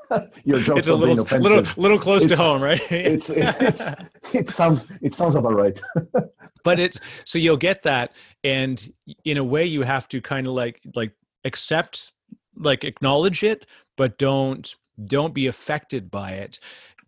Your 0.46 0.60
jokes 0.60 0.80
it's 0.80 0.88
a 0.88 0.96
little 0.96 1.20
offensive. 1.20 1.52
little 1.52 1.74
little 1.82 2.00
close 2.00 2.26
to 2.26 2.36
home 2.38 2.62
right? 2.62 2.82
It's, 2.90 3.30
it's 3.30 3.84
it 4.34 4.50
sounds 4.50 4.88
it 5.02 5.14
sounds 5.14 5.36
about 5.36 5.56
right. 5.56 5.80
but 6.64 6.80
it's 6.80 7.00
so 7.26 7.40
you'll 7.40 7.58
get 7.58 7.84
that 7.84 8.16
and 8.44 8.94
in 9.26 9.38
a 9.38 9.44
way 9.44 9.66
you 9.66 9.82
have 9.82 10.08
to 10.10 10.22
kind 10.22 10.48
of 10.48 10.54
like 10.54 10.80
like 10.96 11.12
accept 11.44 12.14
like 12.56 12.86
acknowledge 12.86 13.44
it 13.44 13.66
but 13.98 14.18
don't 14.18 14.76
don't 15.06 15.34
be 15.34 15.48
affected 15.48 16.10
by 16.10 16.32
it 16.32 16.60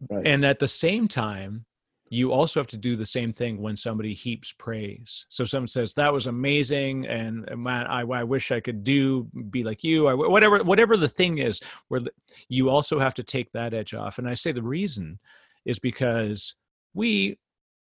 Right. 0.09 0.25
and 0.27 0.45
at 0.45 0.59
the 0.59 0.67
same 0.67 1.07
time 1.07 1.65
you 2.11 2.31
also 2.31 2.59
have 2.59 2.67
to 2.67 2.77
do 2.77 2.95
the 2.95 3.05
same 3.05 3.31
thing 3.31 3.61
when 3.61 3.75
somebody 3.75 4.13
heaps 4.13 4.53
praise 4.57 5.25
so 5.29 5.45
someone 5.45 5.67
says 5.67 5.93
that 5.93 6.11
was 6.11 6.27
amazing 6.27 7.05
and 7.07 7.45
man 7.57 7.85
i, 7.87 8.01
I 8.01 8.23
wish 8.23 8.51
i 8.51 8.59
could 8.59 8.83
do 8.83 9.27
be 9.49 9.63
like 9.63 9.83
you 9.83 10.07
I, 10.07 10.13
whatever 10.13 10.63
whatever 10.63 10.97
the 10.97 11.09
thing 11.09 11.39
is 11.39 11.59
where 11.89 11.99
the- 11.99 12.13
you 12.47 12.69
also 12.69 12.99
have 12.99 13.13
to 13.15 13.23
take 13.23 13.51
that 13.51 13.73
edge 13.73 13.93
off 13.93 14.17
and 14.17 14.27
i 14.27 14.33
say 14.33 14.51
the 14.51 14.63
reason 14.63 15.19
is 15.65 15.79
because 15.79 16.55
we 16.93 17.37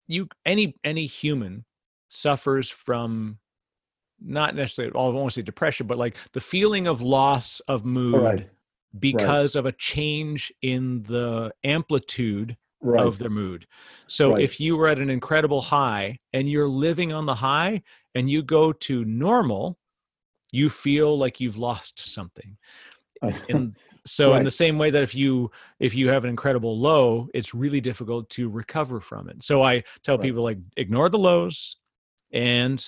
you 0.06 0.28
any 0.44 0.74
any 0.84 1.06
human 1.06 1.64
suffers 2.08 2.68
from 2.68 3.38
not 4.24 4.54
necessarily 4.54 4.92
all 4.92 5.10
I 5.10 5.14
won't 5.14 5.32
say 5.32 5.42
depression, 5.42 5.86
but 5.86 5.98
like 5.98 6.16
the 6.32 6.40
feeling 6.40 6.86
of 6.86 7.02
loss 7.02 7.60
of 7.66 7.84
mood 7.84 8.22
right. 8.22 8.50
Because 8.98 9.56
of 9.56 9.66
a 9.66 9.72
change 9.72 10.52
in 10.62 11.02
the 11.04 11.52
amplitude 11.64 12.56
Right. 12.80 13.04
of 13.04 13.18
their 13.18 13.30
mood. 13.30 13.66
So 14.06 14.34
Right. 14.34 14.36
if 14.36 14.60
you 14.60 14.76
were 14.76 14.88
at 14.88 14.98
an 14.98 15.10
incredible 15.10 15.62
high 15.62 16.18
and 16.32 16.48
you're 16.48 16.68
living 16.68 17.12
on 17.12 17.26
the 17.26 17.34
high 17.36 17.82
and 18.14 18.28
you 18.28 18.42
go 18.42 18.72
to 18.72 19.04
normal, 19.04 19.78
you 20.52 20.68
feel 20.70 21.18
like 21.18 21.40
you've 21.40 21.56
lost 21.56 22.00
something. 22.00 22.58
And 23.48 23.76
so 24.06 24.34
in 24.34 24.44
the 24.44 24.50
same 24.50 24.78
way 24.78 24.90
that 24.90 25.02
if 25.02 25.14
you 25.14 25.50
if 25.78 25.94
you 25.94 26.08
have 26.08 26.24
an 26.24 26.30
incredible 26.30 26.78
low, 26.78 27.28
it's 27.34 27.54
really 27.54 27.80
difficult 27.80 28.28
to 28.30 28.48
recover 28.48 29.00
from 29.00 29.28
it. 29.28 29.42
So 29.44 29.62
I 29.62 29.84
tell 30.02 30.18
Right. 30.18 30.18
people 30.18 30.42
like 30.42 30.58
ignore 30.76 31.08
the 31.08 31.18
lows 31.18 31.76
and 32.32 32.84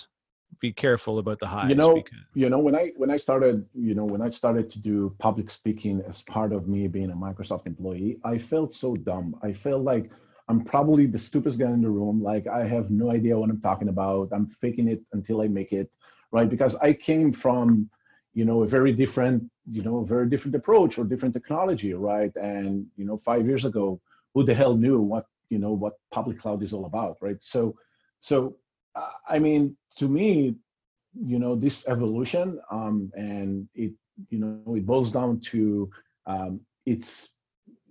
be 0.60 0.72
careful 0.72 1.18
about 1.18 1.38
the 1.38 1.46
highs. 1.46 1.68
you 1.68 1.74
know 1.74 1.94
because, 1.94 2.18
you 2.34 2.48
know 2.48 2.58
when 2.58 2.74
i 2.74 2.90
when 2.96 3.10
i 3.10 3.16
started 3.16 3.66
you 3.74 3.94
know 3.94 4.04
when 4.04 4.22
i 4.22 4.30
started 4.30 4.70
to 4.70 4.78
do 4.78 5.14
public 5.18 5.50
speaking 5.50 6.02
as 6.08 6.22
part 6.22 6.52
of 6.52 6.68
me 6.68 6.86
being 6.86 7.10
a 7.10 7.14
microsoft 7.14 7.66
employee 7.66 8.18
i 8.24 8.38
felt 8.38 8.72
so 8.72 8.94
dumb. 8.94 9.36
I 9.42 9.52
felt 9.52 9.82
like 9.82 10.10
i'm 10.48 10.64
probably 10.64 11.06
the 11.06 11.18
stupidest 11.18 11.58
guy 11.58 11.70
in 11.70 11.82
the 11.82 11.90
room. 11.90 12.22
Like 12.22 12.46
i 12.46 12.64
have 12.64 12.90
no 12.90 13.10
idea 13.10 13.38
what 13.38 13.50
i'm 13.50 13.60
talking 13.60 13.88
about. 13.88 14.28
I'm 14.32 14.46
faking 14.46 14.88
it 14.88 15.02
until 15.12 15.40
i 15.42 15.48
make 15.48 15.72
it 15.72 15.90
right? 16.30 16.48
Because 16.48 16.74
i 16.76 16.92
came 16.92 17.32
from 17.32 17.90
you 18.32 18.44
know 18.44 18.62
a 18.62 18.66
very 18.66 18.92
different 18.92 19.44
you 19.70 19.82
know 19.82 20.04
very 20.04 20.28
different 20.28 20.54
approach 20.54 20.98
or 20.98 21.04
different 21.04 21.34
technology 21.34 21.94
right? 21.94 22.34
And 22.36 22.86
you 22.96 23.04
know 23.04 23.16
five 23.16 23.46
years 23.46 23.64
ago 23.64 24.00
who 24.32 24.44
the 24.44 24.54
hell 24.54 24.76
knew 24.76 25.00
what 25.00 25.26
you 25.50 25.58
know 25.58 25.72
what 25.72 25.94
public 26.10 26.38
cloud 26.40 26.62
is 26.62 26.72
all 26.72 26.86
about 26.86 27.16
right? 27.20 27.40
So 27.42 27.76
so 28.20 28.56
i 29.28 29.38
mean 29.40 29.76
to 29.96 30.08
me 30.08 30.54
you 31.26 31.38
know 31.38 31.54
this 31.54 31.86
evolution 31.88 32.60
um, 32.70 33.10
and 33.16 33.68
it 33.74 33.92
you 34.30 34.38
know 34.38 34.74
it 34.74 34.86
boils 34.86 35.12
down 35.12 35.40
to 35.40 35.90
um, 36.26 36.60
it's 36.86 37.32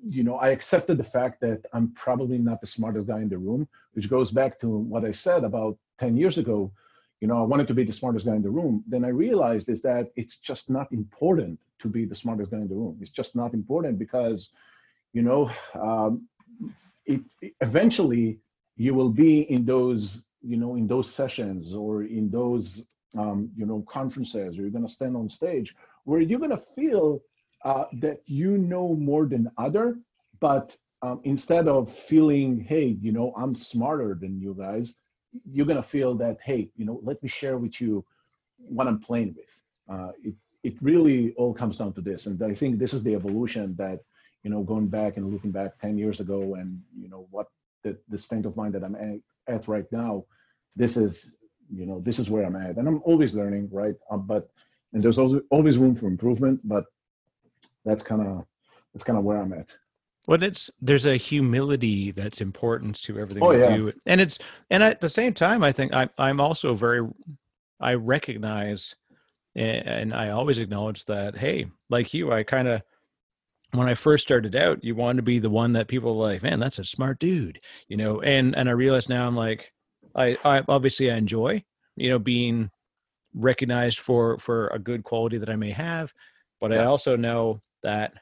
you 0.07 0.23
know 0.23 0.35
i 0.37 0.49
accepted 0.49 0.97
the 0.97 1.03
fact 1.03 1.39
that 1.41 1.61
i'm 1.73 1.91
probably 1.93 2.37
not 2.37 2.59
the 2.61 2.67
smartest 2.67 3.07
guy 3.07 3.21
in 3.21 3.29
the 3.29 3.37
room 3.37 3.67
which 3.93 4.09
goes 4.09 4.31
back 4.31 4.59
to 4.59 4.67
what 4.67 5.05
i 5.05 5.11
said 5.11 5.43
about 5.43 5.77
10 5.99 6.17
years 6.17 6.37
ago. 6.37 6.71
You 7.21 7.27
know 7.27 7.37
i 7.37 7.41
wanted 7.41 7.67
to 7.67 7.73
be 7.73 7.83
the 7.85 7.93
smartest 7.93 8.25
guy 8.25 8.35
in 8.35 8.41
the 8.41 8.49
room. 8.49 8.83
Then 8.87 9.05
i 9.05 9.09
realized 9.09 9.69
is 9.69 9.81
that 9.83 10.11
it's 10.15 10.37
just 10.39 10.69
not 10.69 10.91
important 10.91 11.59
to 11.79 11.87
be 11.87 12.05
the 12.05 12.15
smartest 12.15 12.51
guy 12.51 12.57
in 12.57 12.67
the 12.67 12.75
room. 12.75 12.97
It's 13.01 13.11
just 13.11 13.35
not 13.35 13.53
important 13.53 13.97
because 13.99 14.51
you 15.13 15.21
know 15.21 15.49
um, 15.79 16.27
it, 17.05 17.21
it- 17.41 17.53
eventually 17.61 18.39
you 18.75 18.93
will 18.93 19.09
be 19.09 19.41
in 19.51 19.65
those 19.65 20.25
you 20.43 20.57
know 20.57 20.75
in 20.75 20.87
those 20.87 21.09
sessions 21.11 21.73
or 21.73 22.03
in 22.03 22.29
those 22.29 22.85
um, 23.17 23.49
you 23.55 23.65
know 23.65 23.83
conferences 23.87 24.57
or 24.57 24.61
you're 24.61 24.71
going 24.71 24.85
to 24.85 24.91
stand 24.91 25.15
on 25.15 25.29
stage 25.29 25.75
where 26.03 26.21
you're 26.21 26.39
going 26.39 26.51
to 26.51 26.65
feel 26.75 27.21
uh, 27.63 27.85
that 27.93 28.21
you 28.25 28.57
know 28.57 28.93
more 28.95 29.25
than 29.25 29.49
other 29.57 29.97
but 30.39 30.77
um, 31.01 31.21
instead 31.23 31.67
of 31.67 31.91
feeling 31.91 32.59
hey 32.59 32.97
you 33.01 33.11
know 33.11 33.33
i'm 33.37 33.55
smarter 33.55 34.17
than 34.19 34.39
you 34.39 34.55
guys 34.57 34.95
you're 35.51 35.65
going 35.65 35.81
to 35.81 35.87
feel 35.87 36.13
that 36.13 36.37
hey 36.43 36.69
you 36.75 36.85
know 36.85 36.99
let 37.03 37.21
me 37.23 37.29
share 37.29 37.57
with 37.57 37.79
you 37.79 38.03
what 38.57 38.87
i'm 38.87 38.99
playing 38.99 39.35
with. 39.37 39.59
Uh, 39.89 40.11
it, 40.23 40.33
it 40.63 40.81
really 40.81 41.33
all 41.33 41.53
comes 41.53 41.77
down 41.77 41.93
to 41.93 42.01
this 42.01 42.25
and 42.25 42.41
i 42.43 42.53
think 42.53 42.77
this 42.77 42.93
is 42.93 43.03
the 43.03 43.13
evolution 43.13 43.75
that 43.77 43.99
you 44.43 44.49
know 44.49 44.61
going 44.61 44.87
back 44.87 45.17
and 45.17 45.31
looking 45.31 45.51
back 45.51 45.79
10 45.79 45.97
years 45.97 46.19
ago 46.19 46.55
and 46.55 46.81
you 46.97 47.09
know 47.09 47.27
what 47.31 47.47
the, 47.83 47.97
the 48.09 48.17
state 48.17 48.45
of 48.45 48.55
mind 48.55 48.73
that 48.73 48.83
i'm 48.83 48.95
at, 49.47 49.67
right 49.67 49.85
now 49.91 50.23
this 50.75 50.97
is 50.97 51.35
you 51.73 51.85
know 51.85 52.01
this 52.01 52.19
is 52.19 52.29
where 52.29 52.45
i'm 52.45 52.55
at 52.55 52.77
and 52.77 52.87
i'm 52.87 53.01
always 53.05 53.33
learning 53.35 53.69
right 53.71 53.95
um, 54.11 54.25
but 54.27 54.49
and 54.93 55.03
there's 55.03 55.17
always 55.17 55.41
always 55.49 55.77
room 55.77 55.95
for 55.95 56.07
improvement 56.07 56.59
but 56.63 56.85
that's 57.85 58.03
kind 58.03 58.21
of 58.21 58.45
that's 58.93 59.03
kind 59.03 59.17
of 59.17 59.23
where 59.25 59.37
i'm 59.37 59.53
at 59.53 59.75
Well, 60.27 60.41
it's 60.41 60.71
there's 60.81 61.05
a 61.05 61.17
humility 61.17 62.11
that's 62.11 62.39
important 62.41 63.01
to 63.03 63.19
everything 63.19 63.43
Oh, 63.43 63.51
we 63.51 63.57
yeah. 63.57 63.75
do, 63.75 63.91
and 64.05 64.21
it's 64.21 64.39
and 64.69 64.81
at 64.81 65.01
the 65.01 65.09
same 65.09 65.33
time, 65.33 65.63
I 65.63 65.71
think 65.73 65.93
I'm 65.93 66.09
I'm 66.17 66.39
also 66.39 66.73
very, 66.75 67.05
I 67.81 67.95
recognize, 67.95 68.95
and 69.55 70.13
I 70.13 70.29
always 70.29 70.59
acknowledge 70.59 71.03
that. 71.05 71.35
Hey, 71.35 71.65
like 71.89 72.13
you, 72.13 72.31
I 72.31 72.43
kind 72.43 72.67
of 72.69 72.81
when 73.73 73.89
I 73.89 73.95
first 73.95 74.23
started 74.23 74.55
out, 74.55 74.83
you 74.83 74.95
wanted 74.95 75.17
to 75.17 75.23
be 75.23 75.39
the 75.39 75.49
one 75.49 75.73
that 75.73 75.87
people 75.87 76.17
were 76.17 76.27
like, 76.27 76.43
man, 76.43 76.59
that's 76.59 76.79
a 76.79 76.83
smart 76.83 77.19
dude, 77.19 77.59
you 77.87 77.97
know. 77.97 78.21
And 78.21 78.55
and 78.55 78.69
I 78.69 78.73
realize 78.73 79.09
now 79.09 79.25
I'm 79.25 79.35
like, 79.35 79.71
I, 80.15 80.37
I 80.43 80.63
obviously 80.67 81.11
I 81.11 81.17
enjoy, 81.17 81.63
you 81.95 82.09
know, 82.09 82.19
being 82.19 82.69
recognized 83.33 83.99
for 83.99 84.37
for 84.37 84.67
a 84.67 84.79
good 84.79 85.03
quality 85.03 85.37
that 85.39 85.49
I 85.49 85.55
may 85.55 85.71
have, 85.71 86.13
but 86.61 86.71
I 86.71 86.85
also 86.85 87.15
know 87.15 87.61
that 87.81 88.13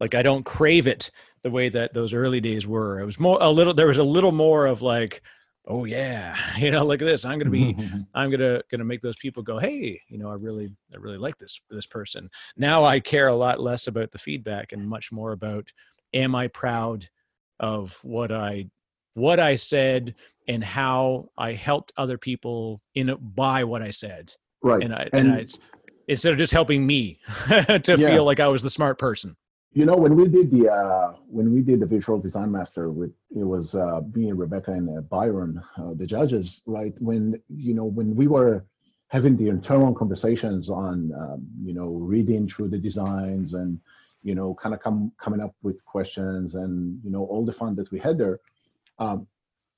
like 0.00 0.14
I 0.14 0.22
don't 0.22 0.44
crave 0.44 0.86
it 0.86 1.10
the 1.42 1.50
way 1.50 1.68
that 1.68 1.94
those 1.94 2.12
early 2.12 2.40
days 2.40 2.66
were. 2.66 3.00
It 3.00 3.06
was 3.06 3.20
more 3.20 3.38
a 3.40 3.50
little 3.50 3.74
there 3.74 3.86
was 3.86 3.98
a 3.98 4.02
little 4.02 4.32
more 4.32 4.66
of 4.66 4.82
like, 4.82 5.22
oh 5.70 5.84
yeah, 5.84 6.36
you 6.58 6.70
know, 6.70 6.84
look 6.84 7.00
at 7.00 7.06
this. 7.06 7.24
I'm 7.24 7.38
gonna 7.38 7.50
be 7.50 7.74
I'm 8.14 8.30
gonna 8.30 8.60
gonna 8.70 8.84
make 8.84 9.00
those 9.00 9.16
people 9.16 9.42
go, 9.42 9.58
hey, 9.58 10.00
you 10.08 10.18
know, 10.18 10.30
I 10.30 10.34
really 10.34 10.70
I 10.94 10.98
really 10.98 11.18
like 11.18 11.38
this 11.38 11.60
this 11.70 11.86
person. 11.86 12.28
Now 12.56 12.84
I 12.84 13.00
care 13.00 13.28
a 13.28 13.34
lot 13.34 13.60
less 13.60 13.86
about 13.86 14.10
the 14.10 14.18
feedback 14.18 14.72
and 14.72 14.86
much 14.86 15.10
more 15.12 15.32
about 15.32 15.72
am 16.12 16.34
I 16.34 16.48
proud 16.48 17.08
of 17.60 17.98
what 18.02 18.32
I 18.32 18.66
what 19.14 19.38
I 19.40 19.54
said 19.56 20.14
and 20.48 20.62
how 20.64 21.28
I 21.38 21.52
helped 21.52 21.92
other 21.96 22.18
people 22.18 22.80
in 22.94 23.14
by 23.20 23.64
what 23.64 23.82
I 23.82 23.90
said. 23.90 24.32
right 24.62 24.82
And 24.82 24.94
I 24.94 25.08
and, 25.12 25.28
And- 25.28 25.32
I 25.40 25.46
instead 26.08 26.32
of 26.32 26.38
just 26.38 26.52
helping 26.52 26.84
me 26.84 27.20
to 27.48 27.80
Yeah. 27.86 27.96
feel 27.96 28.24
like 28.24 28.40
I 28.40 28.48
was 28.48 28.62
the 28.62 28.70
smart 28.70 28.98
person. 28.98 29.36
You 29.72 29.86
know 29.86 29.96
when 29.96 30.16
we 30.16 30.26
did 30.26 30.50
the 30.50 30.68
uh 30.68 31.14
when 31.28 31.52
we 31.54 31.60
did 31.62 31.80
the 31.80 31.86
virtual 31.86 32.18
design 32.18 32.50
master 32.50 32.90
with 32.90 33.12
it 33.30 33.44
was 33.44 33.76
uh 33.76 34.00
me 34.14 34.28
and 34.28 34.38
rebecca 34.38 34.72
and 34.72 34.98
uh, 34.98 35.00
byron 35.02 35.62
uh, 35.76 35.94
the 35.94 36.06
judges 36.06 36.62
right? 36.66 36.94
When 37.00 37.40
you 37.48 37.74
know 37.74 37.84
when 37.84 38.16
we 38.16 38.26
were 38.26 38.64
having 39.08 39.36
the 39.36 39.48
internal 39.48 39.94
conversations 39.94 40.70
on 40.70 41.12
um, 41.14 41.46
you 41.62 41.72
know 41.72 41.86
reading 41.86 42.48
through 42.48 42.68
the 42.68 42.78
designs 42.78 43.54
and 43.54 43.78
you 44.22 44.34
know 44.34 44.54
kind 44.54 44.74
of 44.74 44.80
come 44.80 45.12
coming 45.18 45.40
up 45.40 45.54
with 45.62 45.84
questions 45.84 46.54
and 46.56 47.00
you 47.04 47.10
know 47.10 47.24
all 47.26 47.44
the 47.44 47.52
fun 47.52 47.74
that 47.76 47.90
we 47.92 47.98
had 47.98 48.18
there 48.18 48.40
um 48.98 49.26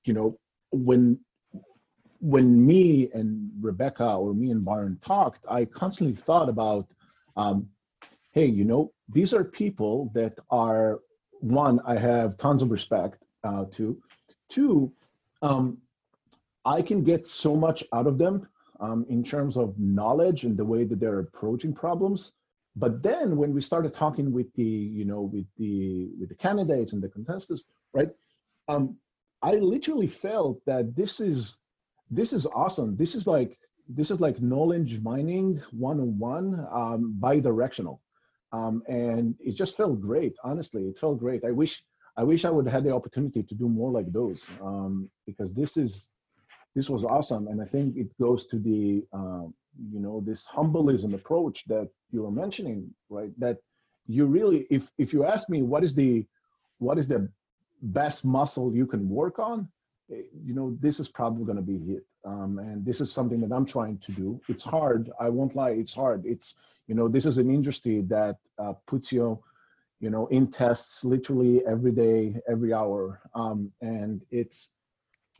you 0.04 0.14
know 0.14 0.38
when 0.70 1.18
when 2.20 2.64
me 2.66 3.10
and 3.14 3.50
rebecca 3.60 4.14
or 4.14 4.34
me 4.34 4.50
and 4.50 4.64
byron 4.64 4.98
talked 5.02 5.44
i 5.48 5.64
constantly 5.64 6.14
thought 6.14 6.48
about 6.48 6.86
um 7.36 7.68
hey, 8.32 8.46
you 8.46 8.64
know, 8.64 8.92
these 9.08 9.32
are 9.34 9.44
people 9.44 10.10
that 10.14 10.34
are 10.50 11.00
one, 11.40 11.80
I 11.86 11.96
have 11.96 12.36
tons 12.38 12.62
of 12.62 12.70
respect 12.70 13.22
uh, 13.44 13.64
to. 13.72 14.00
Two, 14.48 14.92
um, 15.42 15.78
I 16.64 16.82
can 16.82 17.02
get 17.02 17.26
so 17.26 17.56
much 17.56 17.84
out 17.92 18.06
of 18.06 18.18
them 18.18 18.48
um, 18.80 19.04
in 19.08 19.22
terms 19.24 19.56
of 19.56 19.78
knowledge 19.78 20.44
and 20.44 20.56
the 20.56 20.64
way 20.64 20.84
that 20.84 21.00
they're 21.00 21.20
approaching 21.20 21.74
problems. 21.74 22.32
But 22.74 23.02
then 23.02 23.36
when 23.36 23.52
we 23.52 23.60
started 23.60 23.94
talking 23.94 24.32
with 24.32 24.52
the 24.54 24.62
you 24.62 25.04
know 25.04 25.20
with 25.20 25.46
the 25.58 26.08
with 26.18 26.30
the 26.30 26.34
candidates 26.34 26.94
and 26.94 27.02
the 27.02 27.08
contestants 27.10 27.64
right 27.92 28.08
um 28.68 28.96
i 29.42 29.52
literally 29.56 30.06
felt 30.06 30.58
that 30.64 30.96
this 30.96 31.20
is 31.20 31.58
this 32.12 32.32
is 32.34 32.46
awesome. 32.46 32.94
This 32.96 33.14
is 33.14 33.26
like 33.26 33.58
this 33.88 34.10
is 34.10 34.20
like 34.20 34.40
knowledge 34.40 35.00
mining 35.00 35.60
one-on-one 35.72 36.66
um, 36.70 37.14
bi-directional 37.18 38.00
um, 38.52 38.82
and 38.88 39.34
it 39.40 39.52
just 39.52 39.76
felt 39.76 40.00
great 40.00 40.34
honestly 40.44 40.82
it 40.84 40.98
felt 40.98 41.18
great. 41.18 41.44
I 41.44 41.50
wish 41.50 41.84
i 42.16 42.22
wish 42.22 42.44
i 42.44 42.50
would 42.50 42.66
have 42.66 42.74
had 42.74 42.84
the 42.84 42.94
opportunity 42.94 43.42
to 43.42 43.54
do 43.54 43.68
more 43.68 43.90
like 43.90 44.10
those 44.12 44.46
um, 44.62 45.10
because 45.26 45.52
this 45.54 45.76
is 45.76 46.08
this 46.74 46.88
was 46.88 47.04
awesome. 47.04 47.48
And 47.48 47.60
i 47.60 47.66
think 47.66 47.96
it 47.96 48.08
goes 48.20 48.46
to 48.46 48.58
the 48.58 49.04
um, 49.12 49.54
you 49.92 50.00
know 50.00 50.22
this 50.24 50.46
humbleism 50.46 51.14
approach 51.14 51.64
that 51.66 51.88
you 52.10 52.22
were 52.22 52.30
mentioning 52.30 52.92
right? 53.08 53.32
That 53.38 53.58
you 54.06 54.26
really 54.26 54.66
if 54.70 54.90
if 54.98 55.12
you 55.12 55.24
ask 55.24 55.48
me 55.48 55.62
what 55.62 55.84
is 55.84 55.94
the 55.94 56.26
what 56.78 56.98
is 56.98 57.06
the 57.08 57.28
best 57.82 58.24
muscle 58.24 58.74
you 58.74 58.86
can 58.86 59.08
work 59.08 59.38
on 59.38 59.68
you 60.08 60.54
know 60.54 60.76
this 60.80 61.00
is 61.00 61.08
probably 61.08 61.44
going 61.44 61.56
to 61.56 61.62
be 61.62 61.94
it 61.94 62.06
um, 62.24 62.58
and 62.58 62.84
this 62.84 63.00
is 63.00 63.10
something 63.10 63.40
that 63.40 63.54
i'm 63.54 63.66
trying 63.66 63.98
to 63.98 64.12
do 64.12 64.40
it's 64.48 64.64
hard 64.64 65.10
i 65.20 65.28
won't 65.28 65.56
lie 65.56 65.70
it's 65.70 65.94
hard 65.94 66.24
it's 66.26 66.56
you 66.86 66.94
know 66.94 67.08
this 67.08 67.26
is 67.26 67.38
an 67.38 67.50
industry 67.50 68.02
that 68.02 68.36
uh, 68.58 68.72
puts 68.86 69.12
you 69.12 69.38
you 70.00 70.10
know 70.10 70.26
in 70.28 70.50
tests 70.50 71.04
literally 71.04 71.62
every 71.66 71.92
day 71.92 72.34
every 72.48 72.72
hour 72.72 73.20
um, 73.34 73.70
and 73.80 74.22
it's 74.30 74.72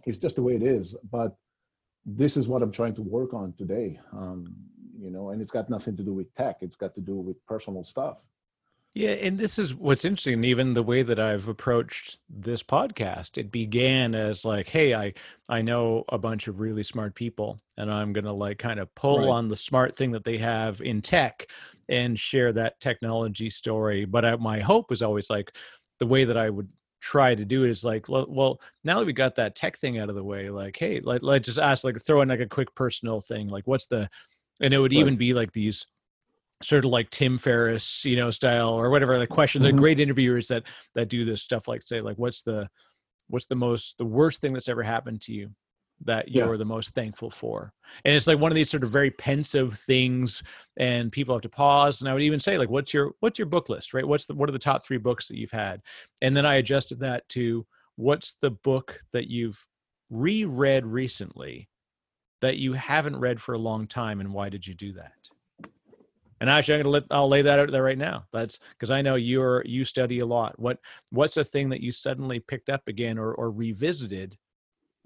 it's 0.07 0.19
just 0.19 0.37
the 0.37 0.43
way 0.43 0.55
it 0.55 0.63
is 0.63 0.95
but 1.11 1.37
this 2.05 2.37
is 2.37 2.49
what 2.49 2.63
I'm 2.63 2.73
trying 2.73 2.95
to 2.97 3.03
work 3.03 3.35
on 3.35 3.53
today. 3.57 3.99
Um, 4.13 4.55
you 5.01 5.11
know, 5.11 5.31
and 5.31 5.41
it's 5.41 5.53
got 5.53 5.71
nothing 5.71 5.97
to 5.97 6.03
do 6.03 6.13
with 6.13 6.35
tech. 6.35 6.59
It's 6.61 6.77
got 6.77 6.95
to 6.95 7.01
do 7.01 7.17
with 7.17 7.45
personal 7.47 7.85
stuff. 7.85 8.25
Yeah, 8.95 9.12
and 9.12 9.38
this 9.38 9.59
is 9.59 9.74
what's 9.74 10.05
interesting. 10.05 10.45
Even 10.45 10.74
the 10.74 10.82
way 10.82 11.03
that 11.03 11.18
I've 11.18 11.49
approached 11.49 12.18
this 12.28 12.62
podcast, 12.62 13.38
it 13.38 13.51
began 13.51 14.14
as 14.14 14.45
like, 14.45 14.68
"Hey, 14.68 14.95
I 14.95 15.14
I 15.49 15.62
know 15.62 16.05
a 16.11 16.18
bunch 16.18 16.47
of 16.47 16.61
really 16.61 16.82
smart 16.82 17.14
people, 17.14 17.59
and 17.78 17.90
I'm 17.90 18.12
gonna 18.12 18.34
like 18.34 18.59
kind 18.59 18.78
of 18.78 18.95
pull 18.95 19.20
right. 19.20 19.28
on 19.28 19.49
the 19.49 19.57
smart 19.57 19.97
thing 19.97 20.11
that 20.12 20.24
they 20.24 20.36
have 20.38 20.82
in 20.82 21.01
tech 21.01 21.47
and 21.88 22.18
share 22.20 22.53
that 22.53 22.80
technology 22.80 23.49
story." 23.49 24.05
But 24.05 24.26
I, 24.26 24.36
my 24.36 24.61
hope 24.61 24.90
was 24.90 25.03
always 25.03 25.30
like 25.30 25.57
the 25.99 26.07
way 26.07 26.24
that 26.24 26.36
I 26.36 26.51
would 26.51 26.70
try 27.01 27.34
to 27.34 27.45
do 27.45 27.64
it 27.64 27.70
is 27.70 27.82
like 27.84 28.07
well 28.09 28.61
now 28.84 29.01
that 29.01 29.07
we 29.07 29.12
got 29.12 29.34
that 29.34 29.57
tech 29.57 29.76
thing 29.76 29.99
out 29.99 30.09
of 30.09 30.14
the 30.14 30.22
way 30.22 30.51
like 30.51 30.76
hey 30.78 31.01
let, 31.03 31.20
let's 31.20 31.47
just 31.47 31.59
ask 31.59 31.82
like 31.82 32.01
throw 32.01 32.22
in 32.22 32.28
like 32.28 32.38
a 32.38 32.47
quick 32.47 32.72
personal 32.76 33.20
thing 33.20 33.49
like 33.49 33.66
what's 33.66 33.86
the 33.86 34.09
and 34.61 34.72
it 34.72 34.78
would 34.78 34.93
right. 34.93 35.01
even 35.01 35.16
be 35.16 35.34
like 35.34 35.53
these 35.53 35.84
sort 36.63 36.85
of 36.85 36.91
like 36.91 37.11
tim 37.11 37.39
ferriss 37.39 38.05
you 38.05 38.17
know 38.17 38.31
style 38.31 38.71
or 38.71 38.91
whatever 38.91 39.19
the 39.19 39.27
questions 39.27 39.65
mm-hmm. 39.65 39.75
like 39.75 39.81
great 39.81 40.01
interviewers 40.01 40.49
that 40.49 40.63
that 40.95 41.09
do 41.09 41.25
this 41.25 41.43
stuff 41.43 41.69
like 41.69 41.83
say 41.83 42.01
like 42.01 42.17
what's 42.17 42.43
the 42.43 42.69
what's 43.29 43.47
the 43.47 43.55
most 43.55 43.97
the 43.99 44.05
worst 44.05 44.41
thing 44.41 44.53
that's 44.53 44.69
ever 44.69 44.83
happened 44.83 45.21
to 45.21 45.33
you 45.33 45.51
that 46.05 46.29
you're 46.29 46.53
yeah. 46.53 46.57
the 46.59 46.65
most 46.65 46.95
thankful 46.95 47.31
for? 47.31 47.73
And 48.05 48.15
it's 48.15 48.27
like 48.27 48.39
one 48.39 48.51
of 48.51 48.57
these 48.57 48.71
sort 48.71 48.83
of 48.83 48.91
very 48.91 49.11
pensive 49.11 49.79
things 49.79 50.43
and 50.77 51.13
people 51.13 51.35
have 51.35 51.43
to 51.43 51.49
pause 51.49 52.01
and 52.01 52.09
i 52.09 52.13
would 52.13 52.23
even 52.23 52.41
say 52.41 52.59
like 52.59 52.71
what's 52.71 52.93
your 52.93 53.13
what's 53.21 53.39
your 53.39 53.47
book 53.47 53.69
list? 53.69 53.95
Right? 53.95 54.07
What's 54.07 54.27
the 54.27 54.35
what 54.35 54.49
are 54.49 54.53
the 54.53 54.59
top 54.59 54.85
three 54.85 54.99
books 54.99 55.29
that 55.29 55.37
you've 55.37 55.51
had? 55.51 55.81
And 56.21 56.37
then 56.37 56.47
i 56.47 56.57
adjusted 56.57 57.01
that 57.01 57.29
to 57.31 57.67
what's 57.97 58.35
the 58.35 58.51
book 58.51 58.99
that 59.13 59.29
you've 59.29 59.67
reread 60.11 60.85
recently 60.85 61.69
that 62.41 62.59
you 62.59 62.73
haven't 62.73 63.19
read 63.19 63.41
for 63.41 63.55
a 63.55 63.59
long 63.59 63.87
time 63.87 64.21
and 64.21 64.33
why 64.33 64.49
did 64.49 64.67
you 64.67 64.75
do 64.75 64.93
that 64.93 65.13
and 66.43 66.51
actually 66.51 66.74
i'm 66.74 66.80
gonna 66.80 66.90
let 66.90 67.05
i'll 67.12 67.28
lay 67.28 67.40
that 67.40 67.61
out 67.61 67.70
there 67.70 67.84
right 67.84 67.97
now. 67.97 68.24
That's 68.32 68.59
because 68.72 68.90
i 68.90 69.01
know 69.01 69.14
you're 69.14 69.62
you 69.64 69.84
study 69.84 70.18
a 70.18 70.26
lot. 70.26 70.59
What 70.59 70.78
what's 71.11 71.38
a 71.38 71.45
thing 71.45 71.70
that 71.70 71.80
you 71.80 71.93
suddenly 71.93 72.40
picked 72.40 72.68
up 72.68 72.82
again 72.88 73.16
or 73.16 73.32
or 73.32 73.51
revisited 73.51 74.36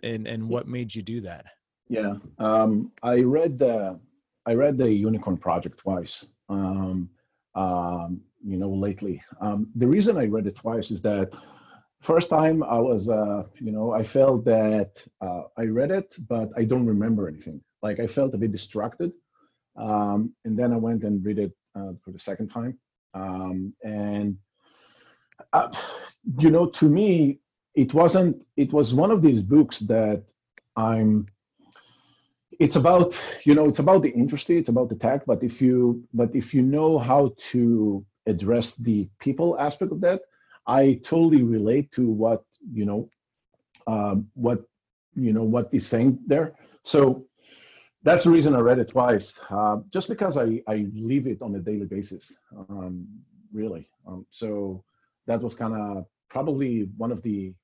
and 0.03 0.27
and 0.27 0.49
what 0.49 0.67
made 0.67 0.93
you 0.95 1.03
do 1.03 1.21
that? 1.21 1.45
Yeah 1.89 2.15
um, 2.39 2.91
i 3.03 3.21
read 3.21 3.59
the 3.59 4.01
i 4.47 4.55
read 4.55 4.79
the 4.79 4.91
unicorn 4.91 5.37
project 5.37 5.79
twice 5.79 6.25
um, 6.49 7.11
um, 7.55 8.21
you 8.43 8.57
know 8.57 8.71
lately. 8.71 9.23
Um, 9.41 9.69
the 9.77 9.87
reason 9.87 10.17
i 10.17 10.25
read 10.25 10.47
it 10.47 10.57
twice 10.57 10.91
is 10.91 11.03
that 11.03 11.29
first 12.01 12.31
time 12.31 12.63
i 12.63 12.79
was 12.79 13.11
uh, 13.11 13.43
you 13.67 13.73
know 13.73 13.93
i 13.93 14.03
felt 14.03 14.45
that 14.47 15.07
uh, 15.21 15.43
i 15.59 15.65
read 15.67 15.91
it 15.91 16.17
but 16.29 16.49
i 16.57 16.65
don't 16.65 16.87
remember 16.87 17.29
anything. 17.29 17.61
Like 17.83 18.01
i 18.01 18.07
felt 18.07 18.35
a 18.35 18.39
bit 18.39 18.53
distracted 18.53 19.13
um, 19.77 20.33
and 20.45 20.59
then 20.59 20.73
i 20.73 20.77
went 20.77 21.03
and 21.05 21.25
read 21.25 21.39
it 21.39 21.53
uh, 21.75 21.93
for 22.03 22.11
the 22.11 22.19
second 22.19 22.49
time. 22.49 22.79
Um, 23.15 23.73
and 23.83 24.37
uh, 25.53 25.73
you 26.39 26.51
know 26.51 26.67
to 26.67 26.89
me 26.89 27.41
it 27.75 27.95
wasn't 27.95 28.43
it 28.57 28.73
was 28.73 28.95
one 28.95 29.11
of 29.11 29.23
these 29.23 29.43
books 29.43 29.81
that 29.81 30.23
i'm 30.77 31.27
it's 32.59 32.77
about 32.77 33.21
you 33.45 33.55
know 33.55 33.65
it's 33.65 33.79
about 33.79 34.03
the 34.03 34.11
industry 34.11 34.59
it's 34.59 34.71
about 34.71 34.89
the 34.89 34.95
tech 34.95 35.25
but 35.27 35.43
if 35.43 35.61
you 35.61 36.03
but 36.15 36.35
if 36.35 36.55
you 36.55 36.63
know 36.63 36.99
how 36.99 37.35
to 37.37 38.05
address 38.27 38.75
the 38.77 39.09
people 39.21 39.59
aspect 39.59 39.93
of 39.93 40.01
that 40.01 40.23
i 40.67 40.99
totally 41.05 41.43
relate 41.43 41.91
to 41.93 42.09
what 42.09 42.43
you 42.73 42.85
know 42.87 43.09
um, 43.87 44.29
what 44.35 44.65
you 45.15 45.33
know 45.33 45.43
what 45.43 45.69
is 45.73 45.87
saying 45.87 46.19
there. 46.27 46.55
So 46.83 47.27
that's 48.07 48.25
the 48.25 48.31
reason 48.31 48.55
i 48.55 48.61
read 48.61 48.79
it 48.79 48.89
twice 48.97 49.29
uh, 49.51 49.77
just 49.97 50.09
because 50.09 50.35
i 50.37 50.47
i 50.75 50.77
leave 51.11 51.27
it 51.27 51.43
on 51.43 51.55
a 51.55 51.63
daily 51.71 51.87
basis 51.97 52.25
um, 52.71 53.07
really. 53.53 53.89
Um, 54.07 54.27
so 54.31 54.85
that 55.27 55.41
was 55.43 55.55
kind 55.55 55.75
of 55.75 56.07
probably 56.29 56.89
one 56.97 57.11
of 57.11 57.23
the 57.23 57.55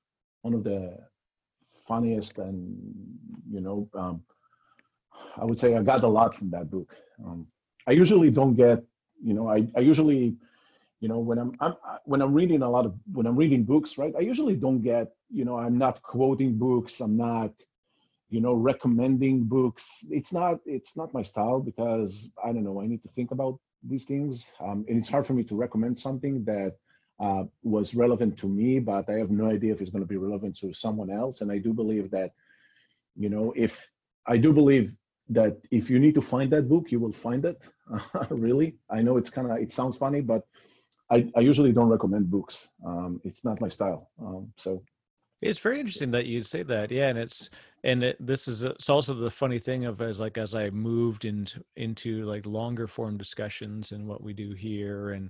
one 0.41 0.53
of 0.53 0.63
the 0.63 0.97
funniest 1.87 2.37
and 2.37 2.77
you 3.49 3.61
know 3.61 3.89
um, 3.93 4.23
i 5.37 5.45
would 5.45 5.59
say 5.59 5.75
i 5.75 5.81
got 5.81 6.03
a 6.03 6.07
lot 6.07 6.33
from 6.33 6.49
that 6.49 6.69
book. 6.69 6.95
Um, 7.23 7.47
i 7.87 7.91
usually 7.91 8.31
don't 8.31 8.55
get 8.55 8.83
you 9.23 9.33
know 9.33 9.47
i, 9.49 9.67
I 9.75 9.81
usually 9.81 10.35
you 10.99 11.07
know 11.09 11.19
when 11.19 11.37
I'm, 11.37 11.51
I'm 11.59 11.75
when 12.05 12.21
i'm 12.21 12.33
reading 12.33 12.61
a 12.61 12.69
lot 12.69 12.85
of 12.85 12.93
when 13.11 13.25
i'm 13.27 13.35
reading 13.35 13.63
books 13.63 13.97
right 13.97 14.13
i 14.17 14.21
usually 14.21 14.55
don't 14.55 14.81
get 14.81 15.13
you 15.29 15.45
know 15.45 15.57
i'm 15.57 15.77
not 15.77 16.01
quoting 16.01 16.57
books 16.57 17.01
i'm 17.01 17.17
not 17.17 17.51
you 18.33 18.41
know 18.45 18.53
recommending 18.71 19.35
books 19.43 19.85
it's 20.09 20.33
not 20.33 20.55
it's 20.65 20.93
not 20.99 21.13
my 21.13 21.23
style 21.31 21.59
because 21.59 22.31
i 22.45 22.47
don't 22.51 22.63
know 22.67 22.81
i 22.81 22.87
need 22.91 23.03
to 23.03 23.09
think 23.15 23.29
about 23.31 23.59
these 23.91 24.05
things 24.05 24.33
um, 24.65 24.85
and 24.87 24.97
it's 24.99 25.09
hard 25.09 25.25
for 25.27 25.33
me 25.33 25.43
to 25.43 25.55
recommend 25.55 25.97
something 26.07 26.43
that 26.45 26.73
uh, 27.19 27.43
was 27.63 27.95
relevant 27.95 28.37
to 28.37 28.47
me, 28.47 28.79
but 28.79 29.09
I 29.09 29.13
have 29.13 29.31
no 29.31 29.49
idea 29.49 29.73
if 29.73 29.81
it's 29.81 29.91
going 29.91 30.03
to 30.03 30.07
be 30.07 30.17
relevant 30.17 30.57
to 30.57 30.73
someone 30.73 31.09
else. 31.09 31.41
And 31.41 31.51
I 31.51 31.57
do 31.57 31.73
believe 31.73 32.11
that, 32.11 32.31
you 33.15 33.29
know, 33.29 33.53
if 33.55 33.89
I 34.25 34.37
do 34.37 34.51
believe 34.51 34.93
that 35.29 35.57
if 35.71 35.89
you 35.89 35.99
need 35.99 36.15
to 36.15 36.21
find 36.21 36.51
that 36.51 36.67
book, 36.67 36.91
you 36.91 36.99
will 36.99 37.13
find 37.13 37.45
it. 37.45 37.61
really, 38.29 38.77
I 38.89 39.01
know 39.01 39.17
it's 39.17 39.29
kind 39.29 39.49
of 39.49 39.57
it 39.57 39.71
sounds 39.71 39.95
funny, 39.95 40.21
but 40.21 40.43
I, 41.09 41.31
I 41.35 41.41
usually 41.41 41.71
don't 41.71 41.89
recommend 41.89 42.29
books. 42.29 42.69
Um, 42.85 43.21
it's 43.23 43.45
not 43.45 43.61
my 43.61 43.69
style. 43.69 44.09
Um, 44.19 44.51
so 44.57 44.83
it's 45.43 45.59
very 45.59 45.79
interesting 45.79 46.11
that 46.11 46.25
you'd 46.25 46.47
say 46.47 46.63
that. 46.63 46.91
Yeah, 46.91 47.09
and 47.09 47.17
it's 47.17 47.49
and 47.83 48.03
it, 48.03 48.17
this 48.19 48.47
is 48.47 48.63
it's 48.63 48.89
also 48.89 49.13
the 49.13 49.29
funny 49.31 49.59
thing 49.59 49.85
of 49.85 50.01
as 50.01 50.19
like 50.19 50.37
as 50.37 50.55
I 50.55 50.69
moved 50.69 51.25
into 51.25 51.63
into 51.75 52.23
like 52.25 52.45
longer 52.45 52.87
form 52.87 53.17
discussions 53.17 53.91
and 53.91 54.07
what 54.07 54.23
we 54.23 54.33
do 54.33 54.53
here 54.53 55.11
and 55.11 55.29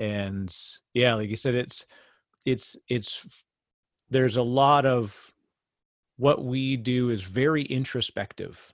and 0.00 0.56
yeah 0.94 1.14
like 1.14 1.28
you 1.28 1.36
said 1.36 1.54
it's 1.54 1.86
it's 2.46 2.76
it's 2.88 3.26
there's 4.08 4.36
a 4.36 4.42
lot 4.42 4.86
of 4.86 5.30
what 6.16 6.44
we 6.44 6.76
do 6.76 7.10
is 7.10 7.22
very 7.22 7.62
introspective 7.64 8.72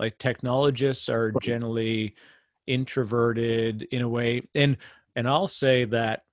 like 0.00 0.18
technologists 0.18 1.08
are 1.08 1.32
generally 1.40 2.14
introverted 2.66 3.82
in 3.92 4.02
a 4.02 4.08
way 4.08 4.42
and 4.56 4.76
and 5.14 5.28
i'll 5.28 5.46
say 5.46 5.84
that 5.84 6.24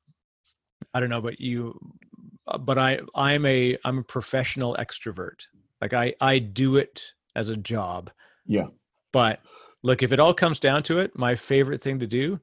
i 0.94 1.00
don't 1.00 1.10
know 1.10 1.22
but 1.22 1.40
you 1.40 1.80
uh, 1.80 2.01
Uh, 2.48 2.58
but 2.58 2.78
i 2.78 3.00
i'm 3.16 3.46
a 3.46 3.78
i'm 3.86 4.00
a 4.00 4.04
professional 4.04 4.76
extrovert. 4.80 5.48
Like 5.82 5.94
i 5.94 6.14
i 6.22 6.40
do 6.40 6.78
it 6.78 7.14
as 7.36 7.50
a 7.50 7.58
job. 7.58 8.12
Yeah. 8.46 8.68
But 9.12 9.42
look 9.84 10.04
if 10.04 10.12
it 10.12 10.20
all 10.20 10.34
comes 10.34 10.60
down 10.60 10.84
to 10.84 11.00
it 11.00 11.18
my 11.18 11.36
favorite 11.36 11.82
thing 11.82 12.00
to 12.00 12.08
do 12.08 12.40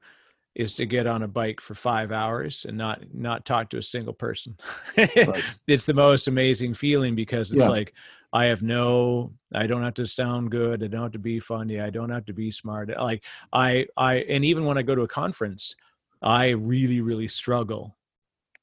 is 0.55 0.75
to 0.75 0.85
get 0.85 1.07
on 1.07 1.23
a 1.23 1.27
bike 1.27 1.61
for 1.61 1.75
five 1.75 2.11
hours 2.11 2.65
and 2.67 2.77
not 2.77 3.01
not 3.13 3.45
talk 3.45 3.69
to 3.69 3.77
a 3.77 3.83
single 3.83 4.13
person. 4.13 4.57
Right. 4.97 5.43
it's 5.67 5.85
the 5.85 5.93
most 5.93 6.27
amazing 6.27 6.73
feeling 6.73 7.15
because 7.15 7.51
it's 7.51 7.61
yeah. 7.61 7.69
like 7.69 7.93
i 8.33 8.45
have 8.45 8.61
no 8.61 9.31
i 9.53 9.67
don't 9.67 9.83
have 9.83 9.93
to 9.95 10.07
sound 10.07 10.51
good. 10.51 10.83
I 10.83 10.87
don't 10.87 11.03
have 11.03 11.11
to 11.13 11.19
be 11.19 11.39
funny. 11.39 11.79
I 11.79 11.89
don't 11.89 12.09
have 12.09 12.25
to 12.25 12.33
be 12.33 12.51
smart. 12.51 12.89
Like 12.89 13.23
i 13.53 13.85
i 13.95 14.15
and 14.15 14.43
even 14.43 14.65
when 14.65 14.77
i 14.77 14.81
go 14.81 14.95
to 14.95 15.03
a 15.03 15.07
conference 15.07 15.75
i 16.21 16.49
really 16.49 16.99
really 17.01 17.27
struggle 17.27 17.95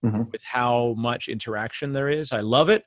mm-hmm. 0.04 0.22
with 0.32 0.42
how 0.44 0.94
much 0.96 1.28
interaction 1.28 1.92
there 1.92 2.08
is 2.08 2.32
i 2.32 2.40
love 2.40 2.68
it 2.68 2.84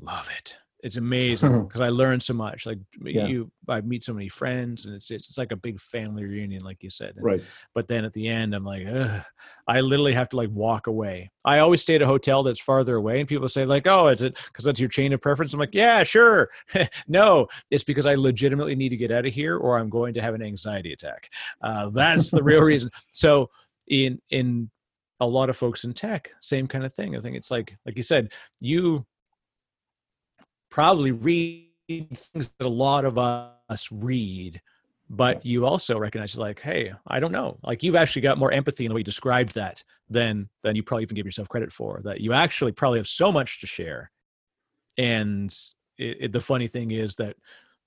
love 0.00 0.28
it 0.38 0.56
It's 0.82 0.98
amazing 0.98 1.62
because 1.66 1.80
I 1.80 1.88
learn 1.88 2.20
so 2.20 2.34
much. 2.34 2.66
Like 2.66 2.78
Yeah. 3.02 3.26
you, 3.26 3.50
I 3.66 3.80
meet 3.80 4.04
so 4.04 4.12
many 4.12 4.28
friends, 4.28 4.84
and 4.84 4.94
it's 4.94 5.10
it's, 5.10 5.28
it's 5.30 5.38
like 5.38 5.50
a 5.50 5.56
big 5.56 5.80
family 5.80 6.22
reunion, 6.24 6.60
like 6.62 6.82
you 6.82 6.90
said. 6.90 7.16
And- 7.16 7.24
Right. 7.24 7.42
But 7.74 7.88
then 7.88 8.04
at 8.04 8.12
the 8.12 8.28
end, 8.28 8.54
I'm 8.54 8.64
like, 8.64 8.86
Ugh. 8.86 9.22
I 9.66 9.80
literally 9.80 10.12
have 10.12 10.28
to 10.28 10.36
like 10.36 10.50
walk 10.52 10.86
away. 10.86 11.30
I 11.44 11.58
always 11.60 11.80
stay 11.80 11.94
at 11.96 12.02
a 12.02 12.06
hotel 12.06 12.42
that's 12.42 12.60
farther 12.60 12.94
away, 12.96 13.18
and 13.20 13.28
people 13.28 13.48
say 13.48 13.64
like, 13.64 13.86
"Oh, 13.88 14.08
is 14.08 14.22
it 14.22 14.36
because 14.48 14.64
that's 14.66 14.78
your 14.78 14.90
chain 14.90 15.12
of 15.14 15.20
preference?" 15.22 15.54
I'm 15.54 15.60
like, 15.60 15.74
"Yeah, 15.74 16.04
sure." 16.04 16.50
no, 17.08 17.48
it's 17.70 17.84
because 17.84 18.06
I 18.06 18.14
legitimately 18.14 18.76
need 18.76 18.90
to 18.90 18.98
get 18.98 19.10
out 19.10 19.26
of 19.26 19.32
here, 19.32 19.56
or 19.56 19.78
I'm 19.78 19.88
going 19.88 20.14
to 20.14 20.22
have 20.22 20.34
an 20.34 20.42
anxiety 20.42 20.92
attack. 20.92 21.30
Uh, 21.62 21.88
that's 21.88 22.30
the 22.30 22.42
real 22.42 22.62
reason. 22.62 22.90
So 23.10 23.48
in 23.88 24.20
in 24.30 24.70
a 25.20 25.26
lot 25.26 25.50
of 25.50 25.56
folks 25.56 25.84
in 25.84 25.92
tech, 25.92 26.30
same 26.40 26.66
kind 26.66 26.84
of 26.84 26.92
thing. 26.92 27.16
I 27.16 27.20
think 27.20 27.36
it's 27.36 27.50
like 27.50 27.76
like 27.86 27.96
you 27.96 28.02
said, 28.02 28.32
you 28.60 29.06
probably 30.70 31.12
read 31.12 31.68
things 31.88 32.30
that 32.34 32.66
a 32.66 32.68
lot 32.68 33.04
of 33.04 33.18
us 33.18 33.88
read 33.90 34.60
but 35.08 35.46
you 35.46 35.64
also 35.64 35.96
recognize 35.96 36.36
like 36.36 36.60
hey 36.60 36.92
i 37.06 37.20
don't 37.20 37.30
know 37.30 37.56
like 37.62 37.84
you've 37.84 37.94
actually 37.94 38.20
got 38.20 38.38
more 38.38 38.50
empathy 38.50 38.84
in 38.84 38.88
the 38.88 38.94
way 38.94 38.98
you 38.98 39.04
described 39.04 39.54
that 39.54 39.84
than 40.10 40.48
than 40.64 40.74
you 40.74 40.82
probably 40.82 41.04
even 41.04 41.14
give 41.14 41.24
yourself 41.24 41.48
credit 41.48 41.72
for 41.72 42.00
that 42.02 42.20
you 42.20 42.32
actually 42.32 42.72
probably 42.72 42.98
have 42.98 43.06
so 43.06 43.30
much 43.30 43.60
to 43.60 43.68
share 43.68 44.10
and 44.98 45.56
it, 45.96 46.16
it, 46.22 46.32
the 46.32 46.40
funny 46.40 46.66
thing 46.66 46.90
is 46.90 47.14
that 47.14 47.36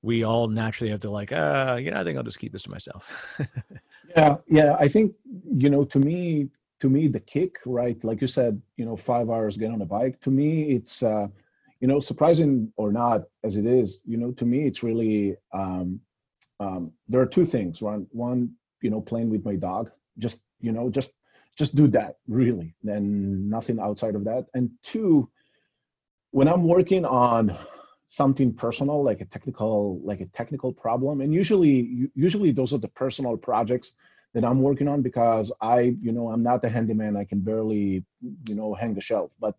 we 0.01 0.23
all 0.23 0.47
naturally 0.47 0.89
have 0.89 1.01
to 1.01 1.11
like 1.11 1.33
uh 1.33 1.77
you 1.77 1.91
know 1.91 1.99
i 1.99 2.03
think 2.05 2.17
i'll 2.17 2.23
just 2.23 2.39
keep 2.39 2.53
this 2.53 2.63
to 2.63 2.71
myself 2.71 3.37
Yeah, 4.15 4.37
yeah. 4.47 4.75
I 4.79 4.87
think 4.87 5.13
you 5.55 5.69
know, 5.69 5.83
to 5.85 5.99
me, 5.99 6.49
to 6.79 6.89
me, 6.89 7.07
the 7.07 7.19
kick, 7.19 7.57
right? 7.65 8.01
Like 8.03 8.21
you 8.21 8.27
said, 8.27 8.61
you 8.77 8.85
know, 8.85 8.95
five 8.95 9.29
hours 9.29 9.57
get 9.57 9.71
on 9.71 9.81
a 9.81 9.85
bike. 9.85 10.19
To 10.21 10.31
me, 10.31 10.71
it's 10.71 11.03
uh, 11.03 11.27
you 11.79 11.87
know, 11.87 11.99
surprising 11.99 12.71
or 12.75 12.91
not 12.91 13.23
as 13.43 13.57
it 13.57 13.65
is, 13.65 14.01
you 14.05 14.17
know, 14.17 14.31
to 14.33 14.45
me, 14.45 14.65
it's 14.67 14.83
really 14.83 15.35
um, 15.53 15.99
um, 16.59 16.91
there 17.07 17.21
are 17.21 17.25
two 17.25 17.45
things. 17.45 17.81
One, 17.81 18.07
one, 18.11 18.51
you 18.81 18.89
know, 18.89 19.01
playing 19.01 19.29
with 19.29 19.45
my 19.45 19.55
dog. 19.55 19.91
Just 20.17 20.43
you 20.59 20.71
know, 20.71 20.89
just 20.89 21.13
just 21.57 21.75
do 21.75 21.87
that 21.87 22.17
really, 22.27 22.75
and 22.85 23.49
nothing 23.49 23.79
outside 23.79 24.15
of 24.15 24.23
that. 24.25 24.47
And 24.53 24.69
two, 24.83 25.29
when 26.31 26.47
I'm 26.47 26.63
working 26.63 27.05
on 27.05 27.57
something 28.09 28.51
personal 28.51 29.03
like 29.03 29.21
a 29.21 29.25
technical 29.25 30.01
like 30.03 30.19
a 30.19 30.25
technical 30.25 30.73
problem 30.73 31.21
and 31.21 31.31
usually 31.31 32.09
usually 32.15 32.51
those 32.51 32.73
are 32.73 32.79
the 32.79 32.87
personal 32.87 33.37
projects 33.37 33.93
that 34.33 34.45
i'm 34.45 34.61
working 34.61 34.87
on 34.87 35.01
because 35.01 35.51
i 35.61 35.95
you 36.01 36.11
know 36.11 36.29
i'm 36.29 36.43
not 36.43 36.61
the 36.61 36.69
handyman. 36.69 37.17
I 37.17 37.23
can 37.25 37.39
barely 37.39 38.05
you 38.47 38.55
know 38.55 38.73
hang 38.73 38.97
a 38.97 39.01
shelf. 39.01 39.31
But 39.39 39.55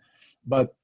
but 0.46 0.74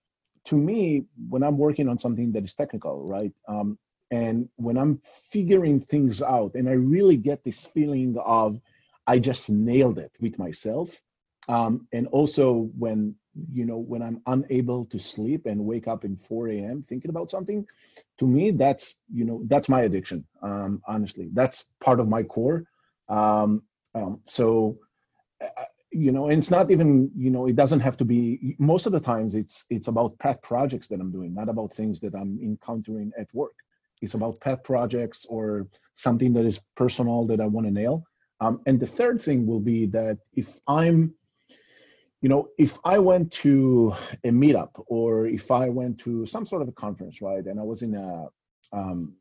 to 0.46 0.56
me 0.56 1.04
when 1.28 1.42
i'm 1.42 1.58
working 1.58 1.88
on 1.88 1.98
something 1.98 2.32
that 2.32 2.44
is 2.44 2.54
technical 2.54 3.06
right 3.08 3.32
um, 3.48 3.78
and 4.10 4.48
when 4.56 4.76
i'm 4.76 5.00
figuring 5.04 5.80
things 5.80 6.22
out 6.22 6.54
and 6.54 6.68
i 6.68 6.72
really 6.72 7.16
get 7.16 7.42
this 7.44 7.64
feeling 7.64 8.16
of 8.24 8.60
i 9.06 9.18
just 9.18 9.50
nailed 9.50 9.98
it 9.98 10.12
with 10.20 10.38
myself 10.38 11.00
um, 11.48 11.86
and 11.92 12.06
also 12.08 12.70
when 12.78 13.14
you 13.52 13.64
know 13.64 13.78
when 13.78 14.02
i'm 14.02 14.20
unable 14.26 14.84
to 14.86 14.98
sleep 14.98 15.46
and 15.46 15.64
wake 15.64 15.88
up 15.88 16.04
in 16.04 16.16
4 16.16 16.48
a.m 16.48 16.82
thinking 16.82 17.10
about 17.10 17.30
something 17.30 17.66
to 18.18 18.26
me 18.26 18.50
that's 18.50 18.96
you 19.12 19.24
know 19.24 19.42
that's 19.46 19.68
my 19.68 19.82
addiction 19.82 20.24
um, 20.42 20.80
honestly. 20.86 21.28
That's 21.32 21.64
part 21.80 22.00
of 22.00 22.08
my 22.08 22.22
core 22.22 22.64
um, 23.08 23.62
um, 23.96 24.20
so 24.26 24.78
uh, 25.42 25.64
you 25.90 26.12
know 26.12 26.28
and 26.28 26.38
it's 26.38 26.50
not 26.50 26.70
even 26.70 27.10
you 27.16 27.30
know 27.30 27.46
it 27.46 27.56
doesn't 27.56 27.80
have 27.80 27.96
to 27.96 28.04
be 28.04 28.54
most 28.58 28.86
of 28.86 28.92
the 28.92 29.00
times 29.00 29.34
it's 29.34 29.64
it's 29.70 29.88
about 29.88 30.18
pet 30.18 30.42
projects 30.42 30.86
that 30.88 31.00
i'm 31.00 31.12
doing 31.12 31.32
not 31.32 31.48
about 31.48 31.72
things 31.72 32.00
that 32.00 32.14
i'm 32.14 32.38
encountering 32.42 33.10
at 33.18 33.28
work. 33.32 33.56
It's 34.02 34.12
about 34.12 34.40
pet 34.40 34.62
projects 34.62 35.24
or 35.34 35.66
something 35.94 36.34
that 36.34 36.44
is 36.44 36.60
personal 36.76 37.26
that 37.28 37.40
i 37.40 37.46
want 37.46 37.66
to 37.66 37.72
nail. 37.72 38.04
Um, 38.40 38.60
and 38.66 38.78
the 38.78 38.92
third 38.98 39.22
thing 39.22 39.46
will 39.46 39.64
be 39.74 39.86
that 39.86 40.18
if 40.34 40.48
i'm 40.68 41.14
you 42.22 42.30
know, 42.30 42.48
if 42.58 42.78
I 42.84 42.98
went 42.98 43.30
to 43.44 43.94
a 44.24 44.30
meetup 44.30 44.70
or 44.86 45.26
if 45.26 45.50
I 45.50 45.68
went 45.68 45.98
to 46.00 46.26
some 46.26 46.46
sort 46.46 46.62
of 46.62 46.68
a 46.68 46.72
conference, 46.72 47.20
right, 47.20 47.44
and 47.44 47.60
I 47.60 47.62
was 47.62 47.82
in 47.82 47.94
a, 47.94 48.26
um, 48.72 49.14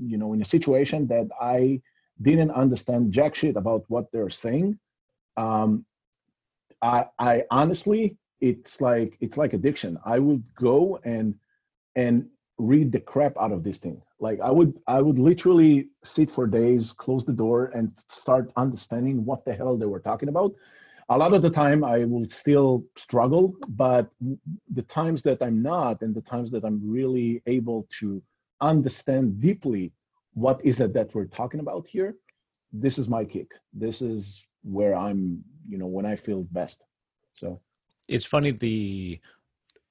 you 0.00 0.16
know, 0.16 0.32
in 0.32 0.42
a 0.42 0.44
situation 0.44 1.06
that 1.08 1.28
I 1.40 1.80
didn't 2.22 2.50
understand 2.50 3.12
jack 3.12 3.34
shit 3.34 3.56
about 3.56 3.84
what 3.88 4.10
they're 4.12 4.30
saying, 4.30 4.78
um, 5.36 5.84
I, 6.82 7.06
I 7.18 7.44
honestly, 7.50 8.16
it's 8.40 8.80
like 8.80 9.16
it's 9.20 9.36
like 9.36 9.52
addiction. 9.52 9.98
I 10.04 10.18
would 10.18 10.42
go 10.54 11.00
and 11.04 11.34
and 11.96 12.28
read 12.58 12.92
the 12.92 13.00
crap 13.00 13.36
out 13.36 13.52
of 13.52 13.64
this 13.64 13.78
thing. 13.78 14.00
Like 14.20 14.40
I 14.40 14.50
would 14.50 14.78
I 14.86 15.00
would 15.00 15.18
literally 15.18 15.88
sit 16.04 16.30
for 16.30 16.46
days, 16.46 16.92
close 16.92 17.24
the 17.24 17.32
door, 17.32 17.72
and 17.74 17.92
start 18.08 18.52
understanding 18.56 19.24
what 19.24 19.44
the 19.44 19.54
hell 19.54 19.76
they 19.76 19.86
were 19.86 20.00
talking 20.00 20.28
about 20.28 20.54
a 21.10 21.16
lot 21.16 21.32
of 21.32 21.42
the 21.42 21.50
time 21.50 21.82
i 21.84 22.04
will 22.04 22.28
still 22.28 22.84
struggle 22.96 23.54
but 23.70 24.10
the 24.74 24.82
times 24.82 25.22
that 25.22 25.40
i'm 25.42 25.62
not 25.62 26.00
and 26.02 26.14
the 26.14 26.20
times 26.22 26.50
that 26.50 26.64
i'm 26.64 26.80
really 26.84 27.42
able 27.46 27.86
to 27.90 28.22
understand 28.60 29.40
deeply 29.40 29.92
what 30.34 30.60
is 30.64 30.80
it 30.80 30.92
that 30.94 31.14
we're 31.14 31.26
talking 31.26 31.60
about 31.60 31.86
here? 31.86 32.14
This 32.72 32.98
is 32.98 33.08
my 33.08 33.24
kick. 33.24 33.50
This 33.72 34.02
is 34.02 34.44
where 34.62 34.94
i'm 34.94 35.42
you 35.68 35.78
know 35.78 35.86
when 35.86 36.06
i 36.06 36.16
feel 36.16 36.44
best. 36.50 36.82
So 37.36 37.60
it's 38.08 38.24
funny 38.24 38.50
the 38.50 39.20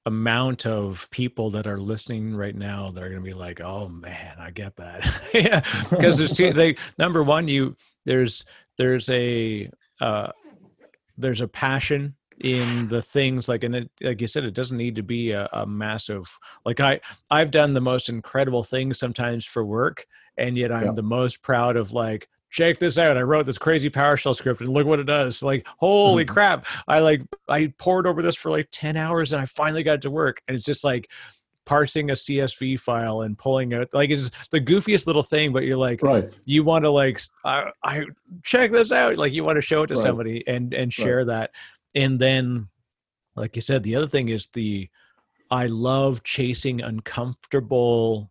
amount 0.06 0.66
of 0.66 1.08
people 1.10 1.50
that 1.50 1.66
are 1.66 1.78
listening 1.78 2.34
right 2.34 2.56
now 2.56 2.88
they're 2.88 3.10
going 3.10 3.22
to 3.22 3.30
be 3.30 3.34
like 3.34 3.60
oh 3.60 3.88
man 3.88 4.36
i 4.38 4.50
get 4.50 4.76
that. 4.76 5.04
Yeah 5.34 5.60
because 5.90 6.16
there's 6.16 6.32
two 6.32 6.74
number 6.98 7.22
one 7.22 7.48
you 7.48 7.76
there's 8.04 8.44
there's 8.78 9.08
a 9.10 9.70
uh 10.00 10.30
there's 11.18 11.40
a 11.40 11.48
passion 11.48 12.14
in 12.40 12.86
the 12.88 13.02
things 13.02 13.48
like 13.48 13.64
and 13.64 13.74
it, 13.74 13.90
like 14.00 14.20
you 14.20 14.26
said 14.26 14.44
it 14.44 14.54
doesn't 14.54 14.76
need 14.76 14.94
to 14.94 15.02
be 15.02 15.32
a, 15.32 15.48
a, 15.52 15.66
massive 15.66 16.38
like 16.64 16.78
i 16.78 17.00
i've 17.32 17.50
done 17.50 17.74
the 17.74 17.80
most 17.80 18.08
incredible 18.08 18.62
things 18.62 18.96
sometimes 18.98 19.44
for 19.44 19.64
work 19.64 20.06
and 20.38 20.56
yet 20.56 20.72
i'm 20.72 20.86
Yeah. 20.86 20.92
the 20.92 21.02
most 21.02 21.42
proud 21.42 21.76
of 21.76 21.92
like 21.92 22.28
check 22.50 22.78
this 22.78 22.96
out 22.98 23.16
i 23.16 23.22
wrote 23.22 23.44
this 23.46 23.58
crazy 23.58 23.90
powershell 23.90 24.34
script 24.34 24.60
and 24.60 24.70
look 24.70 24.86
what 24.86 24.98
it 25.00 25.04
does 25.04 25.42
like 25.42 25.66
holy 25.78 26.24
Mhm. 26.24 26.28
crap 26.28 26.66
i 26.86 26.98
like 27.00 27.22
i 27.48 27.72
poured 27.78 28.06
over 28.06 28.22
this 28.22 28.36
for 28.36 28.50
like 28.50 28.68
10 28.72 28.96
hours 28.96 29.32
and 29.32 29.42
i 29.42 29.44
finally 29.44 29.82
got 29.82 29.94
it 29.94 30.02
to 30.02 30.10
work 30.10 30.40
and 30.48 30.56
it's 30.56 30.64
just 30.66 30.82
like 30.84 31.10
parsing 31.66 32.08
a 32.08 32.14
csv 32.14 32.80
file 32.80 33.20
and 33.20 33.36
pulling 33.36 33.74
out 33.74 33.88
like 33.92 34.08
it's 34.08 34.30
the 34.50 34.60
goofiest 34.60 35.06
little 35.06 35.22
thing 35.22 35.52
but 35.52 35.64
you're 35.64 35.76
like 35.76 36.02
right 36.02 36.30
you 36.46 36.64
want 36.64 36.82
to 36.82 36.90
like 36.90 37.20
I, 37.44 37.70
I, 37.84 38.04
check 38.42 38.70
this 38.72 38.90
out 38.90 39.16
like 39.18 39.34
you 39.34 39.44
want 39.44 39.56
to 39.56 39.60
show 39.60 39.82
it 39.82 39.88
to 39.88 39.94
Right. 39.94 40.02
somebody 40.02 40.42
and 40.46 40.72
and 40.72 40.90
share 40.90 41.26
that 41.26 41.50
and 41.94 42.18
then 42.18 42.68
like 43.36 43.54
you 43.54 43.60
said 43.60 43.82
the 43.82 43.96
other 43.96 44.06
thing 44.06 44.30
is 44.30 44.46
the 44.54 44.88
i 45.50 45.66
love 45.66 46.22
chasing 46.24 46.80
uncomfortable 46.80 48.30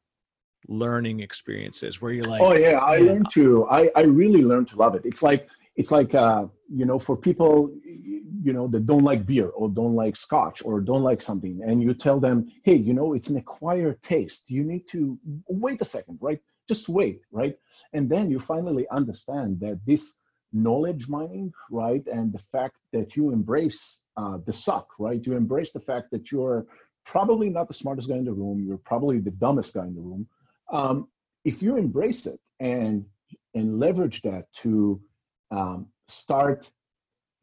learning 0.67 1.21
experiences 1.21 2.01
where 2.01 2.11
you're 2.11 2.25
like 2.25 2.41
oh 2.41 2.53
yeah 2.53 2.77
i 2.79 2.97
yeah. 2.97 3.11
learned 3.11 3.29
to 3.31 3.67
i 3.69 3.89
i 3.95 4.01
really 4.01 4.41
learned 4.41 4.67
to 4.67 4.75
love 4.75 4.95
it. 4.95 5.01
It's 5.05 5.21
like 5.21 5.47
it's 5.75 5.91
like 5.91 6.13
uh 6.15 6.45
you 6.69 6.85
know 6.85 6.99
for 6.99 7.15
people 7.15 7.71
you 7.85 8.53
know 8.53 8.67
that 8.67 8.85
don't 8.85 9.03
like 9.03 9.25
beer 9.25 9.49
or 9.49 9.69
don't 9.69 9.95
like 9.95 10.17
scotch 10.17 10.61
or 10.65 10.81
don't 10.81 11.03
like 11.03 11.21
something 11.21 11.61
and 11.65 11.81
you 11.81 11.93
tell 11.93 12.19
them 12.19 12.47
hey 12.63 12.75
you 12.75 12.93
know 12.93 13.13
it's 13.13 13.29
an 13.29 13.37
acquired 13.37 14.01
taste. 14.03 14.43
You 14.47 14.63
need 14.63 14.87
to 14.89 15.17
wait 15.47 15.81
a 15.81 15.85
second 15.85 16.17
right? 16.21 16.39
Just 16.67 16.89
wait 16.89 17.21
right? 17.31 17.55
And 17.93 18.09
then 18.09 18.29
you 18.29 18.39
finally 18.39 18.87
understand 18.89 19.59
that 19.61 19.79
this 19.85 20.15
knowledge 20.51 21.07
mining 21.07 21.53
right 21.71 22.05
and 22.07 22.33
the 22.33 22.43
fact 22.51 22.77
that 22.93 23.15
you 23.15 23.31
embrace 23.31 23.99
uh, 24.17 24.39
the 24.45 24.53
suck 24.53 24.87
right? 24.99 25.25
You 25.25 25.33
embrace 25.33 25.71
the 25.71 25.79
fact 25.79 26.11
that 26.11 26.31
you're 26.31 26.65
probably 27.05 27.49
not 27.49 27.69
the 27.69 27.73
smartest 27.73 28.09
guy 28.09 28.17
in 28.17 28.25
the 28.25 28.33
room. 28.33 28.65
You're 28.67 28.79
probably 28.79 29.19
the 29.19 29.31
dumbest 29.31 29.75
guy 29.75 29.85
in 29.85 29.95
the 29.95 30.01
room 30.01 30.27
um, 30.69 31.07
if 31.45 31.61
you 31.61 31.77
embrace 31.77 32.25
it 32.25 32.39
and 32.59 33.05
and 33.53 33.79
leverage 33.79 34.21
that 34.21 34.51
to 34.53 35.01
um, 35.51 35.87
start 36.07 36.69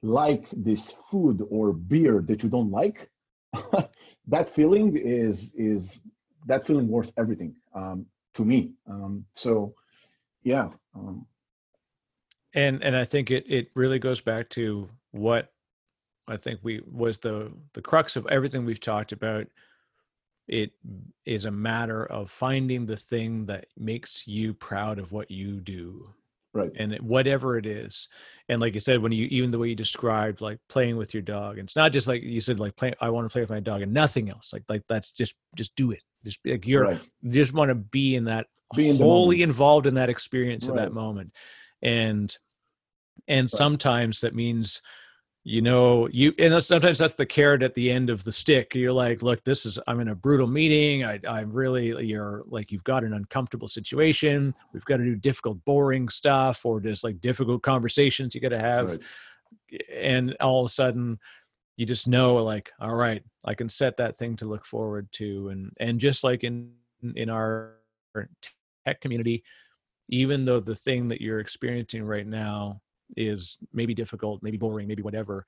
like 0.03 0.47
this 0.53 0.91
food 1.11 1.47
or 1.51 1.73
beer 1.73 2.23
that 2.27 2.43
you 2.43 2.49
don't 2.49 2.71
like 2.71 3.09
that 4.27 4.49
feeling 4.49 4.97
is 4.97 5.55
is 5.55 5.99
that 6.47 6.67
feeling 6.67 6.89
worth 6.89 7.13
everything 7.17 7.55
um, 7.75 8.05
to 8.35 8.45
me. 8.45 8.73
Um, 8.89 9.25
so 9.35 9.75
yeah 10.45 10.69
um, 10.95 11.27
and 12.55 12.83
and 12.85 12.97
i 12.97 13.05
think 13.05 13.31
it 13.31 13.45
it 13.49 13.71
really 13.75 13.99
goes 13.99 14.21
back 14.21 14.49
to 14.51 14.89
what 15.11 15.53
i 16.29 16.37
think 16.37 16.61
we 16.63 16.81
was 16.87 17.19
the 17.19 17.51
the 17.73 17.83
crux 17.83 18.15
of 18.15 18.27
everything 18.29 18.65
we've 18.65 18.81
talked 18.81 19.11
about 19.11 19.47
it 20.49 20.73
is 21.25 21.47
a 21.47 21.51
matter 21.51 22.05
of 22.07 22.31
finding 22.31 22.87
the 22.87 22.97
thing 22.97 23.47
that 23.47 23.67
makes 23.77 24.27
you 24.27 24.53
proud 24.53 24.99
of 24.99 25.11
what 25.11 25.31
you 25.31 25.61
do 25.61 26.07
right. 26.53 26.71
and 26.77 26.95
whatever 27.01 27.57
it 27.57 27.67
is 27.67 28.09
and 28.49 28.61
like 28.61 28.75
you 28.75 28.81
said 28.81 29.01
when 29.01 29.13
you 29.13 29.27
even 29.27 29.51
the 29.51 29.59
way 29.59 29.69
you 29.69 29.75
described 29.75 30.41
like 30.41 30.59
playing 30.69 30.97
with 30.97 31.15
your 31.15 31.23
dog 31.23 31.59
and 31.59 31.67
it's 31.67 31.77
not 31.77 31.93
just 31.93 32.07
like 32.07 32.23
you 32.23 32.41
said 32.41 32.61
like 32.61 32.77
play 32.77 32.93
i 33.01 33.09
want 33.09 33.25
to 33.25 33.33
play 33.33 33.41
with 33.41 33.51
my 33.51 33.61
dog 33.61 33.83
and 33.83 33.93
nothing 33.93 34.29
else 34.29 34.53
like 34.53 34.63
like 34.69 34.83
that's 34.89 35.13
just 35.13 35.35
just 35.57 35.75
do 35.77 35.91
it 35.93 36.03
Just 36.25 36.39
like 36.45 36.67
you're 36.67 36.85
Right. 36.85 37.01
you 37.23 37.33
just 37.33 37.55
want 37.55 37.71
to 37.71 37.75
be 37.75 38.15
in 38.15 38.25
that 38.25 38.47
Be 38.77 38.91
in 38.91 38.97
wholly 38.97 39.43
involved 39.43 39.87
in 39.87 39.95
that 39.95 40.11
experience 40.11 40.69
at 40.69 40.75
that 40.77 40.93
moment 40.93 41.33
and 41.83 42.37
and 43.29 43.51
sometimes 43.51 44.21
that 44.21 44.35
means 44.35 44.83
you 45.47 45.61
know 45.61 46.09
you 46.11 46.33
and 46.39 46.65
sometimes 46.65 46.99
that's 46.99 47.15
the 47.15 47.27
carrot 47.27 47.63
at 47.63 47.75
the 47.75 47.91
end 47.91 48.09
of 48.09 48.25
the 48.25 48.33
stick. 48.33 48.75
You're 48.75 48.93
like 48.93 49.23
look 49.23 49.45
this 49.45 49.67
is 49.67 49.79
i'm 49.87 50.01
in 50.01 50.09
a 50.09 50.15
brutal 50.15 50.47
meeting. 50.47 51.05
I 51.05 51.21
i'm 51.29 51.53
really 51.53 52.07
you're 52.07 52.43
like 52.47 52.73
you've 52.73 52.85
got 52.85 53.05
an 53.05 53.13
uncomfortable 53.13 53.69
situation. 53.69 54.55
We've 54.73 54.85
got 54.87 54.97
to 54.97 55.05
do 55.05 55.15
difficult 55.15 55.63
boring 55.67 56.09
stuff 56.09 56.65
or 56.65 56.81
just 56.81 57.05
like 57.05 57.21
difficult 57.21 57.63
conversations 57.63 58.35
you 58.35 58.41
got 58.41 58.49
to 58.49 58.59
have. 58.59 58.91
Right. 58.91 59.83
and 59.95 60.35
all 60.41 60.63
of 60.63 60.67
a 60.67 60.73
sudden 60.73 61.19
you 61.77 61.85
just 61.85 62.09
know 62.09 62.37
like 62.37 62.73
all 62.81 62.95
right 62.95 63.23
i 63.45 63.55
can 63.55 63.69
set 63.69 63.97
that 63.99 64.17
thing 64.17 64.37
to 64.37 64.47
look 64.47 64.65
forward 64.65 65.09
to. 65.13 65.51
And 65.51 65.71
and 65.79 66.01
just 66.01 66.25
like 66.25 66.43
in 66.43 66.73
in 67.17 67.29
our 67.29 67.75
tech 68.87 69.01
community 69.03 69.45
even 70.09 70.47
though 70.47 70.61
the 70.61 70.75
thing 70.75 71.09
that 71.09 71.21
you're 71.21 71.41
experiencing 71.41 72.03
right 72.03 72.27
now 72.27 72.81
is 73.17 73.59
maybe 73.73 73.95
difficult 73.95 74.43
maybe 74.43 74.57
boring 74.57 74.89
maybe 74.89 75.03
whatever 75.03 75.45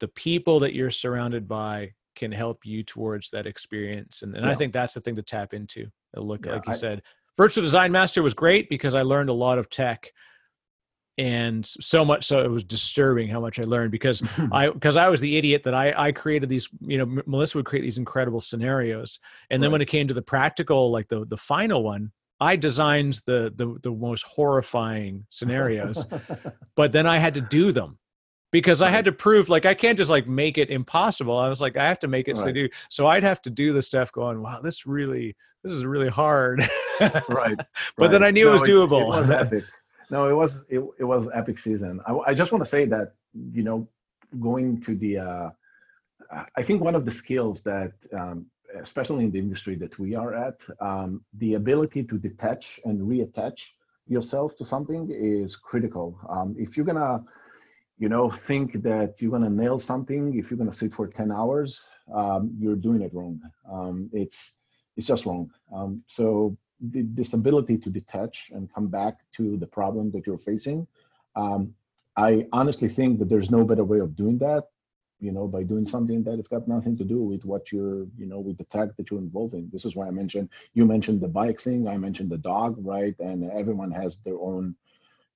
the 0.00 0.08
people 0.08 0.60
that 0.60 0.74
you're 0.74 0.90
surrounded 0.90 1.48
by 1.48 1.92
can 2.14 2.30
help 2.32 2.64
you 2.64 2.82
towards 2.82 3.30
that 3.30 3.46
experience. 3.46 4.22
And, 4.22 4.34
and 4.36 4.46
i 4.46 4.54
think 4.54 4.72
that's 4.72 4.94
the 4.94 5.00
thing 5.00 5.16
to 5.16 5.22
tap 5.22 5.54
into. 5.54 5.86
Look 6.16 6.46
Yeah, 6.46 6.54
like 6.54 6.66
you 6.66 6.72
I- 6.72 6.76
said 6.76 7.02
virtual 7.36 7.62
design 7.62 7.92
master 7.92 8.22
was 8.22 8.34
great 8.34 8.68
because 8.68 8.94
i 8.94 9.02
learned 9.02 9.30
a 9.30 9.32
lot 9.34 9.58
of 9.58 9.70
tech 9.70 10.10
and 11.18 11.64
so 11.66 12.04
much 12.04 12.24
so 12.26 12.40
it 12.40 12.50
was 12.50 12.64
disturbing 12.64 13.28
how 13.28 13.40
much 13.40 13.58
i 13.58 13.62
learned 13.64 13.90
because 13.90 14.22
I 14.52 14.70
because 14.70 14.96
I 14.96 15.08
was 15.08 15.20
the 15.20 15.36
idiot 15.36 15.62
that 15.64 15.74
I 15.74 15.92
I 15.96 16.12
created 16.12 16.48
these 16.48 16.68
you 16.80 16.98
know 16.98 17.22
Melissa 17.26 17.58
would 17.58 17.66
create 17.66 17.82
these 17.82 17.98
incredible 17.98 18.40
scenarios. 18.40 19.18
And 19.50 19.62
then 19.62 19.70
when 19.72 19.80
it 19.80 19.86
came 19.88 20.08
to 20.08 20.14
the 20.14 20.22
practical 20.22 20.90
like 20.90 21.08
the 21.08 21.24
the 21.26 21.36
final 21.36 21.82
one 21.82 22.12
I 22.40 22.56
designed 22.56 23.20
the 23.26 23.52
the 23.54 23.78
the 23.82 23.90
most 23.90 24.24
horrifying 24.24 25.26
scenarios 25.28 26.06
but 26.76 26.92
then 26.92 27.06
I 27.06 27.18
had 27.18 27.34
to 27.34 27.40
do 27.40 27.72
them 27.72 27.98
because 28.50 28.80
I 28.80 28.90
had 28.90 29.04
to 29.06 29.12
prove 29.12 29.48
like 29.48 29.66
I 29.66 29.74
can't 29.74 29.98
just 29.98 30.10
like 30.10 30.26
make 30.26 30.58
it 30.58 30.70
impossible 30.70 31.36
I 31.36 31.48
was 31.48 31.60
like 31.60 31.76
I 31.76 31.86
have 31.86 31.98
to 32.00 32.08
make 32.08 32.28
it 32.28 32.36
so 32.36 32.44
Right. 32.44 32.54
do 32.54 32.68
so 32.88 33.06
I'd 33.06 33.24
have 33.24 33.42
to 33.42 33.50
do 33.50 33.72
the 33.72 33.82
stuff 33.82 34.12
going 34.12 34.40
wow 34.42 34.60
this 34.60 34.86
really 34.86 35.36
this 35.64 35.72
is 35.72 35.84
really 35.84 36.08
hard 36.08 36.62
right. 37.28 37.58
But 37.96 38.10
then. 38.10 38.22
I 38.22 38.30
knew 38.30 38.48
it 38.48 38.52
was 38.52 38.62
doable. 38.62 39.02
It, 39.02 39.06
doable. 39.06 39.08
was 39.08 39.30
epic. 39.44 39.64
No, 40.10 40.28
it 40.28 40.32
was 40.32 40.64
it, 40.68 40.80
it 40.98 41.04
was 41.04 41.28
epic 41.34 41.58
season. 41.58 42.00
I, 42.06 42.16
I 42.28 42.34
just 42.34 42.52
want 42.52 42.64
to 42.64 42.70
say 42.70 42.84
that 42.86 43.14
you 43.52 43.62
know 43.62 43.88
going 44.40 44.80
to 44.82 44.94
the 44.94 45.18
uh, 45.18 45.50
I 46.56 46.62
think 46.62 46.82
one 46.82 46.94
of 46.94 47.04
the 47.04 47.10
skills 47.10 47.62
that 47.62 47.92
um, 48.18 48.46
especially 48.82 49.24
in 49.24 49.30
the 49.30 49.38
industry 49.38 49.74
that 49.76 49.98
we 49.98 50.14
are 50.14 50.34
at, 50.34 50.60
um, 50.80 51.24
the 51.34 51.54
ability 51.54 52.04
to 52.04 52.18
detach 52.18 52.80
and 52.84 53.00
reattach 53.00 53.72
yourself 54.06 54.56
to 54.56 54.64
something 54.64 55.08
is 55.10 55.56
critical. 55.56 56.18
Um, 56.28 56.54
if 56.58 56.76
you're 56.76 56.86
gonna 56.86 57.24
you 57.98 58.08
know 58.08 58.30
think 58.30 58.82
that 58.82 59.20
you're 59.20 59.32
gonna 59.32 59.50
nail 59.50 59.78
something 59.78 60.38
if 60.38 60.50
you're 60.50 60.58
gonna 60.58 60.72
sit 60.72 60.92
for 60.92 61.06
10 61.06 61.32
hours 61.32 61.88
um, 62.14 62.54
you're 62.58 62.76
doing 62.76 63.02
it 63.02 63.12
wrong 63.12 63.40
um, 63.70 64.08
it's 64.12 64.52
it's 64.96 65.06
just 65.06 65.26
wrong 65.26 65.50
um, 65.74 66.02
so 66.06 66.56
the, 66.92 67.02
this 67.02 67.32
ability 67.32 67.76
to 67.76 67.90
detach 67.90 68.50
and 68.52 68.72
come 68.72 68.86
back 68.86 69.16
to 69.32 69.56
the 69.56 69.66
problem 69.66 70.10
that 70.12 70.26
you're 70.26 70.38
facing 70.38 70.86
um, 71.36 71.74
i 72.16 72.46
honestly 72.52 72.88
think 72.88 73.18
that 73.18 73.28
there's 73.28 73.50
no 73.50 73.64
better 73.64 73.84
way 73.84 73.98
of 73.98 74.14
doing 74.14 74.38
that 74.38 74.68
you 75.20 75.32
know 75.32 75.46
by 75.46 75.62
doing 75.62 75.86
something 75.86 76.22
that 76.22 76.38
it's 76.38 76.48
got 76.48 76.68
nothing 76.68 76.96
to 76.96 77.04
do 77.04 77.22
with 77.22 77.44
what 77.44 77.72
you're 77.72 78.06
you 78.16 78.26
know 78.26 78.38
with 78.38 78.56
the 78.58 78.64
tech 78.64 78.96
that 78.96 79.10
you're 79.10 79.20
involved 79.20 79.54
in. 79.54 79.68
This 79.72 79.84
is 79.84 79.96
why 79.96 80.06
i 80.06 80.10
mentioned 80.10 80.48
you 80.74 80.84
mentioned 80.84 81.20
the 81.20 81.28
bike 81.28 81.60
thing 81.60 81.88
i 81.88 81.96
mentioned 81.96 82.30
the 82.30 82.38
dog 82.38 82.76
right? 82.78 83.14
And 83.18 83.50
everyone 83.50 83.90
has 83.92 84.18
their 84.24 84.38
own 84.38 84.74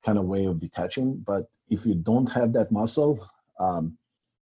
kind 0.05 0.19
of 0.19 0.25
way 0.25 0.47
of 0.47 0.61
detaching. 0.61 1.23
But 1.27 1.49
if 1.69 1.87
you 1.87 1.95
don't 1.95 2.27
have 2.27 2.53
that 2.55 2.71
muscle 2.73 3.29
um, 3.59 3.97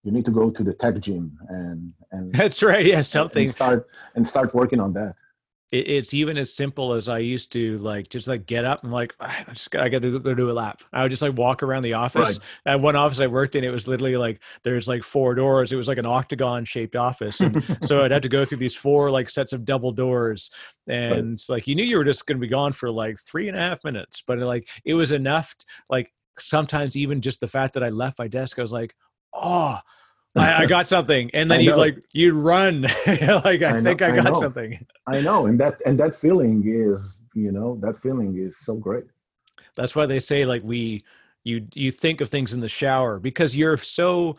you 0.03 0.11
need 0.11 0.25
to 0.25 0.31
go 0.31 0.49
to 0.49 0.63
the 0.63 0.73
tech 0.73 0.99
gym 0.99 1.37
and 1.49 1.93
and, 2.11 2.33
that's 2.33 2.61
right 2.61 2.85
yeah 2.85 3.01
something. 3.01 3.45
and 3.45 3.51
start 3.51 3.87
and 4.15 4.27
start 4.27 4.53
working 4.53 4.79
on 4.79 4.93
that 4.93 5.15
it, 5.73 5.89
it's 5.89 6.13
even 6.13 6.37
as 6.37 6.53
simple 6.53 6.93
as 6.93 7.09
I 7.09 7.17
used 7.17 7.51
to 7.53 7.77
like 7.79 8.09
just 8.09 8.27
like 8.27 8.45
get 8.45 8.63
up 8.63 8.83
and 8.83 8.93
like 8.93 9.13
I 9.19 9.43
just 9.49 9.71
got, 9.71 9.83
I 9.83 9.89
got 9.89 10.03
to 10.03 10.19
go 10.19 10.33
do 10.33 10.51
a 10.51 10.53
lap. 10.53 10.81
I 10.93 11.01
would 11.01 11.09
just 11.09 11.21
like 11.21 11.35
walk 11.35 11.63
around 11.63 11.81
the 11.81 11.93
office. 11.93 12.39
At 12.65 12.79
one 12.79 12.95
office 12.95 13.19
I 13.19 13.27
worked 13.27 13.55
in, 13.55 13.63
it 13.63 13.69
was 13.69 13.87
literally 13.87 14.15
like 14.15 14.39
there's 14.63 14.87
like 14.87 15.03
four 15.03 15.35
doors. 15.35 15.71
It 15.71 15.75
was 15.75 15.87
like 15.87 15.97
an 15.97 16.05
octagon 16.05 16.63
shaped 16.63 16.95
office, 16.95 17.41
and 17.41 17.63
so 17.83 18.03
I'd 18.03 18.11
have 18.11 18.21
to 18.21 18.29
go 18.29 18.45
through 18.45 18.59
these 18.59 18.75
four 18.75 19.09
like 19.09 19.29
sets 19.29 19.51
of 19.51 19.65
double 19.65 19.91
doors, 19.91 20.51
and 20.87 21.33
it's 21.33 21.49
like 21.49 21.67
you 21.67 21.75
knew 21.75 21.83
you 21.83 21.97
were 21.97 22.03
just 22.03 22.25
going 22.27 22.37
to 22.37 22.41
be 22.41 22.47
gone 22.47 22.71
for 22.71 22.89
like 22.89 23.17
three 23.25 23.47
and 23.47 23.57
a 23.57 23.61
half 23.61 23.83
minutes, 23.83 24.23
but 24.25 24.37
like 24.39 24.67
it 24.85 24.93
was 24.93 25.11
enough. 25.11 25.55
t- 25.57 25.65
like 25.89 26.13
sometimes 26.39 26.95
even 26.95 27.21
just 27.21 27.39
the 27.39 27.47
fact 27.47 27.73
that 27.73 27.83
I 27.83 27.89
left 27.89 28.19
my 28.19 28.27
desk, 28.27 28.59
I 28.59 28.61
was 28.61 28.73
like, 28.73 28.95
oh. 29.33 29.79
I, 30.35 30.63
I 30.63 30.65
got 30.65 30.87
something, 30.87 31.29
and 31.33 31.49
then 31.49 31.61
you 31.61 31.75
like 31.75 32.03
you'd 32.11 32.33
run, 32.33 32.81
like 33.07 33.61
I, 33.61 33.77
I 33.77 33.81
think 33.81 34.01
I 34.01 34.09
I 34.09 34.15
got 34.15 34.33
know. 34.33 34.39
something. 34.39 34.85
i 35.07 35.21
know. 35.21 35.45
And 35.45 35.59
that 35.59 35.81
and 35.85 35.99
that 35.99 36.15
feeling 36.15 36.63
is 36.65 37.19
you 37.35 37.51
know 37.51 37.77
that 37.81 37.97
feeling 37.97 38.37
is 38.37 38.57
so 38.59 38.75
great. 38.75 39.05
That's 39.75 39.95
why 39.95 40.05
they 40.05 40.19
say 40.19 40.45
like 40.45 40.63
we 40.63 41.03
you 41.43 41.67
you 41.75 41.91
think 41.91 42.21
of 42.21 42.29
things 42.29 42.53
in 42.53 42.61
the 42.61 42.69
shower 42.69 43.19
because 43.19 43.55
you're 43.55 43.77
so 43.77 44.37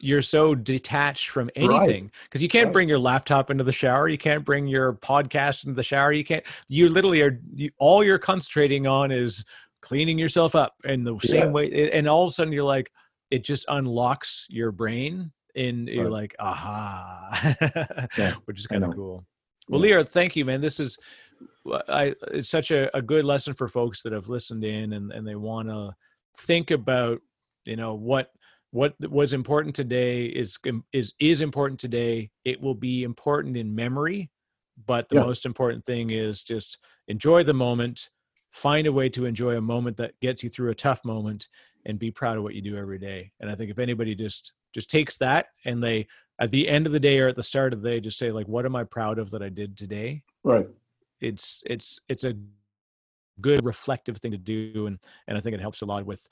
you're 0.00 0.22
so 0.22 0.54
detached 0.54 1.28
from 1.28 1.50
anything. 1.54 2.10
Because 2.24 2.42
you 2.42 2.48
can't 2.48 2.66
Right. 2.66 2.72
bring 2.72 2.88
your 2.88 2.98
laptop 2.98 3.50
into 3.50 3.64
the 3.64 3.72
shower. 3.72 4.08
You 4.08 4.18
can't 4.18 4.44
bring 4.44 4.66
your 4.66 4.94
podcast 4.94 5.64
into 5.64 5.74
the 5.76 5.82
shower. 5.82 6.12
You 6.12 6.24
can't 6.24 6.44
you 6.68 6.88
literally 6.88 7.22
are 7.22 7.40
you, 7.54 7.70
all 7.78 8.02
you're 8.02 8.18
concentrating 8.18 8.86
on 8.86 9.10
is 9.10 9.44
cleaning 9.80 10.18
yourself 10.18 10.54
up 10.54 10.74
in 10.84 11.04
the 11.04 11.14
Yeah. 11.22 11.42
same 11.42 11.52
way 11.52 11.90
and 11.92 12.08
all 12.08 12.24
of 12.24 12.30
a 12.30 12.32
sudden 12.32 12.52
you're 12.52 12.64
like 12.64 12.90
it 13.30 13.44
just 13.44 13.64
unlocks 13.68 14.46
your 14.48 14.72
brain 14.72 15.32
and 15.56 15.88
you're 15.88 16.04
Right. 16.04 16.12
like 16.12 16.36
aha 16.38 18.08
Yeah, 18.16 18.34
which 18.46 18.58
is 18.58 18.66
kind 18.66 18.84
of 18.84 18.94
cool 18.94 19.24
well 19.68 19.80
Yeah. 19.80 19.96
Lior 19.98 20.08
thank 20.10 20.36
you 20.36 20.44
man 20.44 20.60
this 20.60 20.80
is 20.80 20.98
uh, 21.70 21.82
I, 21.88 22.14
it's 22.32 22.48
such 22.48 22.70
a, 22.70 22.94
a 22.96 23.02
good 23.02 23.24
lesson 23.24 23.54
for 23.54 23.68
folks 23.68 24.02
that 24.02 24.12
have 24.12 24.28
listened 24.28 24.64
in 24.64 24.92
and, 24.94 25.12
and 25.12 25.26
they 25.26 25.34
want 25.36 25.68
to 25.68 25.92
think 26.38 26.70
about 26.70 27.20
you 27.64 27.76
know 27.76 27.94
what 27.94 28.30
what 28.70 28.94
was 29.00 29.32
important 29.32 29.74
today 29.74 30.26
is 30.26 30.58
is 30.92 31.14
is 31.20 31.40
important 31.40 31.80
today 31.80 32.30
it 32.44 32.60
will 32.60 32.74
be 32.74 33.02
important 33.02 33.56
in 33.56 33.74
memory 33.74 34.30
but 34.86 35.08
the 35.08 35.16
Yeah. 35.16 35.22
most 35.22 35.46
important 35.46 35.84
thing 35.84 36.10
is 36.10 36.42
just 36.42 36.78
enjoy 37.08 37.42
the 37.42 37.54
moment 37.54 38.10
find 38.50 38.86
a 38.86 38.92
way 38.92 39.08
to 39.10 39.26
enjoy 39.26 39.56
a 39.56 39.60
moment 39.60 39.96
that 39.98 40.18
gets 40.20 40.42
you 40.42 40.50
through 40.50 40.70
a 40.70 40.74
tough 40.74 41.04
moment 41.04 41.48
and 41.84 41.98
be 41.98 42.10
proud 42.10 42.36
of 42.36 42.42
what 42.42 42.54
you 42.54 42.62
do 42.62 42.76
every 42.76 42.98
day. 42.98 43.32
And 43.40 43.50
i 43.50 43.54
think 43.54 43.70
if 43.70 43.78
anybody 43.78 44.14
just 44.14 44.52
just 44.74 44.90
takes 44.90 45.16
that 45.18 45.46
and 45.64 45.82
they 45.82 46.06
at 46.40 46.50
the 46.50 46.68
end 46.68 46.86
of 46.86 46.92
the 46.92 47.00
day 47.00 47.18
or 47.18 47.28
at 47.28 47.36
the 47.36 47.42
start 47.42 47.72
of 47.72 47.82
the 47.82 47.88
day 47.88 48.00
just 48.00 48.18
say 48.18 48.30
like 48.30 48.46
what 48.46 48.64
am 48.64 48.76
i 48.76 48.84
proud 48.84 49.18
of 49.18 49.30
that 49.30 49.42
i 49.42 49.48
did 49.48 49.76
today? 49.76 50.22
Right. 50.44 50.68
It's 51.20 51.62
it's 51.66 51.98
it's 52.08 52.24
a 52.24 52.34
good 53.40 53.64
reflective 53.64 54.18
thing 54.18 54.32
to 54.32 54.38
do 54.38 54.86
and 54.86 54.98
and 55.26 55.36
i 55.36 55.40
think 55.40 55.54
it 55.54 55.60
helps 55.60 55.82
a 55.82 55.86
lot 55.86 56.06
with 56.06 56.26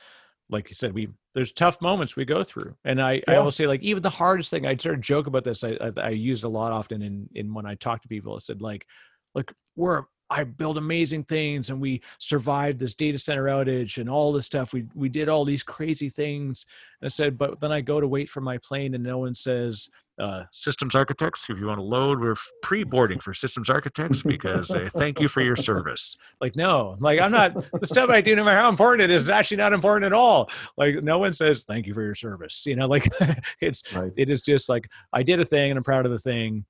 like 0.48 0.68
you 0.68 0.74
said 0.74 0.92
we 0.92 1.08
there's 1.34 1.52
tough 1.52 1.80
moments 1.80 2.16
we 2.16 2.24
go 2.24 2.42
through. 2.42 2.74
And 2.84 3.00
i 3.00 3.22
i 3.28 3.36
always 3.36 3.56
say 3.56 3.66
like 3.66 3.82
even 3.82 4.02
the 4.02 4.10
hardest 4.10 4.50
thing 4.50 4.66
i 4.66 4.76
sort 4.76 4.94
of 4.94 5.00
joke 5.00 5.26
about 5.26 5.44
this 5.44 5.64
i 5.64 5.76
i, 5.80 5.92
I 6.00 6.08
use 6.10 6.42
it 6.42 6.46
a 6.46 6.48
lot 6.48 6.72
often 6.72 7.02
in 7.02 7.28
in 7.34 7.54
when 7.54 7.66
i 7.66 7.74
talk 7.74 8.02
to 8.02 8.08
people 8.08 8.34
i 8.34 8.38
said 8.38 8.62
like 8.62 8.86
like 9.34 9.52
we're 9.76 10.04
I 10.30 10.44
build 10.44 10.78
amazing 10.78 11.24
things 11.24 11.70
and 11.70 11.80
we 11.80 12.02
survived 12.18 12.78
this 12.78 12.94
data 12.94 13.18
center 13.18 13.44
outage 13.44 13.98
and 13.98 14.10
all 14.10 14.32
this 14.32 14.46
stuff. 14.46 14.72
We 14.72 14.86
we 14.94 15.08
did 15.08 15.28
all 15.28 15.44
these 15.44 15.62
crazy 15.62 16.08
things. 16.08 16.66
And 17.00 17.06
I 17.06 17.10
said, 17.10 17.38
but 17.38 17.60
then 17.60 17.72
I 17.72 17.80
go 17.80 18.00
to 18.00 18.08
wait 18.08 18.28
for 18.28 18.40
my 18.40 18.58
plane 18.58 18.94
and 18.94 19.04
no 19.04 19.18
one 19.18 19.34
says, 19.34 19.88
uh, 20.18 20.44
systems 20.50 20.94
architects, 20.94 21.50
if 21.50 21.58
you 21.58 21.66
want 21.66 21.78
to 21.78 21.84
load, 21.84 22.20
we're 22.20 22.32
f- 22.32 22.48
pre-boarding 22.62 23.20
for 23.20 23.34
systems 23.34 23.68
architects 23.68 24.22
because 24.22 24.70
uh, 24.70 24.88
thank 24.96 25.20
you 25.20 25.28
for 25.28 25.42
your 25.42 25.56
service. 25.56 26.16
Like, 26.38 26.54
no, 26.54 26.96
like 27.00 27.18
I'm 27.18 27.32
not 27.32 27.54
the 27.80 27.86
stuff 27.86 28.10
I 28.10 28.20
do, 28.20 28.36
no 28.36 28.44
matter 28.44 28.58
how 28.60 28.68
important 28.68 29.10
it 29.10 29.14
is, 29.14 29.22
is 29.22 29.30
actually 29.30 29.56
not 29.56 29.72
important 29.72 30.04
at 30.04 30.12
all. 30.12 30.50
Like 30.76 31.02
no 31.02 31.18
one 31.18 31.32
says 31.32 31.64
thank 31.64 31.86
you 31.86 31.94
for 31.94 32.02
your 32.02 32.14
service. 32.14 32.66
You 32.66 32.76
know, 32.76 32.86
like 32.86 33.08
it's 33.62 33.82
right 33.94 34.12
it 34.16 34.28
is 34.28 34.42
just 34.42 34.68
like 34.68 34.90
I 35.14 35.22
did 35.22 35.40
a 35.40 35.46
thing 35.46 35.70
and 35.70 35.78
I'm 35.78 35.84
proud 35.84 36.04
of 36.04 36.12
the 36.12 36.18
thing. 36.18 36.66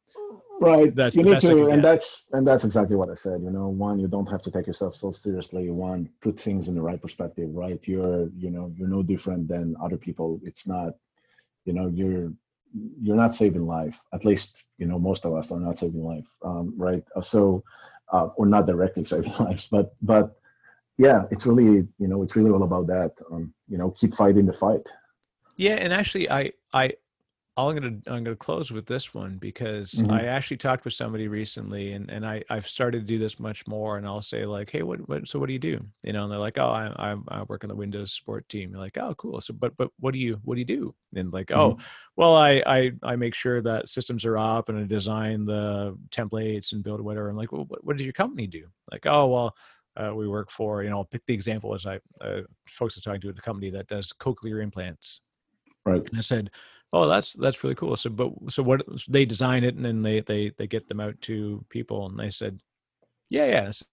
Right. 0.60 0.94
That's 0.94 1.16
you 1.16 1.22
the 1.22 1.24
need 1.24 1.30
best 1.30 1.48
I 1.48 1.54
to 1.54 1.54
can 1.54 1.70
and 1.70 1.82
get. 1.82 1.82
that's 1.82 2.24
and 2.32 2.46
that's 2.46 2.64
exactly 2.64 2.96
what 2.96 3.10
i 3.10 3.14
said 3.14 3.42
you 3.42 3.50
know 3.50 3.68
one 3.68 3.98
you 3.98 4.08
don't 4.08 4.26
have 4.26 4.42
to 4.42 4.50
take 4.50 4.66
yourself 4.66 4.96
so 4.96 5.12
seriously. 5.12 5.70
One 5.70 6.08
put 6.22 6.38
things 6.40 6.68
in 6.68 6.74
the 6.74 6.82
right 6.82 7.00
perspective 7.00 7.48
right? 7.52 7.80
You're 7.84 8.28
you 8.36 8.50
know 8.50 8.72
you're 8.76 8.88
no 8.88 9.02
different 9.02 9.48
than 9.48 9.76
other 9.82 9.96
people. 9.96 10.40
It's 10.44 10.66
not 10.66 10.94
you 11.64 11.72
know 11.72 11.88
you're 11.88 12.32
you're 13.00 13.16
not 13.16 13.34
saving 13.34 13.66
life. 13.66 14.00
At 14.12 14.24
least 14.24 14.64
you 14.78 14.86
know 14.86 14.98
most 14.98 15.24
of 15.24 15.34
us 15.34 15.50
are 15.50 15.60
not 15.60 15.78
saving 15.78 16.04
life 16.04 16.28
um, 16.42 16.74
right? 16.76 17.04
Uh, 17.14 17.22
so 17.22 17.62
uh, 18.12 18.28
or 18.36 18.46
not 18.46 18.66
directly 18.66 19.04
saving 19.12 19.32
lives 19.38 19.68
but 19.68 19.94
but 20.02 20.36
yeah 20.98 21.24
it's 21.30 21.44
really 21.46 21.86
you 21.98 22.08
know 22.08 22.22
it's 22.22 22.36
really 22.36 22.50
all 22.50 22.62
about 22.62 22.86
that 22.86 23.12
um, 23.32 23.52
you 23.68 23.78
know 23.78 23.90
keep 23.90 24.14
fighting 24.14 24.46
the 24.46 24.52
fight. 24.52 24.86
Yeah, 25.56 25.74
and 25.74 25.92
actually, 25.92 26.30
I 26.30 26.52
I 26.72 26.94
I'm 27.58 27.74
gonna 27.74 27.96
I'm 28.06 28.22
gonna 28.22 28.36
close 28.36 28.70
with 28.70 28.84
this 28.86 29.14
one 29.14 29.38
because 29.38 29.92
Mhm. 29.92 30.10
I 30.12 30.26
actually 30.26 30.58
talked 30.58 30.84
with 30.84 30.92
somebody 30.92 31.26
recently, 31.26 31.92
and 31.92 32.10
and 32.10 32.26
I 32.26 32.44
I've 32.50 32.68
started 32.68 33.00
to 33.00 33.06
do 33.06 33.18
this 33.18 33.40
much 33.40 33.66
more, 33.66 33.96
and 33.96 34.06
I'll 34.06 34.20
say 34.20 34.44
like, 34.44 34.68
hey, 34.70 34.82
what 34.82 35.08
what 35.08 35.26
so 35.26 35.38
what 35.38 35.46
do 35.46 35.54
you 35.54 35.58
do? 35.58 35.82
You 36.02 36.12
know, 36.12 36.24
and 36.24 36.32
they're 36.32 36.38
like, 36.38 36.58
oh, 36.58 36.68
I 36.68 37.12
I, 37.12 37.16
I 37.28 37.42
work 37.44 37.64
on 37.64 37.68
the 37.68 37.74
Windows 37.76 38.12
support 38.14 38.46
team. 38.50 38.70
You're 38.72 38.80
like, 38.80 38.98
oh, 38.98 39.14
cool. 39.14 39.40
So 39.40 39.54
but 39.54 39.74
but 39.78 39.90
what 40.00 40.12
do 40.12 40.18
you 40.18 40.38
what 40.44 40.56
do 40.56 40.58
you 40.60 40.66
do? 40.66 40.94
And 41.14 41.32
like, 41.32 41.50
oh, 41.50 41.78
well, 42.16 42.36
I 42.36 42.62
I 42.66 42.92
I 43.02 43.16
make 43.16 43.34
sure 43.34 43.62
that 43.62 43.88
systems 43.88 44.26
are 44.26 44.36
up, 44.36 44.68
and 44.68 44.78
I 44.78 44.84
design 44.84 45.46
the 45.46 45.96
templates 46.10 46.72
and 46.72 46.84
build 46.84 47.00
whatever. 47.00 47.30
I'm 47.30 47.36
like, 47.36 47.52
well, 47.52 47.64
what, 47.68 47.82
what 47.84 47.96
does 47.96 48.04
your 48.04 48.12
company 48.12 48.46
do? 48.46 48.66
Like, 48.92 49.06
oh, 49.06 49.26
well. 49.28 49.56
Uh, 49.98 50.12
we 50.14 50.28
work 50.28 50.50
for, 50.50 50.82
you 50.82 50.90
know, 50.90 50.98
I'll 50.98 51.06
pick 51.06 51.24
the 51.24 51.32
example 51.32 51.72
as 51.72 51.86
I, 51.86 51.98
uh, 52.20 52.42
folks 52.68 52.98
are 52.98 53.00
talking 53.00 53.22
to 53.22 53.30
a 53.30 53.32
company 53.32 53.70
that 53.70 53.86
does 53.86 54.12
cochlear 54.12 54.62
implants. 54.62 55.22
Right. 55.86 56.06
And 56.06 56.18
I 56.18 56.20
said, 56.20 56.50
"Oh, 57.04 57.08
that's 57.08 57.32
that's 57.34 57.62
really 57.64 57.74
cool." 57.76 57.96
So, 57.96 58.10
but 58.10 58.32
so 58.48 58.62
what? 58.62 58.84
so 59.00 59.12
they 59.12 59.24
design 59.24 59.64
it 59.64 59.74
and 59.76 59.84
then 59.84 60.02
they 60.02 60.20
they 60.20 60.50
they 60.58 60.66
get 60.66 60.88
them 60.88 61.00
out 61.00 61.20
to 61.22 61.64
people, 61.70 62.06
and 62.06 62.18
they 62.18 62.30
said, 62.30 62.60
"Yeah, 63.30 63.46
yes." 63.46 63.84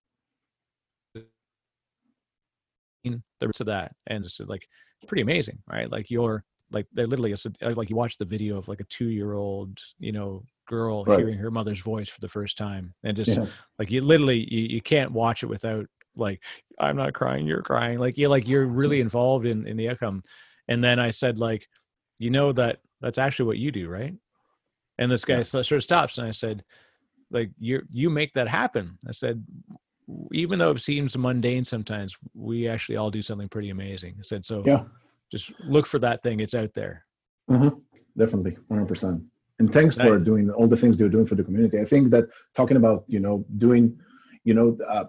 The 3.40 3.48
to 3.56 3.64
that, 3.66 3.96
and 4.08 4.24
it's 4.24 4.40
like 4.40 4.68
it's 5.02 5.08
pretty 5.10 5.22
amazing, 5.24 5.60
right? 5.70 5.92
Like 5.92 6.10
you're 6.10 6.46
like 6.72 6.88
they're 6.94 7.08
literally 7.08 7.34
a- 7.34 7.70
like 7.72 7.90
you 7.90 7.96
watch 7.98 8.18
the 8.18 8.26
video 8.26 8.58
of 8.58 8.68
like 8.70 8.80
a 8.80 8.86
two 8.86 9.10
year 9.10 9.34
old, 9.34 9.78
you 10.00 10.14
know, 10.14 10.44
girl 10.68 11.04
Right. 11.06 11.20
hearing 11.20 11.38
her 11.38 11.52
mother's 11.52 11.82
voice 11.82 12.08
for 12.10 12.22
the 12.22 12.30
first 12.30 12.58
time, 12.58 12.94
and 13.04 13.18
just 13.18 13.38
Yeah. 13.38 13.48
like 13.78 13.92
you 13.92 14.02
literally 14.02 14.48
you, 14.52 14.62
you 14.76 14.82
can't 14.82 15.12
watch 15.12 15.44
it 15.44 15.48
without 15.48 15.86
like 16.16 16.42
i'm 16.80 16.96
not 16.96 17.14
crying 17.14 17.48
you're 17.48 17.64
crying 17.64 17.98
like 17.98 18.18
you 18.20 18.30
like 18.30 18.48
you're 18.48 18.68
really 18.68 19.02
involved 19.02 19.48
in 19.48 19.66
in 19.68 19.78
the 19.78 19.90
outcome 19.90 20.24
and 20.68 20.84
then 20.84 21.00
i 21.00 21.10
said 21.10 21.40
like 21.40 21.68
you 22.20 22.30
know 22.30 22.52
that 22.52 22.80
that's 23.04 23.18
actually 23.20 23.46
what 23.46 23.58
you 23.60 23.72
do 23.72 23.88
right 23.90 24.16
and 24.98 25.12
this 25.12 25.26
guy 25.26 25.38
Yeah. 25.38 25.42
sort 25.44 25.72
of 25.72 25.84
stops 25.84 26.18
and 26.18 26.28
i 26.28 26.32
said 26.32 26.64
like 27.30 27.52
you 27.60 27.84
you 27.92 28.10
make 28.10 28.34
that 28.34 28.48
happen 28.48 28.98
i 29.08 29.12
said 29.12 29.44
even 30.32 30.58
though 30.60 30.72
it 30.72 30.80
seems 30.80 31.18
mundane 31.18 31.66
sometimes 31.66 32.18
we 32.34 32.68
actually 32.68 32.98
all 32.98 33.12
do 33.12 33.22
something 33.22 33.50
pretty 33.50 33.70
amazing 33.70 34.16
i 34.20 34.24
said 34.24 34.46
so 34.46 34.64
Yeah. 34.66 34.84
just 35.32 35.52
look 35.60 35.86
for 35.86 36.00
that 36.00 36.24
thing 36.24 36.40
it's 36.40 36.56
out 36.56 36.74
there 36.74 37.06
Mhm. 37.50 37.82
Definitely, 38.18 38.56
100%. 38.70 39.22
And 39.60 39.74
thanks 39.74 39.98
for 39.98 40.18
doing 40.18 40.50
all 40.50 40.68
the 40.68 40.78
things 40.78 40.98
you're 41.00 41.10
doing 41.10 41.26
for 41.26 41.36
the 41.36 41.44
community. 41.44 41.78
I 41.80 41.84
think 41.86 42.10
that 42.12 42.26
talking 42.56 42.78
about, 42.78 43.04
you 43.08 43.20
know, 43.20 43.44
doing, 43.58 44.00
you 44.46 44.54
know, 44.54 44.78
uh, 44.88 45.06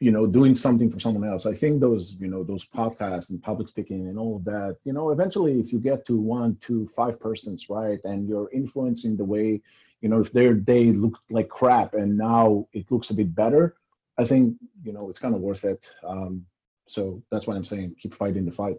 you 0.00 0.10
know, 0.10 0.26
doing 0.26 0.54
something 0.54 0.90
for 0.90 1.00
someone 1.00 1.28
else. 1.28 1.46
I 1.46 1.54
think 1.54 1.80
those, 1.80 2.16
you 2.20 2.28
know, 2.28 2.44
those 2.44 2.66
podcasts 2.66 3.30
and 3.30 3.42
public 3.42 3.68
speaking 3.68 4.08
and 4.08 4.18
all 4.18 4.36
of 4.36 4.44
that, 4.44 4.76
you 4.84 4.92
know, 4.92 5.10
eventually 5.10 5.58
if 5.58 5.72
you 5.72 5.78
get 5.78 6.06
to 6.06 6.16
one, 6.16 6.56
two, 6.60 6.88
five 6.94 7.18
persons, 7.18 7.68
right, 7.68 7.98
and 8.04 8.28
you're 8.28 8.50
influencing 8.52 9.16
the 9.16 9.24
way, 9.24 9.60
you 10.00 10.08
know, 10.08 10.20
if 10.20 10.32
their 10.32 10.54
day 10.54 10.92
looked 10.92 11.20
like 11.30 11.48
crap 11.48 11.94
and 11.94 12.16
now 12.16 12.66
it 12.72 12.90
looks 12.90 13.10
a 13.10 13.14
bit 13.14 13.34
better, 13.34 13.76
I 14.16 14.24
think, 14.24 14.56
you 14.84 14.92
know, 14.92 15.10
it's 15.10 15.18
kind 15.18 15.34
of 15.34 15.40
worth 15.40 15.64
it. 15.64 15.90
Um, 16.04 16.46
so 16.86 17.22
that's 17.30 17.46
why 17.46 17.54
I'm 17.54 17.64
saying 17.64 17.96
keep 18.00 18.14
fighting 18.14 18.44
the 18.44 18.52
fight. 18.52 18.78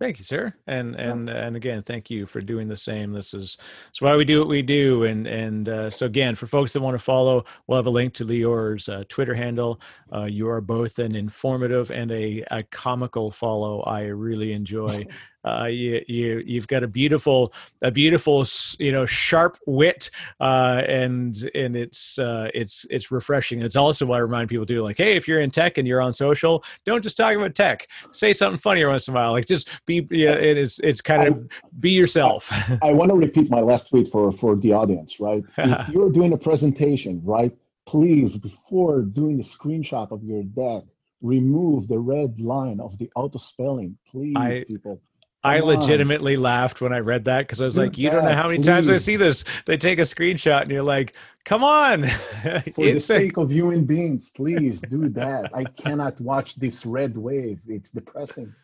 Thank 0.00 0.18
you, 0.18 0.24
sir. 0.24 0.54
And 0.66 0.96
and 0.96 1.28
and 1.28 1.56
again, 1.56 1.82
thank 1.82 2.08
you 2.08 2.24
for 2.24 2.40
doing 2.40 2.68
the 2.68 2.76
same. 2.76 3.12
This 3.12 3.34
is 3.34 3.58
it's 3.90 4.00
why 4.00 4.16
we 4.16 4.24
do 4.24 4.38
what 4.38 4.48
we 4.48 4.62
do. 4.62 5.04
And 5.04 5.26
and 5.26 5.68
uh, 5.68 5.90
so 5.90 6.06
again, 6.06 6.34
for 6.34 6.46
folks 6.46 6.72
that 6.72 6.80
want 6.80 6.94
to 6.94 7.04
follow, 7.04 7.44
we'll 7.66 7.76
have 7.76 7.86
a 7.86 7.90
link 7.90 8.14
to 8.14 8.24
Lior's 8.24 8.88
uh, 8.88 9.04
Twitter 9.10 9.34
handle. 9.34 9.78
Uh, 10.10 10.24
you 10.24 10.48
are 10.48 10.62
both 10.62 10.98
an 10.98 11.14
informative 11.14 11.90
and 11.90 12.10
a, 12.12 12.42
a 12.50 12.62
comical 12.62 13.30
follow. 13.30 13.82
I 13.82 14.04
really 14.04 14.54
enjoy. 14.54 15.06
Uh, 15.44 15.64
you 15.64 16.02
you 16.06 16.42
you've 16.44 16.66
got 16.68 16.82
a 16.82 16.88
beautiful 16.88 17.52
a 17.82 17.90
beautiful 17.90 18.44
you 18.78 18.92
know 18.92 19.06
sharp 19.06 19.56
wit 19.66 20.10
uh, 20.40 20.82
and 20.86 21.50
and 21.54 21.76
it's 21.76 22.18
uh, 22.18 22.48
it's 22.54 22.84
it's 22.90 23.10
refreshing. 23.10 23.62
It's 23.62 23.76
also 23.76 24.06
why 24.06 24.16
I 24.16 24.20
remind 24.20 24.48
people 24.48 24.66
too, 24.66 24.80
like, 24.80 24.98
hey, 24.98 25.16
if 25.16 25.26
you're 25.26 25.40
in 25.40 25.50
tech 25.50 25.78
and 25.78 25.88
you're 25.88 26.02
on 26.02 26.12
social, 26.12 26.64
don't 26.84 27.02
just 27.02 27.16
talk 27.16 27.34
about 27.34 27.54
tech. 27.54 27.86
Say 28.10 28.32
something 28.32 28.58
funny 28.58 28.84
once 28.84 29.08
in 29.08 29.14
a 29.14 29.16
while. 29.16 29.32
Like 29.32 29.46
just 29.46 29.68
be 29.86 30.06
yeah, 30.10 30.32
it 30.32 30.58
is 30.58 30.78
it's 30.82 31.00
kind 31.00 31.28
of 31.28 31.48
be 31.80 31.90
yourself. 31.90 32.52
I 32.82 32.92
want 32.92 33.10
to 33.10 33.16
repeat 33.16 33.50
my 33.50 33.60
last 33.60 33.88
tweet 33.88 34.08
for 34.08 34.30
for 34.32 34.56
the 34.56 34.72
audience, 34.72 35.20
right? 35.20 35.42
if 35.58 35.88
you're 35.88 36.10
doing 36.10 36.32
a 36.32 36.38
presentation, 36.38 37.20
right, 37.24 37.56
please 37.86 38.36
before 38.36 39.02
doing 39.02 39.40
a 39.40 39.42
screenshot 39.42 40.10
of 40.12 40.22
your 40.22 40.42
deck, 40.42 40.84
remove 41.22 41.88
the 41.88 41.98
red 41.98 42.38
line 42.40 42.80
of 42.80 42.96
the 42.98 43.10
auto 43.16 43.38
spelling, 43.38 43.96
please, 44.10 44.36
I- 44.36 44.64
people. 44.66 45.00
I 45.42 45.60
Come 45.60 45.68
on. 45.68 45.76
legitimately 45.76 46.36
laughed 46.36 46.80
when 46.80 46.92
I 46.92 46.98
read 46.98 47.24
that 47.24 47.40
because 47.40 47.60
I 47.62 47.64
was 47.64 47.78
like, 47.78 47.96
you 47.96 48.10
don't 48.10 48.24
know 48.24 48.34
how 48.34 48.48
many 48.48 48.62
times 48.62 48.90
I 48.90 48.98
see 48.98 49.16
this. 49.16 49.44
They 49.64 49.78
take 49.78 49.98
a 49.98 50.02
screenshot 50.02 50.62
and 50.62 50.70
you're 50.70 50.82
like, 50.82 51.14
come 51.46 51.64
on. 51.64 52.06
For 52.74 52.84
the 52.92 53.00
sake 53.00 53.38
of 53.38 53.50
human 53.50 53.84
beings, 53.86 54.28
please 54.28 54.82
do 54.82 55.08
that. 55.10 55.50
I 55.54 55.64
cannot 55.64 56.20
watch 56.20 56.56
this 56.56 56.84
red 56.84 57.16
wave. 57.16 57.58
It's 57.66 57.90
depressing. 57.90 58.54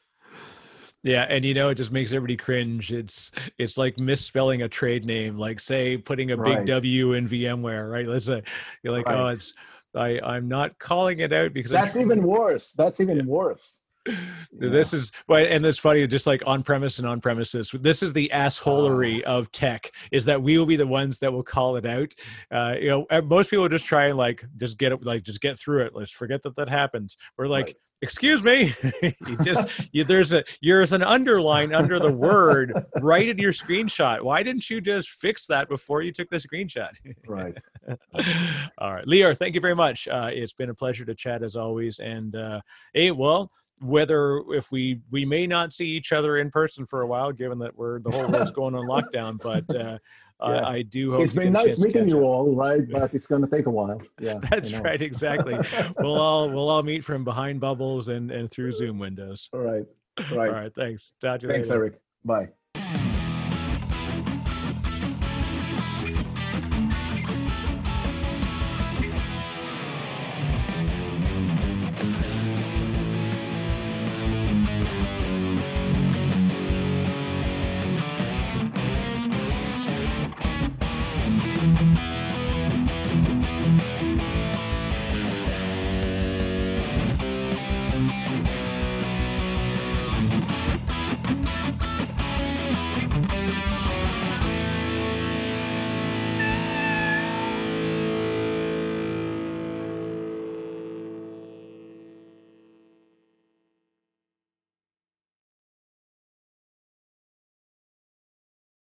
Yeah, 1.02 1.24
and 1.28 1.44
you 1.44 1.54
know 1.54 1.68
it 1.68 1.76
just 1.76 1.92
makes 1.92 2.12
everybody 2.12 2.36
cringe. 2.36 2.92
It's 2.92 3.30
it's 3.58 3.78
like 3.78 3.96
misspelling 3.96 4.62
a 4.62 4.68
trade 4.68 5.06
name, 5.06 5.38
like 5.38 5.60
say 5.60 5.96
putting 5.96 6.32
a 6.32 6.36
big 6.36 6.58
Right. 6.58 6.66
W 6.66 7.12
in 7.12 7.28
VMware, 7.28 7.90
right? 7.90 8.08
Let's 8.08 8.26
say 8.26 8.42
you're 8.82 8.92
like, 8.92 9.08
oh, 9.08 9.28
it's 9.28 9.54
I 9.94 10.20
I'm 10.20 10.48
not 10.48 10.78
calling 10.80 11.20
it 11.20 11.32
out 11.32 11.52
because 11.52 11.72
I'm 11.72 11.84
That's 11.84 11.96
even 11.96 12.24
worse. 12.24 12.72
That's 12.72 12.98
even 13.00 13.24
worse. 13.24 13.78
This 14.58 14.94
is 14.94 15.12
but 15.28 15.46
and 15.48 15.66
it's 15.66 15.78
funny, 15.78 16.06
just 16.06 16.26
like 16.26 16.42
on 16.46 16.62
premise 16.62 16.98
and 16.98 17.06
on 17.06 17.20
premises. 17.20 17.70
This 17.78 18.02
is 18.02 18.14
the 18.14 18.30
assholery 18.32 19.22
Ah. 19.26 19.36
of 19.36 19.52
tech. 19.52 19.90
Is 20.12 20.24
that 20.24 20.40
we 20.40 20.56
will 20.56 20.64
be 20.64 20.76
the 20.76 20.86
ones 20.86 21.18
that 21.18 21.30
will 21.30 21.42
call 21.42 21.76
it 21.76 21.84
out. 21.84 22.14
Uh, 22.50 22.74
you 22.80 22.88
know, 22.88 23.06
most 23.24 23.50
people 23.50 23.68
just 23.68 23.84
try 23.84 24.06
and 24.06 24.16
like 24.16 24.44
just 24.56 24.78
get 24.78 24.92
it, 24.92 25.04
like 25.04 25.24
just 25.24 25.42
get 25.42 25.58
through 25.58 25.82
it. 25.82 25.94
Let's 25.94 26.10
forget 26.10 26.42
that 26.44 26.56
that 26.56 26.70
happens. 26.70 27.18
We're 27.36 27.48
like, 27.48 27.66
Right. 27.66 27.76
excuse 28.00 28.42
me, 28.42 28.74
you 29.02 29.36
just 29.44 29.68
you, 29.92 30.04
there's 30.04 30.32
a 30.32 30.42
there's 30.62 30.92
an 30.94 31.02
underline 31.02 31.74
under 31.74 31.98
the 31.98 32.10
word 32.12 32.72
right 33.00 33.28
in 33.28 33.36
your 33.38 33.52
screenshot. 33.52 34.22
Why 34.22 34.42
didn't 34.42 34.70
you 34.70 34.80
just 34.80 35.10
fix 35.10 35.44
that 35.48 35.68
before 35.68 36.00
you 36.00 36.12
took 36.12 36.30
the 36.30 36.38
screenshot? 36.38 36.92
Right. 37.26 37.54
All 38.78 38.94
right, 38.94 39.04
Lior, 39.04 39.36
thank 39.36 39.54
you 39.54 39.60
very 39.60 39.76
much. 39.76 40.08
Uh, 40.08 40.30
it's 40.32 40.52
been 40.54 40.70
a 40.70 40.74
pleasure 40.74 41.04
to 41.04 41.14
chat 41.14 41.42
as 41.42 41.56
always. 41.56 41.98
And 41.98 42.34
uh, 42.36 42.60
hey, 42.94 43.10
well, 43.10 43.50
whether 43.80 44.42
if 44.50 44.72
we 44.72 45.00
we 45.10 45.24
may 45.24 45.46
not 45.46 45.72
see 45.72 45.86
each 45.88 46.12
other 46.12 46.38
in 46.38 46.50
person 46.50 46.86
for 46.86 47.02
a 47.02 47.06
while, 47.06 47.32
given 47.32 47.58
that 47.58 47.76
we're 47.76 47.98
the 48.00 48.10
whole 48.10 48.26
world's 48.28 48.50
going 48.50 48.74
on 48.74 48.86
lockdown, 48.86 49.38
but 49.42 49.64
uh, 49.74 49.98
Yeah. 50.40 50.46
I, 50.66 50.72
I 50.76 50.82
do 50.82 51.12
hope 51.12 51.22
It's 51.24 51.32
to 51.34 51.40
been 51.40 51.52
nice 51.52 51.78
meeting 51.78 52.08
you 52.08 52.18
up. 52.18 52.24
all, 52.24 52.54
right? 52.54 52.82
But 52.90 53.14
it's 53.14 53.26
gonna 53.26 53.46
take 53.46 53.66
a 53.66 53.70
while. 53.70 54.00
Yeah. 54.20 54.38
That's 54.50 54.72
right, 54.74 55.00
exactly. 55.00 55.58
we'll 56.00 56.20
all 56.20 56.48
we'll 56.50 56.68
all 56.68 56.82
meet 56.82 57.04
from 57.04 57.24
behind 57.24 57.60
bubbles 57.60 58.08
and 58.08 58.30
and 58.30 58.50
through 58.50 58.72
Zoom 58.72 58.98
windows. 58.98 59.48
All 59.52 59.60
right. 59.60 59.84
All 60.30 60.36
Right. 60.38 60.50
right, 60.50 60.74
thanks. 60.74 61.12
Talk 61.20 61.40
to 61.40 61.46
you 61.46 61.52
Thanks, 61.52 61.68
later. 61.68 61.82
Eric. 61.84 62.00
Bye. 62.24 62.48